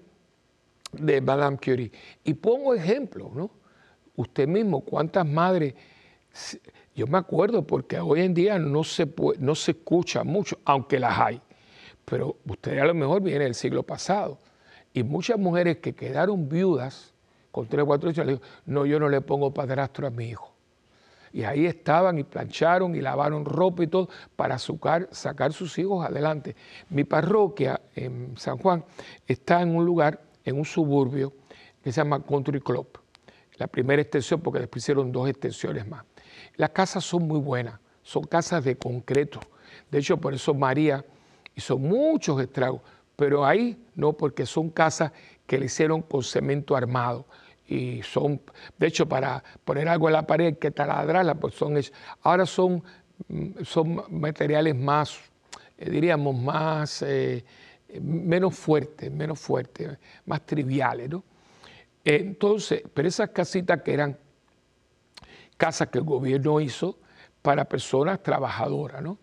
de 0.92 1.22
Madame 1.22 1.58
Curie. 1.58 1.92
Y 2.24 2.34
pongo 2.34 2.74
ejemplo, 2.74 3.32
¿no? 3.34 3.50
Usted 4.16 4.46
mismo, 4.46 4.82
cuántas 4.82 5.26
madres, 5.26 5.74
yo 6.94 7.08
me 7.08 7.18
acuerdo 7.18 7.66
porque 7.66 7.98
hoy 8.00 8.22
en 8.22 8.34
día 8.34 8.60
no 8.60 8.84
se, 8.84 9.08
no 9.40 9.56
se 9.56 9.72
escucha 9.72 10.24
mucho, 10.26 10.60
aunque 10.66 11.00
las 11.00 11.18
hay, 11.18 11.42
pero 12.06 12.38
usted 12.46 12.78
a 12.80 12.86
lo 12.86 12.94
mejor 12.94 13.22
viene 13.22 13.46
del 13.46 13.56
siglo 13.56 13.84
pasado. 13.84 14.38
Y 14.94 15.04
muchas 15.04 15.40
mujeres 15.40 15.78
que 15.78 15.94
quedaron 15.94 16.50
viudas 16.50 17.14
con 17.52 17.68
tres 17.68 17.84
o 17.84 17.86
cuatro 17.86 18.10
hijos, 18.10 18.26
le 18.26 18.34
digo, 18.34 18.44
no, 18.66 18.86
yo 18.86 19.00
no 19.00 19.10
le 19.10 19.22
pongo 19.22 19.54
padrastro 19.54 20.08
a 20.08 20.10
mi 20.10 20.30
hijo. 20.30 20.52
Y 21.34 21.44
ahí 21.44 21.66
estaban 21.66 22.18
y 22.18 22.24
plancharon 22.24 22.94
y 22.96 23.02
lavaron 23.02 23.46
ropa 23.46 23.84
y 23.84 23.88
todo 23.88 24.10
para 24.36 24.58
sacar, 24.60 25.08
sacar 25.12 25.54
sus 25.54 25.78
hijos 25.80 26.06
adelante. 26.06 26.56
Mi 26.90 27.06
parroquia 27.06 27.80
en 27.96 28.38
San 28.38 28.58
Juan 28.58 28.84
está 29.26 29.62
en 29.62 29.76
un 29.76 29.86
lugar, 29.86 30.22
en 30.44 30.58
un 30.58 30.66
suburbio 30.66 31.34
que 31.82 31.92
se 31.92 32.02
llama 32.02 32.22
Country 32.24 32.60
Club. 32.60 32.88
La 33.56 33.68
primera 33.68 34.02
extensión, 34.02 34.42
porque 34.42 34.60
después 34.60 34.84
hicieron 34.84 35.12
dos 35.12 35.30
extensiones 35.30 35.88
más. 35.88 36.04
Las 36.56 36.72
casas 36.72 37.06
son 37.06 37.28
muy 37.28 37.40
buenas, 37.40 37.80
son 38.04 38.24
casas 38.24 38.64
de 38.66 38.76
concreto. 38.76 39.40
De 39.90 40.00
hecho, 40.00 40.18
por 40.18 40.34
eso 40.34 40.54
María 40.54 41.06
hizo 41.56 41.78
muchos 41.78 42.42
estragos, 42.42 42.82
pero 43.16 43.46
ahí 43.46 43.78
no, 43.96 44.14
porque 44.14 44.46
son 44.46 44.70
casas 44.70 45.12
que 45.46 45.58
le 45.58 45.66
hicieron 45.66 46.02
con 46.02 46.24
cemento 46.24 46.76
armado 46.76 47.26
y 47.68 48.02
son, 48.04 48.42
de 48.78 48.88
hecho, 48.88 49.08
para 49.08 49.44
poner 49.64 49.88
algo 49.88 50.10
en 50.10 50.14
la 50.14 50.28
pared 50.28 50.58
que 50.58 50.72
taladrarla, 50.72 51.36
pues 51.36 51.56
son, 51.56 51.80
ahora 52.22 52.46
son, 52.46 52.84
mm, 53.28 53.64
son 53.64 54.04
materiales 54.10 54.76
más, 54.76 55.20
eh, 55.78 55.90
diríamos, 55.90 56.36
más, 56.36 57.02
eh, 57.02 57.46
menos 58.02 58.56
fuertes, 58.56 59.12
menos 59.12 59.40
fuertes, 59.40 59.98
más 60.26 60.46
triviales, 60.46 61.10
¿no? 61.10 61.24
Entonces, 62.04 62.84
pero 62.94 63.08
esas 63.08 63.30
casitas 63.30 63.82
que 63.82 63.94
eran 63.94 64.18
casas 65.58 65.90
que 65.90 66.00
el 66.00 66.04
gobierno 66.04 66.60
hizo 66.60 66.98
para 67.42 67.66
personas 67.66 68.22
trabajadoras, 68.24 69.02
¿no? 69.02 69.18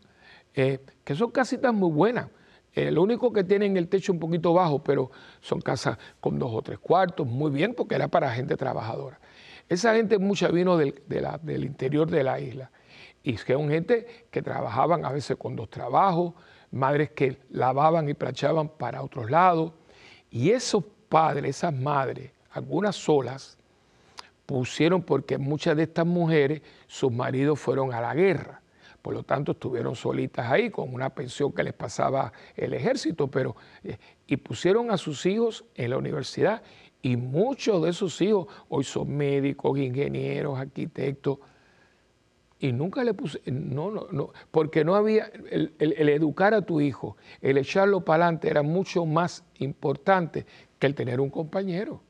Que 1.05 1.15
son 1.15 1.31
casitas 1.31 1.73
muy 1.73 1.89
buenas, 1.93 2.27
eh, 2.75 2.91
lo 2.91 3.05
único 3.05 3.33
que 3.33 3.45
tienen 3.45 3.77
el 3.77 3.89
techo 3.89 4.13
un 4.13 4.19
poquito 4.19 4.53
bajo, 4.53 4.83
pero 4.83 5.13
son 5.41 5.61
casas 5.61 5.99
con 6.19 6.37
dos 6.37 6.51
o 6.53 6.63
tres 6.63 6.81
cuartos, 6.81 7.29
muy 7.29 7.53
bien, 7.53 7.75
porque 7.75 7.95
era 7.95 8.09
para 8.09 8.33
gente 8.33 8.57
trabajadora. 8.57 9.21
Esa 9.69 9.95
gente 9.95 10.19
mucha 10.19 10.49
vino 10.49 10.77
del, 10.77 11.01
del 11.43 11.65
interior 11.65 12.11
de 12.11 12.25
la 12.25 12.41
isla. 12.41 12.73
Y 13.23 13.37
son 13.37 13.69
gente 13.69 14.27
que 14.33 14.43
trabajaban 14.43 15.05
a 15.05 15.13
veces 15.13 15.37
con 15.37 15.55
dos 15.55 15.71
trabajos, 15.71 16.35
madres 16.73 17.11
que 17.11 17.39
lavaban 17.51 18.09
y 18.09 18.15
planchaban 18.15 18.69
para 18.69 19.03
otros 19.03 19.31
lados. 19.31 19.73
Y 20.29 20.51
esos 20.51 20.83
padres, 21.09 21.57
esas 21.57 21.73
madres, 21.73 22.33
algunas 22.51 22.97
solas, 22.97 23.59
pusieron 24.45 25.03
porque 25.03 25.39
muchas 25.39 25.77
de 25.77 25.85
estas 25.85 26.07
mujeres, 26.07 26.63
sus 26.89 27.13
maridos 27.13 27.61
fueron 27.61 27.93
a 27.93 28.01
la 28.01 28.13
guerra 28.13 28.61
por 29.03 29.15
lo 29.15 29.23
tanto 29.23 29.53
estuvieron 29.53 29.95
solitas 29.95 30.51
ahí 30.51 30.71
con 30.71 30.93
una 30.93 31.11
pensión 31.11 31.53
que 31.53 31.63
les 31.63 31.75
pasaba 31.75 32.33
el 32.57 32.75
ejército, 32.75 33.29
pero 33.29 33.57
eh, 33.85 33.97
y 34.27 34.37
pusieron 34.37 34.91
a 34.91 34.97
sus 34.97 35.25
hijos 35.27 35.65
en 35.75 35.91
la 35.91 35.99
universidad 35.99 36.63
y 37.01 37.17
muchos 37.17 37.83
de 37.83 37.91
esos 37.91 38.21
hijos 38.21 38.49
hoy 38.69 38.85
son 38.85 39.17
médicos, 39.17 39.79
ingenieros, 39.79 40.59
arquitectos. 40.59 41.39
Y 42.61 42.73
nunca 42.73 43.05
le 43.05 43.15
puse, 43.15 43.41
no, 43.47 43.93
no, 43.93 44.09
no, 44.11 44.33
porque 44.51 44.85
no 44.85 44.97
había, 44.97 45.31
el, 45.49 45.73
el 45.79 46.09
educar 46.09 46.55
a 46.55 46.63
tu 46.63 46.81
hijo, 46.81 47.17
el 47.41 47.57
echarlo 47.57 48.05
para 48.05 48.25
adelante 48.25 48.51
era 48.51 48.63
mucho 48.63 49.07
más 49.07 49.45
importante 49.59 50.45
que 50.81 50.89
el 50.89 50.97
tener 50.97 51.21
un 51.21 51.31
compañero. 51.31 52.03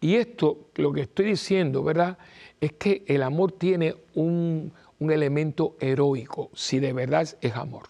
Y 0.00 0.16
esto, 0.16 0.70
lo 0.74 0.92
que 0.92 1.02
estoy 1.02 1.26
diciendo, 1.26 1.82
¿verdad? 1.82 2.18
Es 2.60 2.72
que 2.72 3.04
el 3.06 3.22
amor 3.22 3.52
tiene 3.52 3.94
un, 4.14 4.72
un 4.98 5.10
elemento 5.10 5.76
heroico, 5.80 6.50
si 6.54 6.78
de 6.78 6.92
verdad 6.92 7.28
es 7.40 7.54
amor. 7.54 7.88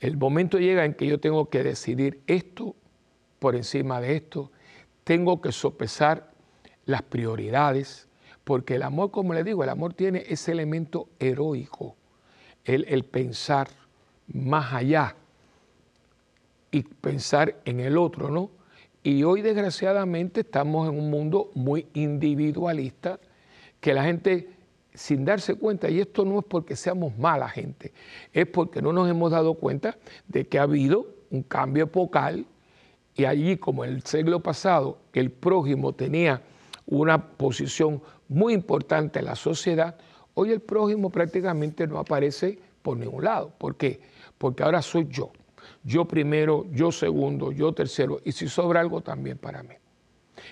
El 0.00 0.16
momento 0.16 0.58
llega 0.58 0.84
en 0.84 0.94
que 0.94 1.06
yo 1.06 1.20
tengo 1.20 1.48
que 1.48 1.62
decidir 1.62 2.20
esto 2.26 2.74
por 3.38 3.56
encima 3.56 4.00
de 4.00 4.16
esto, 4.16 4.50
tengo 5.04 5.40
que 5.40 5.52
sopesar 5.52 6.30
las 6.84 7.02
prioridades, 7.02 8.08
porque 8.44 8.76
el 8.76 8.82
amor, 8.82 9.10
como 9.10 9.34
le 9.34 9.44
digo, 9.44 9.62
el 9.62 9.70
amor 9.70 9.94
tiene 9.94 10.24
ese 10.28 10.52
elemento 10.52 11.08
heroico, 11.18 11.96
el, 12.64 12.84
el 12.88 13.04
pensar 13.04 13.68
más 14.26 14.72
allá 14.72 15.16
y 16.70 16.82
pensar 16.82 17.56
en 17.64 17.80
el 17.80 17.96
otro, 17.96 18.30
¿no? 18.30 18.50
Y 19.02 19.22
hoy 19.22 19.40
desgraciadamente 19.40 20.40
estamos 20.40 20.88
en 20.88 20.98
un 20.98 21.10
mundo 21.10 21.50
muy 21.54 21.86
individualista, 21.94 23.20
que 23.80 23.94
la 23.94 24.04
gente 24.04 24.55
sin 24.96 25.24
darse 25.24 25.54
cuenta, 25.54 25.88
y 25.90 26.00
esto 26.00 26.24
no 26.24 26.38
es 26.38 26.44
porque 26.44 26.74
seamos 26.74 27.16
mala 27.18 27.48
gente, 27.48 27.92
es 28.32 28.46
porque 28.46 28.80
no 28.80 28.92
nos 28.92 29.08
hemos 29.08 29.30
dado 29.30 29.54
cuenta 29.54 29.96
de 30.26 30.46
que 30.48 30.58
ha 30.58 30.62
habido 30.62 31.06
un 31.30 31.42
cambio 31.42 31.84
epocal 31.84 32.46
y 33.14 33.24
allí 33.24 33.56
como 33.56 33.84
en 33.84 33.94
el 33.94 34.02
siglo 34.02 34.40
pasado 34.40 34.98
el 35.12 35.30
prójimo 35.30 35.94
tenía 35.94 36.42
una 36.86 37.30
posición 37.36 38.02
muy 38.28 38.54
importante 38.54 39.18
en 39.18 39.26
la 39.26 39.36
sociedad, 39.36 39.96
hoy 40.34 40.50
el 40.50 40.60
prójimo 40.60 41.10
prácticamente 41.10 41.86
no 41.86 41.98
aparece 41.98 42.58
por 42.82 42.96
ningún 42.96 43.24
lado. 43.24 43.52
¿Por 43.58 43.76
qué? 43.76 44.00
Porque 44.38 44.62
ahora 44.62 44.82
soy 44.82 45.08
yo. 45.10 45.32
Yo 45.82 46.04
primero, 46.04 46.66
yo 46.72 46.92
segundo, 46.92 47.52
yo 47.52 47.72
tercero, 47.72 48.20
y 48.24 48.32
si 48.32 48.48
sobra 48.48 48.80
algo 48.80 49.00
también 49.00 49.38
para 49.38 49.62
mí. 49.62 49.74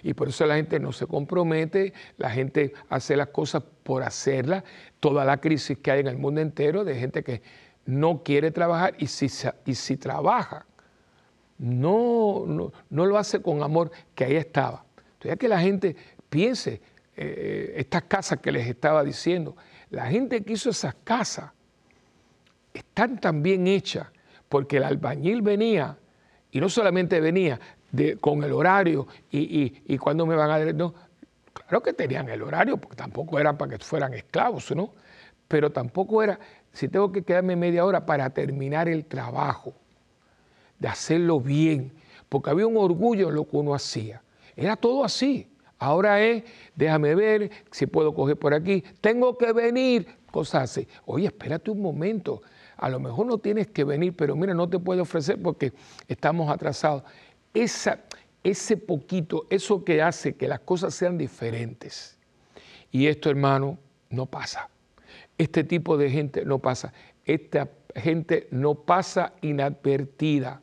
Y 0.02 0.14
por 0.14 0.28
eso 0.28 0.46
la 0.46 0.56
gente 0.56 0.80
no 0.80 0.92
se 0.92 1.06
compromete, 1.06 1.92
la 2.16 2.30
gente 2.30 2.72
hace 2.88 3.16
las 3.16 3.28
cosas 3.28 3.62
por 3.82 4.02
hacerlas. 4.02 4.64
Toda 5.00 5.24
la 5.24 5.40
crisis 5.40 5.78
que 5.78 5.90
hay 5.90 6.00
en 6.00 6.08
el 6.08 6.18
mundo 6.18 6.40
entero 6.40 6.84
de 6.84 6.94
gente 6.96 7.22
que 7.22 7.42
no 7.86 8.22
quiere 8.22 8.50
trabajar 8.50 8.94
y 8.98 9.06
si, 9.06 9.28
y 9.66 9.74
si 9.74 9.96
trabaja, 9.96 10.66
no, 11.58 12.44
no, 12.90 13.06
lo 13.06 13.18
hace 13.18 13.40
con 13.40 13.62
amor, 13.62 13.90
que 14.14 14.24
ahí 14.24 14.36
estaba. 14.36 14.84
Entonces, 15.14 15.38
que 15.38 15.48
la 15.48 15.60
gente 15.60 15.96
piense, 16.28 16.80
eh, 17.16 17.74
estas 17.76 18.02
casas 18.04 18.40
que 18.40 18.50
les 18.50 18.66
estaba 18.66 19.04
diciendo, 19.04 19.56
la 19.90 20.06
gente 20.06 20.42
que 20.42 20.54
hizo 20.54 20.70
esas 20.70 20.94
casas 21.04 21.52
están 22.72 23.20
tan 23.20 23.42
bien 23.42 23.66
hechas 23.66 24.08
porque 24.48 24.78
el 24.78 24.84
albañil 24.84 25.42
venía 25.42 25.96
y 26.50 26.60
no 26.60 26.68
solamente 26.68 27.20
venía, 27.20 27.60
con 28.20 28.42
el 28.42 28.52
horario 28.52 29.06
y, 29.30 29.82
y, 29.86 29.98
cuándo 29.98 30.26
me 30.26 30.34
van 30.34 30.50
a... 30.50 30.72
No, 30.72 30.94
claro 31.52 31.82
que 31.82 31.92
tenían 31.92 32.28
el 32.28 32.42
horario, 32.42 32.76
porque 32.76 32.96
tampoco 32.96 33.38
era 33.38 33.56
para 33.56 33.76
que 33.76 33.84
fueran 33.84 34.14
esclavos, 34.14 34.70
¿no? 34.74 34.92
Pero 35.48 35.70
tampoco 35.70 36.22
era, 36.22 36.38
si 36.72 36.88
tengo 36.88 37.12
que 37.12 37.22
quedarme 37.22 37.56
media 37.56 37.84
hora 37.84 38.04
para 38.04 38.30
terminar 38.30 38.88
el 38.88 39.04
trabajo, 39.04 39.74
de 40.78 40.88
hacerlo 40.88 41.40
bien, 41.40 41.92
porque 42.28 42.50
había 42.50 42.66
un 42.66 42.76
orgullo 42.76 43.28
en 43.28 43.36
lo 43.36 43.48
que 43.48 43.56
uno 43.56 43.74
hacía. 43.74 44.22
Era 44.56 44.76
todo 44.76 45.04
así. 45.04 45.48
Ahora 45.78 46.20
es, 46.20 46.44
déjame 46.74 47.14
ver 47.14 47.50
si 47.70 47.86
puedo 47.86 48.14
coger 48.14 48.36
por 48.36 48.54
aquí, 48.54 48.82
tengo 49.00 49.36
que 49.36 49.52
venir, 49.52 50.06
cosas 50.30 50.70
así. 50.70 50.88
Oye, 51.04 51.26
espérate 51.26 51.70
un 51.70 51.82
momento, 51.82 52.42
a 52.76 52.88
lo 52.88 53.00
mejor 53.00 53.26
no 53.26 53.38
tienes 53.38 53.68
que 53.68 53.84
venir, 53.84 54.14
pero 54.16 54.36
mira, 54.36 54.54
no 54.54 54.68
te 54.68 54.78
puedo 54.78 55.02
ofrecer 55.02 55.40
porque 55.40 55.72
estamos 56.08 56.50
atrasados 56.50 57.02
esa, 57.54 58.00
ese 58.42 58.76
poquito, 58.76 59.46
eso 59.48 59.84
que 59.84 60.02
hace 60.02 60.34
que 60.34 60.48
las 60.48 60.60
cosas 60.60 60.94
sean 60.94 61.16
diferentes. 61.16 62.18
Y 62.90 63.06
esto, 63.06 63.30
hermano, 63.30 63.78
no 64.10 64.26
pasa. 64.26 64.68
Este 65.38 65.64
tipo 65.64 65.96
de 65.96 66.10
gente 66.10 66.44
no 66.44 66.58
pasa. 66.58 66.92
Esta 67.24 67.70
gente 67.94 68.48
no 68.50 68.74
pasa 68.74 69.32
inadvertida. 69.40 70.60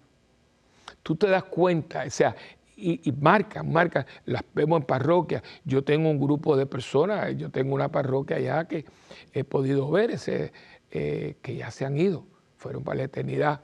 Tú 1.03 1.15
te 1.15 1.27
das 1.27 1.45
cuenta, 1.45 2.03
o 2.05 2.09
sea, 2.09 2.35
y, 2.75 3.09
y 3.09 3.11
marca, 3.11 3.63
marca, 3.63 4.05
las 4.25 4.43
vemos 4.53 4.81
en 4.81 4.85
parroquia. 4.85 5.43
Yo 5.65 5.83
tengo 5.83 6.09
un 6.09 6.19
grupo 6.19 6.55
de 6.55 6.65
personas, 6.65 7.35
yo 7.37 7.49
tengo 7.49 7.73
una 7.73 7.89
parroquia 7.89 8.37
allá 8.37 8.67
que 8.67 8.85
he 9.33 9.43
podido 9.43 9.89
ver, 9.89 10.11
ese, 10.11 10.51
eh, 10.91 11.37
que 11.41 11.55
ya 11.55 11.71
se 11.71 11.85
han 11.85 11.97
ido, 11.97 12.25
fueron 12.57 12.83
para 12.83 12.97
la 12.97 13.03
eternidad. 13.03 13.61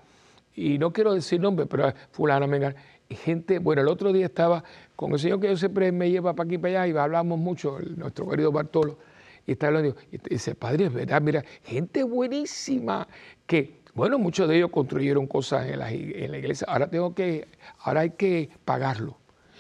Y 0.56 0.78
no 0.78 0.92
quiero 0.92 1.14
decir 1.14 1.40
nombre, 1.40 1.66
pero 1.66 1.94
fulano, 2.12 2.48
venga, 2.48 2.76
gente, 3.16 3.60
bueno, 3.60 3.82
el 3.82 3.88
otro 3.88 4.12
día 4.12 4.26
estaba 4.26 4.64
con 4.96 5.12
el 5.14 5.20
señor 5.20 5.40
que 5.40 5.48
yo 5.48 5.58
siempre 5.58 5.92
me 5.92 6.10
lleva 6.10 6.34
para 6.34 6.48
aquí 6.48 6.56
y 6.56 6.58
para 6.58 6.84
allá 6.84 6.94
y 6.94 6.98
hablamos 6.98 7.40
mucho, 7.40 7.78
nuestro 7.96 8.28
querido 8.28 8.52
Bartolo, 8.52 8.98
y 9.46 9.54
está 9.54 9.68
hablando, 9.68 9.96
y 10.12 10.18
dice, 10.30 10.56
padre, 10.56 10.86
es 10.86 10.94
verdad, 10.94 11.22
mira, 11.22 11.44
gente 11.64 12.04
buenísima, 12.04 13.08
que, 13.46 13.80
bueno, 13.94 14.20
muchos 14.20 14.48
de 14.50 14.58
ellos 14.58 14.70
construyeron 14.72 15.26
cosas 15.26 15.68
en 15.70 15.80
la, 15.80 15.92
iglesia, 15.94 16.68
ahora 16.70 16.90
tengo 16.90 17.16
que, 17.16 17.48
ahora 17.80 18.02
hay 18.02 18.12
que 18.12 18.50
pagarlo. 18.66 19.18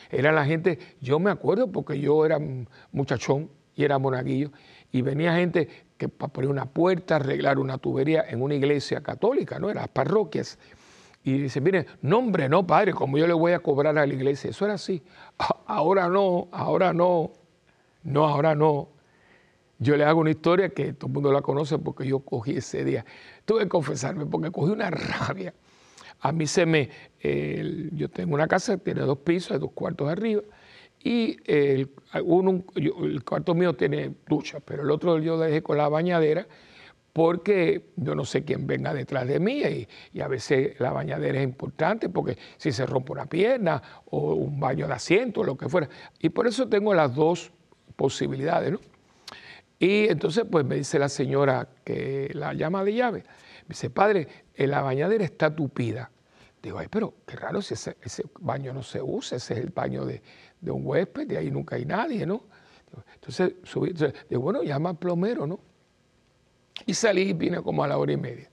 Era 0.10 0.32
la 0.32 0.46
gente, 0.46 0.80
yo 1.02 1.20
me 1.20 1.32
acuerdo 1.32 1.72
porque 1.72 2.00
yo 2.00 2.26
era 2.26 2.38
muchachón 2.92 3.50
y 3.76 3.84
era 3.84 3.98
monaguillo, 3.98 4.52
y 4.92 5.02
venía 5.02 5.36
gente 5.36 5.70
que 5.98 6.10
para 6.10 6.32
poner 6.32 6.50
una 6.50 6.66
puerta, 6.66 7.16
arreglar 7.16 7.58
una 7.60 7.78
tubería 7.78 8.26
en 8.28 8.42
una 8.42 8.56
iglesia 8.56 9.02
católica, 9.02 9.60
¿no? 9.60 9.70
En 9.70 9.76
las 9.76 9.88
parroquias 9.88 10.60
y 11.28 11.40
dice, 11.40 11.60
mire, 11.60 11.86
no 12.02 12.20
hombre, 12.20 12.48
no 12.48 12.66
padre, 12.66 12.94
como 12.94 13.18
yo 13.18 13.28
le 13.28 13.34
voy 13.34 13.52
a 13.52 13.60
cobrar 13.60 13.98
a 13.98 14.08
la 14.08 14.14
iglesia. 14.14 14.50
Eso 14.50 14.64
era 14.64 14.76
así. 14.76 15.04
Ahora 15.66 16.08
no, 16.08 16.48
ahora 16.54 16.94
no, 16.94 17.34
no, 18.04 18.26
ahora 18.26 18.56
no. 18.56 18.88
Yo 19.78 19.98
le 19.98 20.06
hago 20.06 20.22
una 20.22 20.30
historia 20.30 20.70
que 20.70 20.94
todo 20.94 21.08
el 21.08 21.14
mundo 21.16 21.34
la 21.34 21.42
conoce 21.42 21.78
porque 21.80 22.08
yo 22.08 22.20
cogí 22.20 22.52
ese 22.56 22.86
día. 22.86 23.04
Tuve 23.44 23.64
que 23.64 23.68
confesarme 23.68 24.26
porque 24.26 24.52
cogí 24.52 24.72
una 24.72 24.90
rabia. 24.90 25.54
A 26.22 26.32
mí 26.32 26.48
se 26.48 26.66
me, 26.66 26.90
yo 27.92 28.10
tengo 28.10 28.34
una 28.34 28.48
casa 28.48 28.78
que 28.78 28.86
tiene 28.86 29.02
dos 29.02 29.18
pisos, 29.18 29.60
dos 29.60 29.72
cuartos 29.74 30.08
arriba, 30.08 30.44
y 31.04 31.36
el, 31.44 31.92
uno, 32.24 32.64
el 32.76 33.24
cuarto 33.26 33.54
mío 33.54 33.74
tiene 33.76 34.14
ducha, 34.30 34.62
pero 34.62 34.84
el 34.84 34.92
otro 34.92 35.20
yo 35.20 35.38
dejé 35.38 35.62
con 35.62 35.78
la 35.78 35.90
bañadera 35.90 36.48
porque 37.18 37.94
yo 37.96 38.14
no 38.14 38.26
sé 38.26 38.46
quién 38.46 38.68
venga 38.68 38.94
detrás 38.94 39.28
de 39.28 39.40
mí 39.40 39.64
y, 40.14 40.22
a 40.22 40.28
veces 40.28 40.80
la 40.80 40.92
bañadera 40.92 41.40
es 41.40 41.44
importante 41.44 42.10
porque 42.10 42.38
si 42.58 42.72
se 42.72 42.86
rompe 42.86 43.12
una 43.12 43.26
pierna 43.26 43.82
o 44.12 44.36
un 44.36 44.60
baño 44.60 44.86
de 44.86 44.94
asiento 44.94 45.42
o 45.42 45.44
lo 45.44 45.58
que 45.58 45.68
fuera. 45.68 45.90
Y 46.20 46.30
por 46.30 46.46
eso 46.46 46.70
tengo 46.70 46.94
las 46.94 47.16
dos 47.16 47.52
posibilidades, 47.96 48.74
¿no? 48.74 48.80
Y 49.80 50.08
entonces 50.10 50.46
pues 50.48 50.64
me 50.64 50.76
dice 50.76 51.00
la 51.00 51.10
señora 51.10 51.68
que 51.84 52.30
la 52.36 52.54
llama 52.54 52.84
de 52.84 52.94
llave, 52.94 53.24
me 53.64 53.70
dice, 53.70 53.90
padre, 53.90 54.28
la 54.56 54.84
bañadera 54.84 55.24
está 55.24 55.56
tupida. 55.56 56.12
Digo, 56.62 56.78
ay, 56.78 56.86
pero 56.88 57.16
qué 57.26 57.36
raro 57.36 57.64
si 57.64 57.74
ese, 57.74 57.96
baño 58.42 58.74
no 58.74 58.84
se 58.84 59.02
usa, 59.02 59.38
ese 59.38 59.56
es 59.56 59.60
el 59.62 59.72
baño 59.72 60.06
de, 60.06 60.22
un 60.70 60.86
huésped, 60.86 61.26
de 61.26 61.40
ahí 61.40 61.50
nunca 61.50 61.78
hay 61.78 61.86
nadie, 61.86 62.28
¿no? 62.28 62.44
Entonces, 63.16 63.56
subí, 63.64 63.92
digo, 64.30 64.42
bueno, 64.44 64.62
llama 64.62 64.92
al 64.92 64.98
plomero, 65.00 65.48
¿no? 65.48 65.77
Y 66.86 66.94
salí 66.94 67.30
y 67.30 67.34
vine 67.34 67.62
como 67.62 67.84
a 67.84 67.88
la 67.88 67.98
hora 67.98 68.14
y 68.14 68.18
media. 68.18 68.50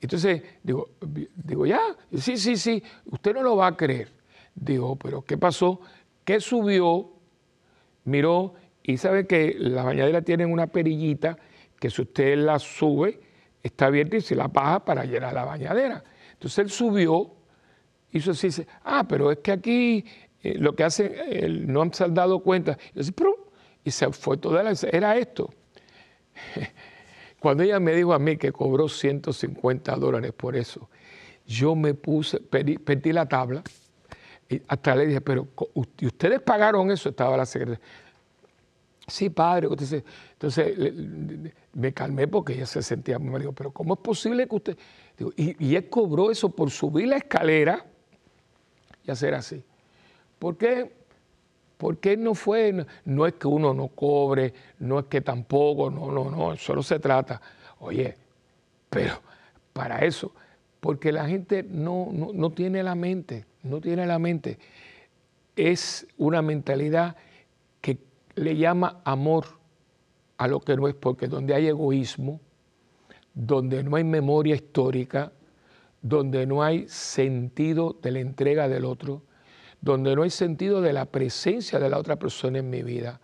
Entonces, 0.00 0.42
digo, 0.62 0.90
digo, 1.36 1.64
ya, 1.64 1.80
sí, 2.18 2.36
sí, 2.36 2.56
sí, 2.56 2.82
usted 3.06 3.34
no 3.34 3.42
lo 3.42 3.56
va 3.56 3.68
a 3.68 3.76
creer. 3.76 4.12
Digo, 4.54 4.96
pero 4.96 5.22
¿qué 5.22 5.38
pasó? 5.38 5.80
Que 6.24 6.40
subió, 6.40 7.12
miró 8.04 8.54
y 8.82 8.96
sabe 8.96 9.26
que 9.26 9.54
la 9.58 9.84
bañadera 9.84 10.22
tiene 10.22 10.44
una 10.44 10.66
perillita 10.66 11.38
que 11.78 11.88
si 11.88 12.02
usted 12.02 12.36
la 12.36 12.58
sube, 12.58 13.20
está 13.62 13.86
abierta 13.86 14.16
y 14.16 14.20
se 14.20 14.34
la 14.34 14.48
baja 14.48 14.84
para 14.84 15.04
llenar 15.04 15.34
la 15.34 15.44
bañadera. 15.44 16.02
Entonces 16.32 16.58
él 16.58 16.70
subió, 16.70 17.32
hizo 18.10 18.32
así, 18.32 18.48
dice, 18.48 18.66
ah, 18.84 19.06
pero 19.08 19.30
es 19.30 19.38
que 19.38 19.52
aquí 19.52 20.04
eh, 20.42 20.54
lo 20.58 20.74
que 20.74 20.82
hace, 20.82 21.48
no 21.48 21.88
se 21.92 22.04
han 22.04 22.14
dado 22.14 22.40
cuenta. 22.40 22.76
Y, 22.94 23.00
y 23.84 23.90
se 23.90 24.10
fue 24.12 24.36
toda 24.36 24.64
la... 24.64 24.74
Era 24.90 25.16
esto. 25.16 25.52
Cuando 27.42 27.64
ella 27.64 27.80
me 27.80 27.92
dijo 27.92 28.14
a 28.14 28.20
mí 28.20 28.36
que 28.36 28.52
cobró 28.52 28.88
150 28.88 29.96
dólares 29.96 30.32
por 30.32 30.54
eso, 30.54 30.88
yo 31.44 31.74
me 31.74 31.92
puse, 31.92 32.38
perdí, 32.38 33.12
la 33.12 33.26
tabla, 33.26 33.64
y 34.48 34.62
hasta 34.68 34.94
le 34.94 35.08
dije, 35.08 35.20
pero 35.20 35.48
ustedes 36.02 36.40
pagaron 36.40 36.92
eso? 36.92 37.08
Estaba 37.08 37.36
la 37.36 37.44
secretaria. 37.44 37.80
Sí, 39.08 39.28
padre. 39.28 39.66
Entonces, 39.68 40.04
entonces 40.34 40.94
me 41.72 41.92
calmé 41.92 42.28
porque 42.28 42.52
ella 42.52 42.66
se 42.66 42.80
sentía 42.80 43.18
muy 43.18 43.30
mal. 43.30 43.40
Digo, 43.40 43.52
pero 43.52 43.72
¿cómo 43.72 43.94
es 43.94 44.00
posible 44.00 44.46
que 44.46 44.54
usted...? 44.54 44.78
y, 45.36 45.66
y 45.66 45.74
él 45.74 45.88
cobró 45.88 46.30
eso 46.30 46.48
por 46.48 46.70
subir 46.70 47.08
la 47.08 47.16
escalera 47.16 47.84
y 49.04 49.10
hacer 49.10 49.34
así. 49.34 49.64
¿Por 50.38 50.56
qué? 50.56 50.92
Porque 51.82 52.16
no 52.16 52.36
fue, 52.36 52.86
no, 53.06 53.26
es 53.26 53.32
que 53.32 53.48
uno 53.48 53.74
no 53.74 53.88
cobre, 53.88 54.54
no 54.78 55.00
es 55.00 55.06
que 55.06 55.20
tampoco, 55.20 55.90
no, 55.90 56.12
no, 56.12 56.30
no, 56.30 56.56
solo 56.56 56.80
se 56.80 57.00
trata. 57.00 57.42
Oye, 57.80 58.14
pero 58.88 59.20
para 59.72 59.98
eso, 60.04 60.32
porque 60.78 61.10
la 61.10 61.26
gente 61.26 61.64
no, 61.64 62.08
no 62.12 62.50
tiene 62.50 62.84
la 62.84 62.94
mente, 62.94 63.46
no 63.64 63.80
tiene 63.80 64.06
la 64.06 64.20
mente. 64.20 64.60
Es 65.56 66.06
una 66.18 66.40
mentalidad 66.40 67.16
que 67.80 67.98
le 68.36 68.56
llama 68.56 69.00
amor 69.02 69.46
a 70.38 70.46
lo 70.46 70.60
que 70.60 70.76
no 70.76 70.86
es, 70.86 70.94
porque 70.94 71.26
donde 71.26 71.52
hay 71.52 71.66
egoísmo, 71.66 72.38
donde 73.34 73.82
no 73.82 73.96
hay 73.96 74.04
memoria 74.04 74.54
histórica, 74.54 75.32
donde 76.00 76.46
no 76.46 76.62
hay 76.62 76.86
sentido 76.86 77.96
de 78.00 78.12
la 78.12 78.20
entrega 78.20 78.68
del 78.68 78.84
otro, 78.84 79.22
donde 79.82 80.14
no 80.14 80.22
hay 80.22 80.30
sentido 80.30 80.80
de 80.80 80.92
la 80.92 81.04
presencia 81.06 81.78
de 81.78 81.90
la 81.90 81.98
otra 81.98 82.16
persona 82.16 82.60
en 82.60 82.70
mi 82.70 82.82
vida, 82.82 83.20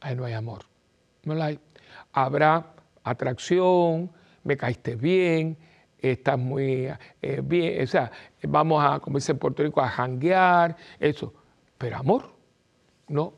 ahí 0.00 0.14
no 0.14 0.24
hay 0.24 0.32
amor. 0.32 0.62
No 1.24 1.34
la 1.34 1.46
hay. 1.46 1.60
Habrá 2.12 2.74
atracción, 3.02 4.10
me 4.44 4.56
caíste 4.56 4.94
bien, 4.94 5.58
estás 5.98 6.38
muy 6.38 6.88
eh, 7.20 7.40
bien, 7.42 7.82
o 7.82 7.86
sea, 7.88 8.10
vamos 8.44 8.84
a, 8.84 9.00
como 9.00 9.18
dice 9.18 9.32
en 9.32 9.38
Puerto 9.38 9.64
Rico, 9.64 9.80
a 9.80 9.88
janguear, 9.88 10.76
eso. 11.00 11.34
Pero 11.76 11.96
amor, 11.96 12.30
no, 13.08 13.34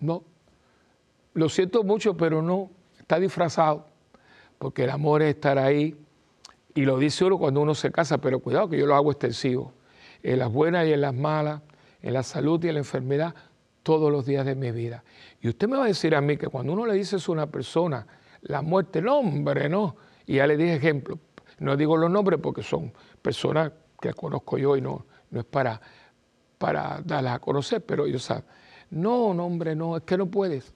no. 0.00 0.24
Lo 1.34 1.48
siento 1.48 1.84
mucho, 1.84 2.16
pero 2.16 2.42
no, 2.42 2.70
está 2.98 3.20
disfrazado, 3.20 3.86
porque 4.58 4.82
el 4.82 4.90
amor 4.90 5.22
es 5.22 5.36
estar 5.36 5.58
ahí, 5.58 5.96
y 6.74 6.84
lo 6.84 6.98
dice 6.98 7.24
uno 7.24 7.38
cuando 7.38 7.60
uno 7.60 7.76
se 7.76 7.92
casa, 7.92 8.18
pero 8.18 8.40
cuidado 8.40 8.68
que 8.68 8.78
yo 8.78 8.86
lo 8.86 8.96
hago 8.96 9.12
extensivo 9.12 9.72
en 10.22 10.38
las 10.38 10.50
buenas 10.50 10.86
y 10.86 10.92
en 10.92 11.00
las 11.00 11.14
malas, 11.14 11.62
en 12.00 12.14
la 12.14 12.22
salud 12.22 12.62
y 12.64 12.68
en 12.68 12.74
la 12.74 12.80
enfermedad, 12.80 13.34
todos 13.82 14.12
los 14.12 14.24
días 14.24 14.46
de 14.46 14.54
mi 14.54 14.70
vida. 14.70 15.02
Y 15.40 15.48
usted 15.48 15.68
me 15.68 15.76
va 15.76 15.84
a 15.84 15.88
decir 15.88 16.14
a 16.14 16.20
mí 16.20 16.36
que 16.36 16.48
cuando 16.48 16.72
uno 16.72 16.86
le 16.86 16.94
dice 16.94 17.16
a 17.16 17.32
una 17.32 17.46
persona, 17.50 18.06
la 18.42 18.62
muerte, 18.62 19.02
no, 19.02 19.18
hombre, 19.18 19.68
no. 19.68 19.96
Y 20.26 20.36
ya 20.36 20.46
le 20.46 20.56
dije 20.56 20.76
ejemplo, 20.76 21.18
no 21.58 21.76
digo 21.76 21.96
los 21.96 22.10
nombres 22.10 22.38
porque 22.40 22.62
son 22.62 22.92
personas 23.20 23.72
que 24.00 24.12
conozco 24.14 24.58
yo 24.58 24.76
y 24.76 24.80
no, 24.80 25.06
no 25.30 25.40
es 25.40 25.46
para, 25.46 25.80
para 26.58 27.00
darlas 27.04 27.36
a 27.36 27.38
conocer, 27.40 27.84
pero 27.84 28.06
ellos 28.06 28.22
saben, 28.22 28.44
no, 28.90 29.34
no, 29.34 29.46
hombre, 29.46 29.74
no, 29.74 29.96
es 29.96 30.02
que 30.02 30.16
no 30.16 30.26
puedes. 30.26 30.72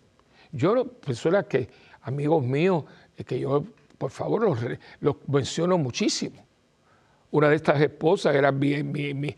Yo, 0.53 0.85
personas 0.85 1.47
que, 1.47 1.69
amigos 2.03 2.43
míos, 2.43 2.85
que 3.25 3.39
yo, 3.39 3.65
por 3.99 4.11
favor, 4.11 4.43
los, 4.43 4.59
los 5.01 5.17
menciono 5.29 5.79
muchísimo 5.79 6.46
una 7.31 7.49
de 7.49 7.57
estas 7.57 7.81
esposas 7.81 8.35
era 8.35 8.53
mi, 8.53 9.35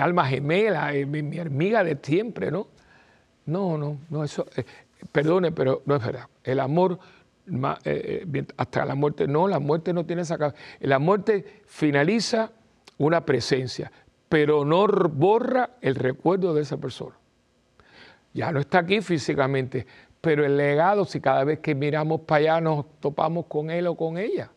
alma 0.00 0.26
gemela, 0.26 0.94
eh, 0.94 1.06
mi, 1.06 1.38
amiga 1.38 1.84
de 1.84 1.98
siempre, 2.02 2.50
¿no? 2.50 2.68
No, 3.46 3.76
no, 3.76 3.98
no, 4.08 4.24
eso, 4.24 4.46
eh, 4.56 4.64
perdone, 5.10 5.52
pero 5.52 5.82
no 5.84 5.96
es 5.96 6.04
verdad. 6.04 6.26
El 6.44 6.60
amor, 6.60 6.98
eh, 7.84 8.44
hasta 8.56 8.84
la 8.84 8.94
muerte, 8.94 9.26
no, 9.26 9.48
la 9.48 9.58
muerte 9.58 9.92
no 9.92 10.06
tiene 10.06 10.22
esa... 10.22 10.54
La 10.80 10.98
muerte 10.98 11.62
finaliza 11.66 12.52
una 12.98 13.24
presencia, 13.26 13.90
pero 14.28 14.64
no 14.64 14.86
borra 14.86 15.70
el 15.80 15.96
recuerdo 15.96 16.54
de 16.54 16.62
esa 16.62 16.76
persona. 16.76 17.16
Ya 18.32 18.52
no 18.52 18.60
está 18.60 18.78
aquí 18.78 19.00
físicamente, 19.00 19.86
pero 20.20 20.46
el 20.46 20.56
legado, 20.56 21.04
si 21.04 21.20
cada 21.20 21.42
vez 21.44 21.58
que 21.58 21.74
miramos 21.74 22.20
para 22.20 22.38
allá 22.38 22.60
nos 22.60 22.86
topamos 23.00 23.46
con 23.46 23.70
él 23.70 23.88
o 23.88 23.96
con 23.96 24.16
ella 24.16 24.50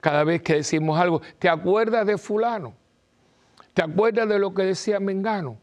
cada 0.00 0.24
vez 0.24 0.42
que 0.42 0.54
decimos 0.54 0.98
algo. 0.98 1.20
¿Te 1.38 1.48
acuerdas 1.48 2.06
de 2.06 2.18
fulano? 2.18 2.74
¿Te 3.74 3.82
acuerdas 3.82 4.28
de 4.28 4.38
lo 4.38 4.54
que 4.54 4.62
decía 4.62 5.00
Mengano? 5.00 5.58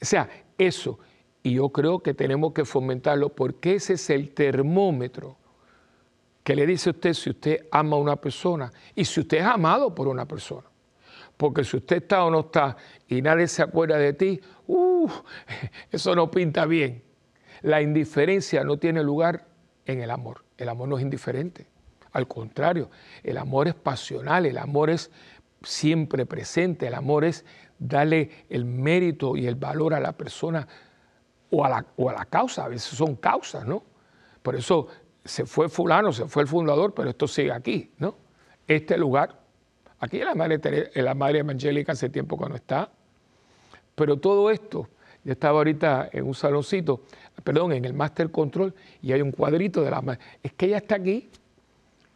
O 0.00 0.04
sea, 0.04 0.28
eso. 0.58 0.98
Y 1.42 1.54
yo 1.54 1.70
creo 1.70 2.00
que 2.00 2.14
tenemos 2.14 2.52
que 2.52 2.64
fomentarlo 2.64 3.30
porque 3.30 3.74
ese 3.74 3.94
es 3.94 4.10
el 4.10 4.30
termómetro 4.30 5.36
que 6.44 6.54
le 6.54 6.66
dice 6.66 6.90
a 6.90 6.92
usted 6.92 7.14
si 7.14 7.30
usted 7.30 7.66
ama 7.70 7.96
a 7.96 8.00
una 8.00 8.16
persona 8.16 8.72
y 8.94 9.04
si 9.04 9.20
usted 9.20 9.38
es 9.38 9.44
amado 9.44 9.94
por 9.94 10.08
una 10.08 10.26
persona. 10.26 10.66
Porque 11.36 11.64
si 11.64 11.78
usted 11.78 12.02
está 12.02 12.24
o 12.24 12.30
no 12.30 12.40
está 12.40 12.76
y 13.08 13.22
nadie 13.22 13.46
se 13.48 13.62
acuerda 13.62 13.96
de 13.96 14.12
ti, 14.12 14.40
uh, 14.66 15.08
eso 15.90 16.14
no 16.14 16.30
pinta 16.30 16.66
bien. 16.66 17.02
La 17.62 17.80
indiferencia 17.80 18.64
no 18.64 18.78
tiene 18.78 19.02
lugar 19.02 19.46
en 19.86 20.02
el 20.02 20.10
amor. 20.10 20.44
El 20.56 20.68
amor 20.68 20.88
no 20.88 20.98
es 20.98 21.02
indiferente. 21.02 21.66
Al 22.12 22.26
contrario, 22.26 22.90
el 23.22 23.38
amor 23.38 23.68
es 23.68 23.74
pasional, 23.74 24.46
el 24.46 24.58
amor 24.58 24.90
es 24.90 25.10
siempre 25.62 26.26
presente, 26.26 26.86
el 26.86 26.94
amor 26.94 27.24
es 27.24 27.44
darle 27.78 28.30
el 28.48 28.64
mérito 28.64 29.36
y 29.36 29.46
el 29.46 29.54
valor 29.54 29.94
a 29.94 30.00
la 30.00 30.12
persona 30.12 30.66
o 31.50 31.64
a 31.64 31.68
la, 31.68 31.86
o 31.96 32.08
a 32.08 32.12
la 32.12 32.24
causa, 32.24 32.64
a 32.64 32.68
veces 32.68 32.96
son 32.96 33.16
causas, 33.16 33.66
¿no? 33.66 33.82
Por 34.42 34.56
eso 34.56 34.88
se 35.24 35.44
fue 35.46 35.68
fulano, 35.68 36.12
se 36.12 36.26
fue 36.26 36.42
el 36.42 36.48
fundador, 36.48 36.94
pero 36.94 37.10
esto 37.10 37.26
sigue 37.26 37.52
aquí, 37.52 37.90
¿no? 37.98 38.16
Este 38.66 38.96
lugar, 38.96 39.38
aquí 39.98 40.18
la 40.18 40.34
madre, 40.34 40.90
la 40.94 41.14
madre 41.14 41.40
evangélica 41.40 41.92
hace 41.92 42.08
tiempo 42.08 42.38
que 42.38 42.48
no 42.48 42.54
está, 42.54 42.90
pero 43.94 44.18
todo 44.18 44.50
esto, 44.50 44.88
yo 45.24 45.32
estaba 45.32 45.58
ahorita 45.58 46.08
en 46.12 46.26
un 46.26 46.34
saloncito, 46.34 47.02
perdón, 47.44 47.72
en 47.72 47.84
el 47.84 47.92
Master 47.92 48.30
Control, 48.30 48.74
y 49.02 49.12
hay 49.12 49.20
un 49.20 49.32
cuadrito 49.32 49.82
de 49.82 49.90
la 49.90 50.00
madre, 50.00 50.20
es 50.42 50.52
que 50.52 50.66
ella 50.66 50.78
está 50.78 50.94
aquí, 50.94 51.30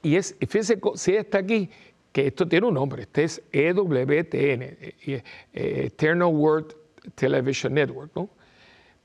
y 0.05 0.17
es, 0.17 0.37
fíjense 0.39 0.79
si 0.97 1.17
está 1.17 1.39
aquí, 1.39 1.71
que 2.13 2.29
esto 2.29 2.47
tiene 2.47 2.67
un 2.67 2.75
nombre, 2.75 3.03
este 3.03 3.25
es 3.25 3.43
EWTN, 3.51 4.63
eh, 4.63 4.95
eh, 5.07 5.23
Eternal 5.53 6.29
World 6.29 6.75
Television 7.15 7.73
Network. 7.73 8.13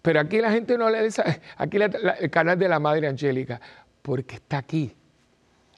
Pero 0.02 0.20
aquí 0.20 0.39
la 0.39 0.52
gente 0.52 0.78
no 0.78 0.89
le 0.89 1.04
dice, 1.04 1.24
aquí 1.58 1.78
el 1.78 2.30
canal 2.30 2.60
de 2.60 2.68
la 2.68 2.80
Madre 2.80 3.08
Angélica, 3.08 3.60
porque 4.02 4.36
está 4.36 4.58
aquí 4.60 4.93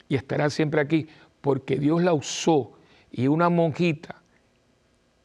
y 0.08 0.16
estará 0.16 0.50
siempre 0.50 0.80
aquí, 0.80 1.08
porque 1.40 1.76
Dios 1.76 2.02
la 2.02 2.12
usó 2.12 2.72
y 3.12 3.28
una 3.28 3.48
monjita 3.48 4.22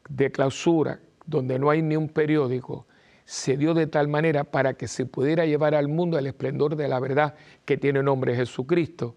de 0.08 0.30
clausura, 0.30 1.00
donde 1.26 1.58
no 1.58 1.70
hay 1.70 1.82
ni 1.82 1.96
un 1.96 2.08
periódico, 2.08 2.86
se 3.24 3.56
dio 3.56 3.74
de 3.74 3.88
tal 3.88 4.06
manera 4.06 4.44
para 4.44 4.74
que 4.74 4.86
se 4.86 5.06
pudiera 5.06 5.44
llevar 5.44 5.74
al 5.74 5.88
mundo 5.88 6.18
el 6.18 6.28
esplendor 6.28 6.76
de 6.76 6.86
la 6.86 7.00
verdad 7.00 7.34
que 7.64 7.76
tiene 7.76 8.02
nombre 8.02 8.36
Jesucristo 8.36 9.16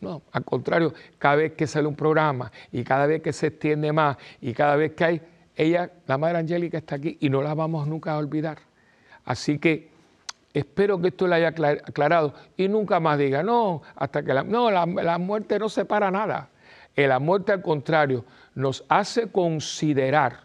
no, 0.00 0.22
al 0.32 0.44
contrario, 0.44 0.94
cada 1.18 1.36
vez 1.36 1.52
que 1.52 1.66
sale 1.66 1.88
un 1.88 1.96
programa 1.96 2.50
y 2.70 2.84
cada 2.84 3.06
vez 3.06 3.22
que 3.22 3.32
se 3.32 3.48
extiende 3.48 3.92
más 3.92 4.16
y 4.40 4.52
cada 4.52 4.76
vez 4.76 4.92
que 4.92 5.04
hay, 5.04 5.22
ella, 5.56 5.90
la 6.06 6.18
Madre 6.18 6.38
Angélica 6.38 6.78
está 6.78 6.94
aquí 6.94 7.18
y 7.20 7.28
no 7.28 7.42
la 7.42 7.54
vamos 7.54 7.86
nunca 7.88 8.12
a 8.12 8.18
olvidar. 8.18 8.58
Así 9.24 9.58
que 9.58 9.90
espero 10.54 11.00
que 11.00 11.08
esto 11.08 11.26
le 11.26 11.34
haya 11.34 11.48
aclarado 11.48 12.34
y 12.56 12.68
nunca 12.68 13.00
más 13.00 13.18
diga, 13.18 13.42
no, 13.42 13.82
hasta 13.96 14.22
que 14.22 14.32
la, 14.32 14.44
no, 14.44 14.70
la, 14.70 15.18
muerte 15.18 15.58
no 15.58 15.68
separa 15.68 16.10
nada. 16.10 16.50
La 16.94 17.18
muerte 17.18 17.52
al 17.52 17.62
contrario 17.62 18.24
nos 18.54 18.84
hace 18.88 19.30
considerar 19.30 20.40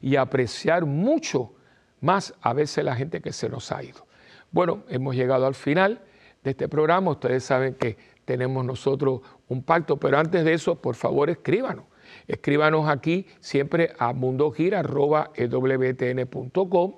y 0.00 0.16
apreciar 0.16 0.86
mucho 0.86 1.52
más 2.00 2.34
a 2.40 2.52
veces 2.52 2.84
la 2.84 2.96
gente 2.96 3.20
que 3.20 3.32
se 3.32 3.48
nos 3.48 3.70
ha 3.72 3.82
ido. 3.82 4.06
Bueno, 4.50 4.84
hemos 4.88 5.14
llegado 5.14 5.46
al 5.46 5.54
final 5.54 6.00
de 6.42 6.50
este 6.50 6.68
programa. 6.68 7.10
Ustedes 7.12 7.44
saben 7.44 7.74
que 7.74 7.96
tenemos 8.24 8.64
nosotros 8.64 9.20
un 9.48 9.62
pacto. 9.62 9.98
Pero 9.98 10.18
antes 10.18 10.44
de 10.44 10.54
eso, 10.54 10.76
por 10.76 10.94
favor, 10.94 11.28
escríbanos. 11.30 11.84
Escríbanos 12.26 12.88
aquí 12.88 13.26
siempre 13.40 13.92
a 13.98 14.12
mundogira.ewtn.com. 14.12 16.94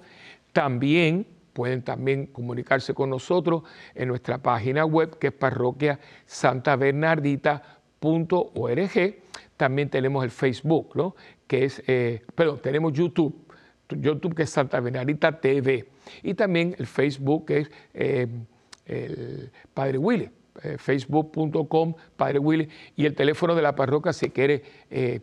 También 0.53 1.27
pueden 1.53 1.83
también 1.83 2.27
comunicarse 2.27 2.93
con 2.93 3.09
nosotros 3.09 3.62
en 3.95 4.09
nuestra 4.09 4.39
página 4.39 4.85
web 4.85 5.16
que 5.18 5.29
es 5.29 5.33
parroquia 5.33 5.99
También 9.57 9.89
tenemos 9.89 10.22
el 10.22 10.31
Facebook, 10.31 10.91
¿no? 10.95 11.16
que 11.47 11.64
es, 11.64 11.83
eh, 11.87 12.20
perdón, 12.35 12.61
tenemos 12.62 12.93
YouTube, 12.93 13.35
YouTube 13.89 14.35
que 14.35 14.43
es 14.43 14.51
Santa 14.51 14.81
Bernardita 14.81 15.41
TV. 15.41 15.89
Y 16.22 16.35
también 16.35 16.77
el 16.79 16.87
Facebook 16.87 17.47
que 17.47 17.61
es 17.61 17.70
eh, 17.95 18.27
el 18.85 19.51
Padre 19.72 19.97
Willy. 19.99 20.31
Eh, 20.62 20.76
facebook.com, 20.78 21.94
Padre 22.16 22.38
Willy, 22.38 22.68
y 22.94 23.07
el 23.07 23.14
teléfono 23.14 23.54
de 23.54 23.62
la 23.62 23.74
parroquia 23.74 24.12
si 24.12 24.28
quiere 24.30 24.62
eh, 24.90 25.20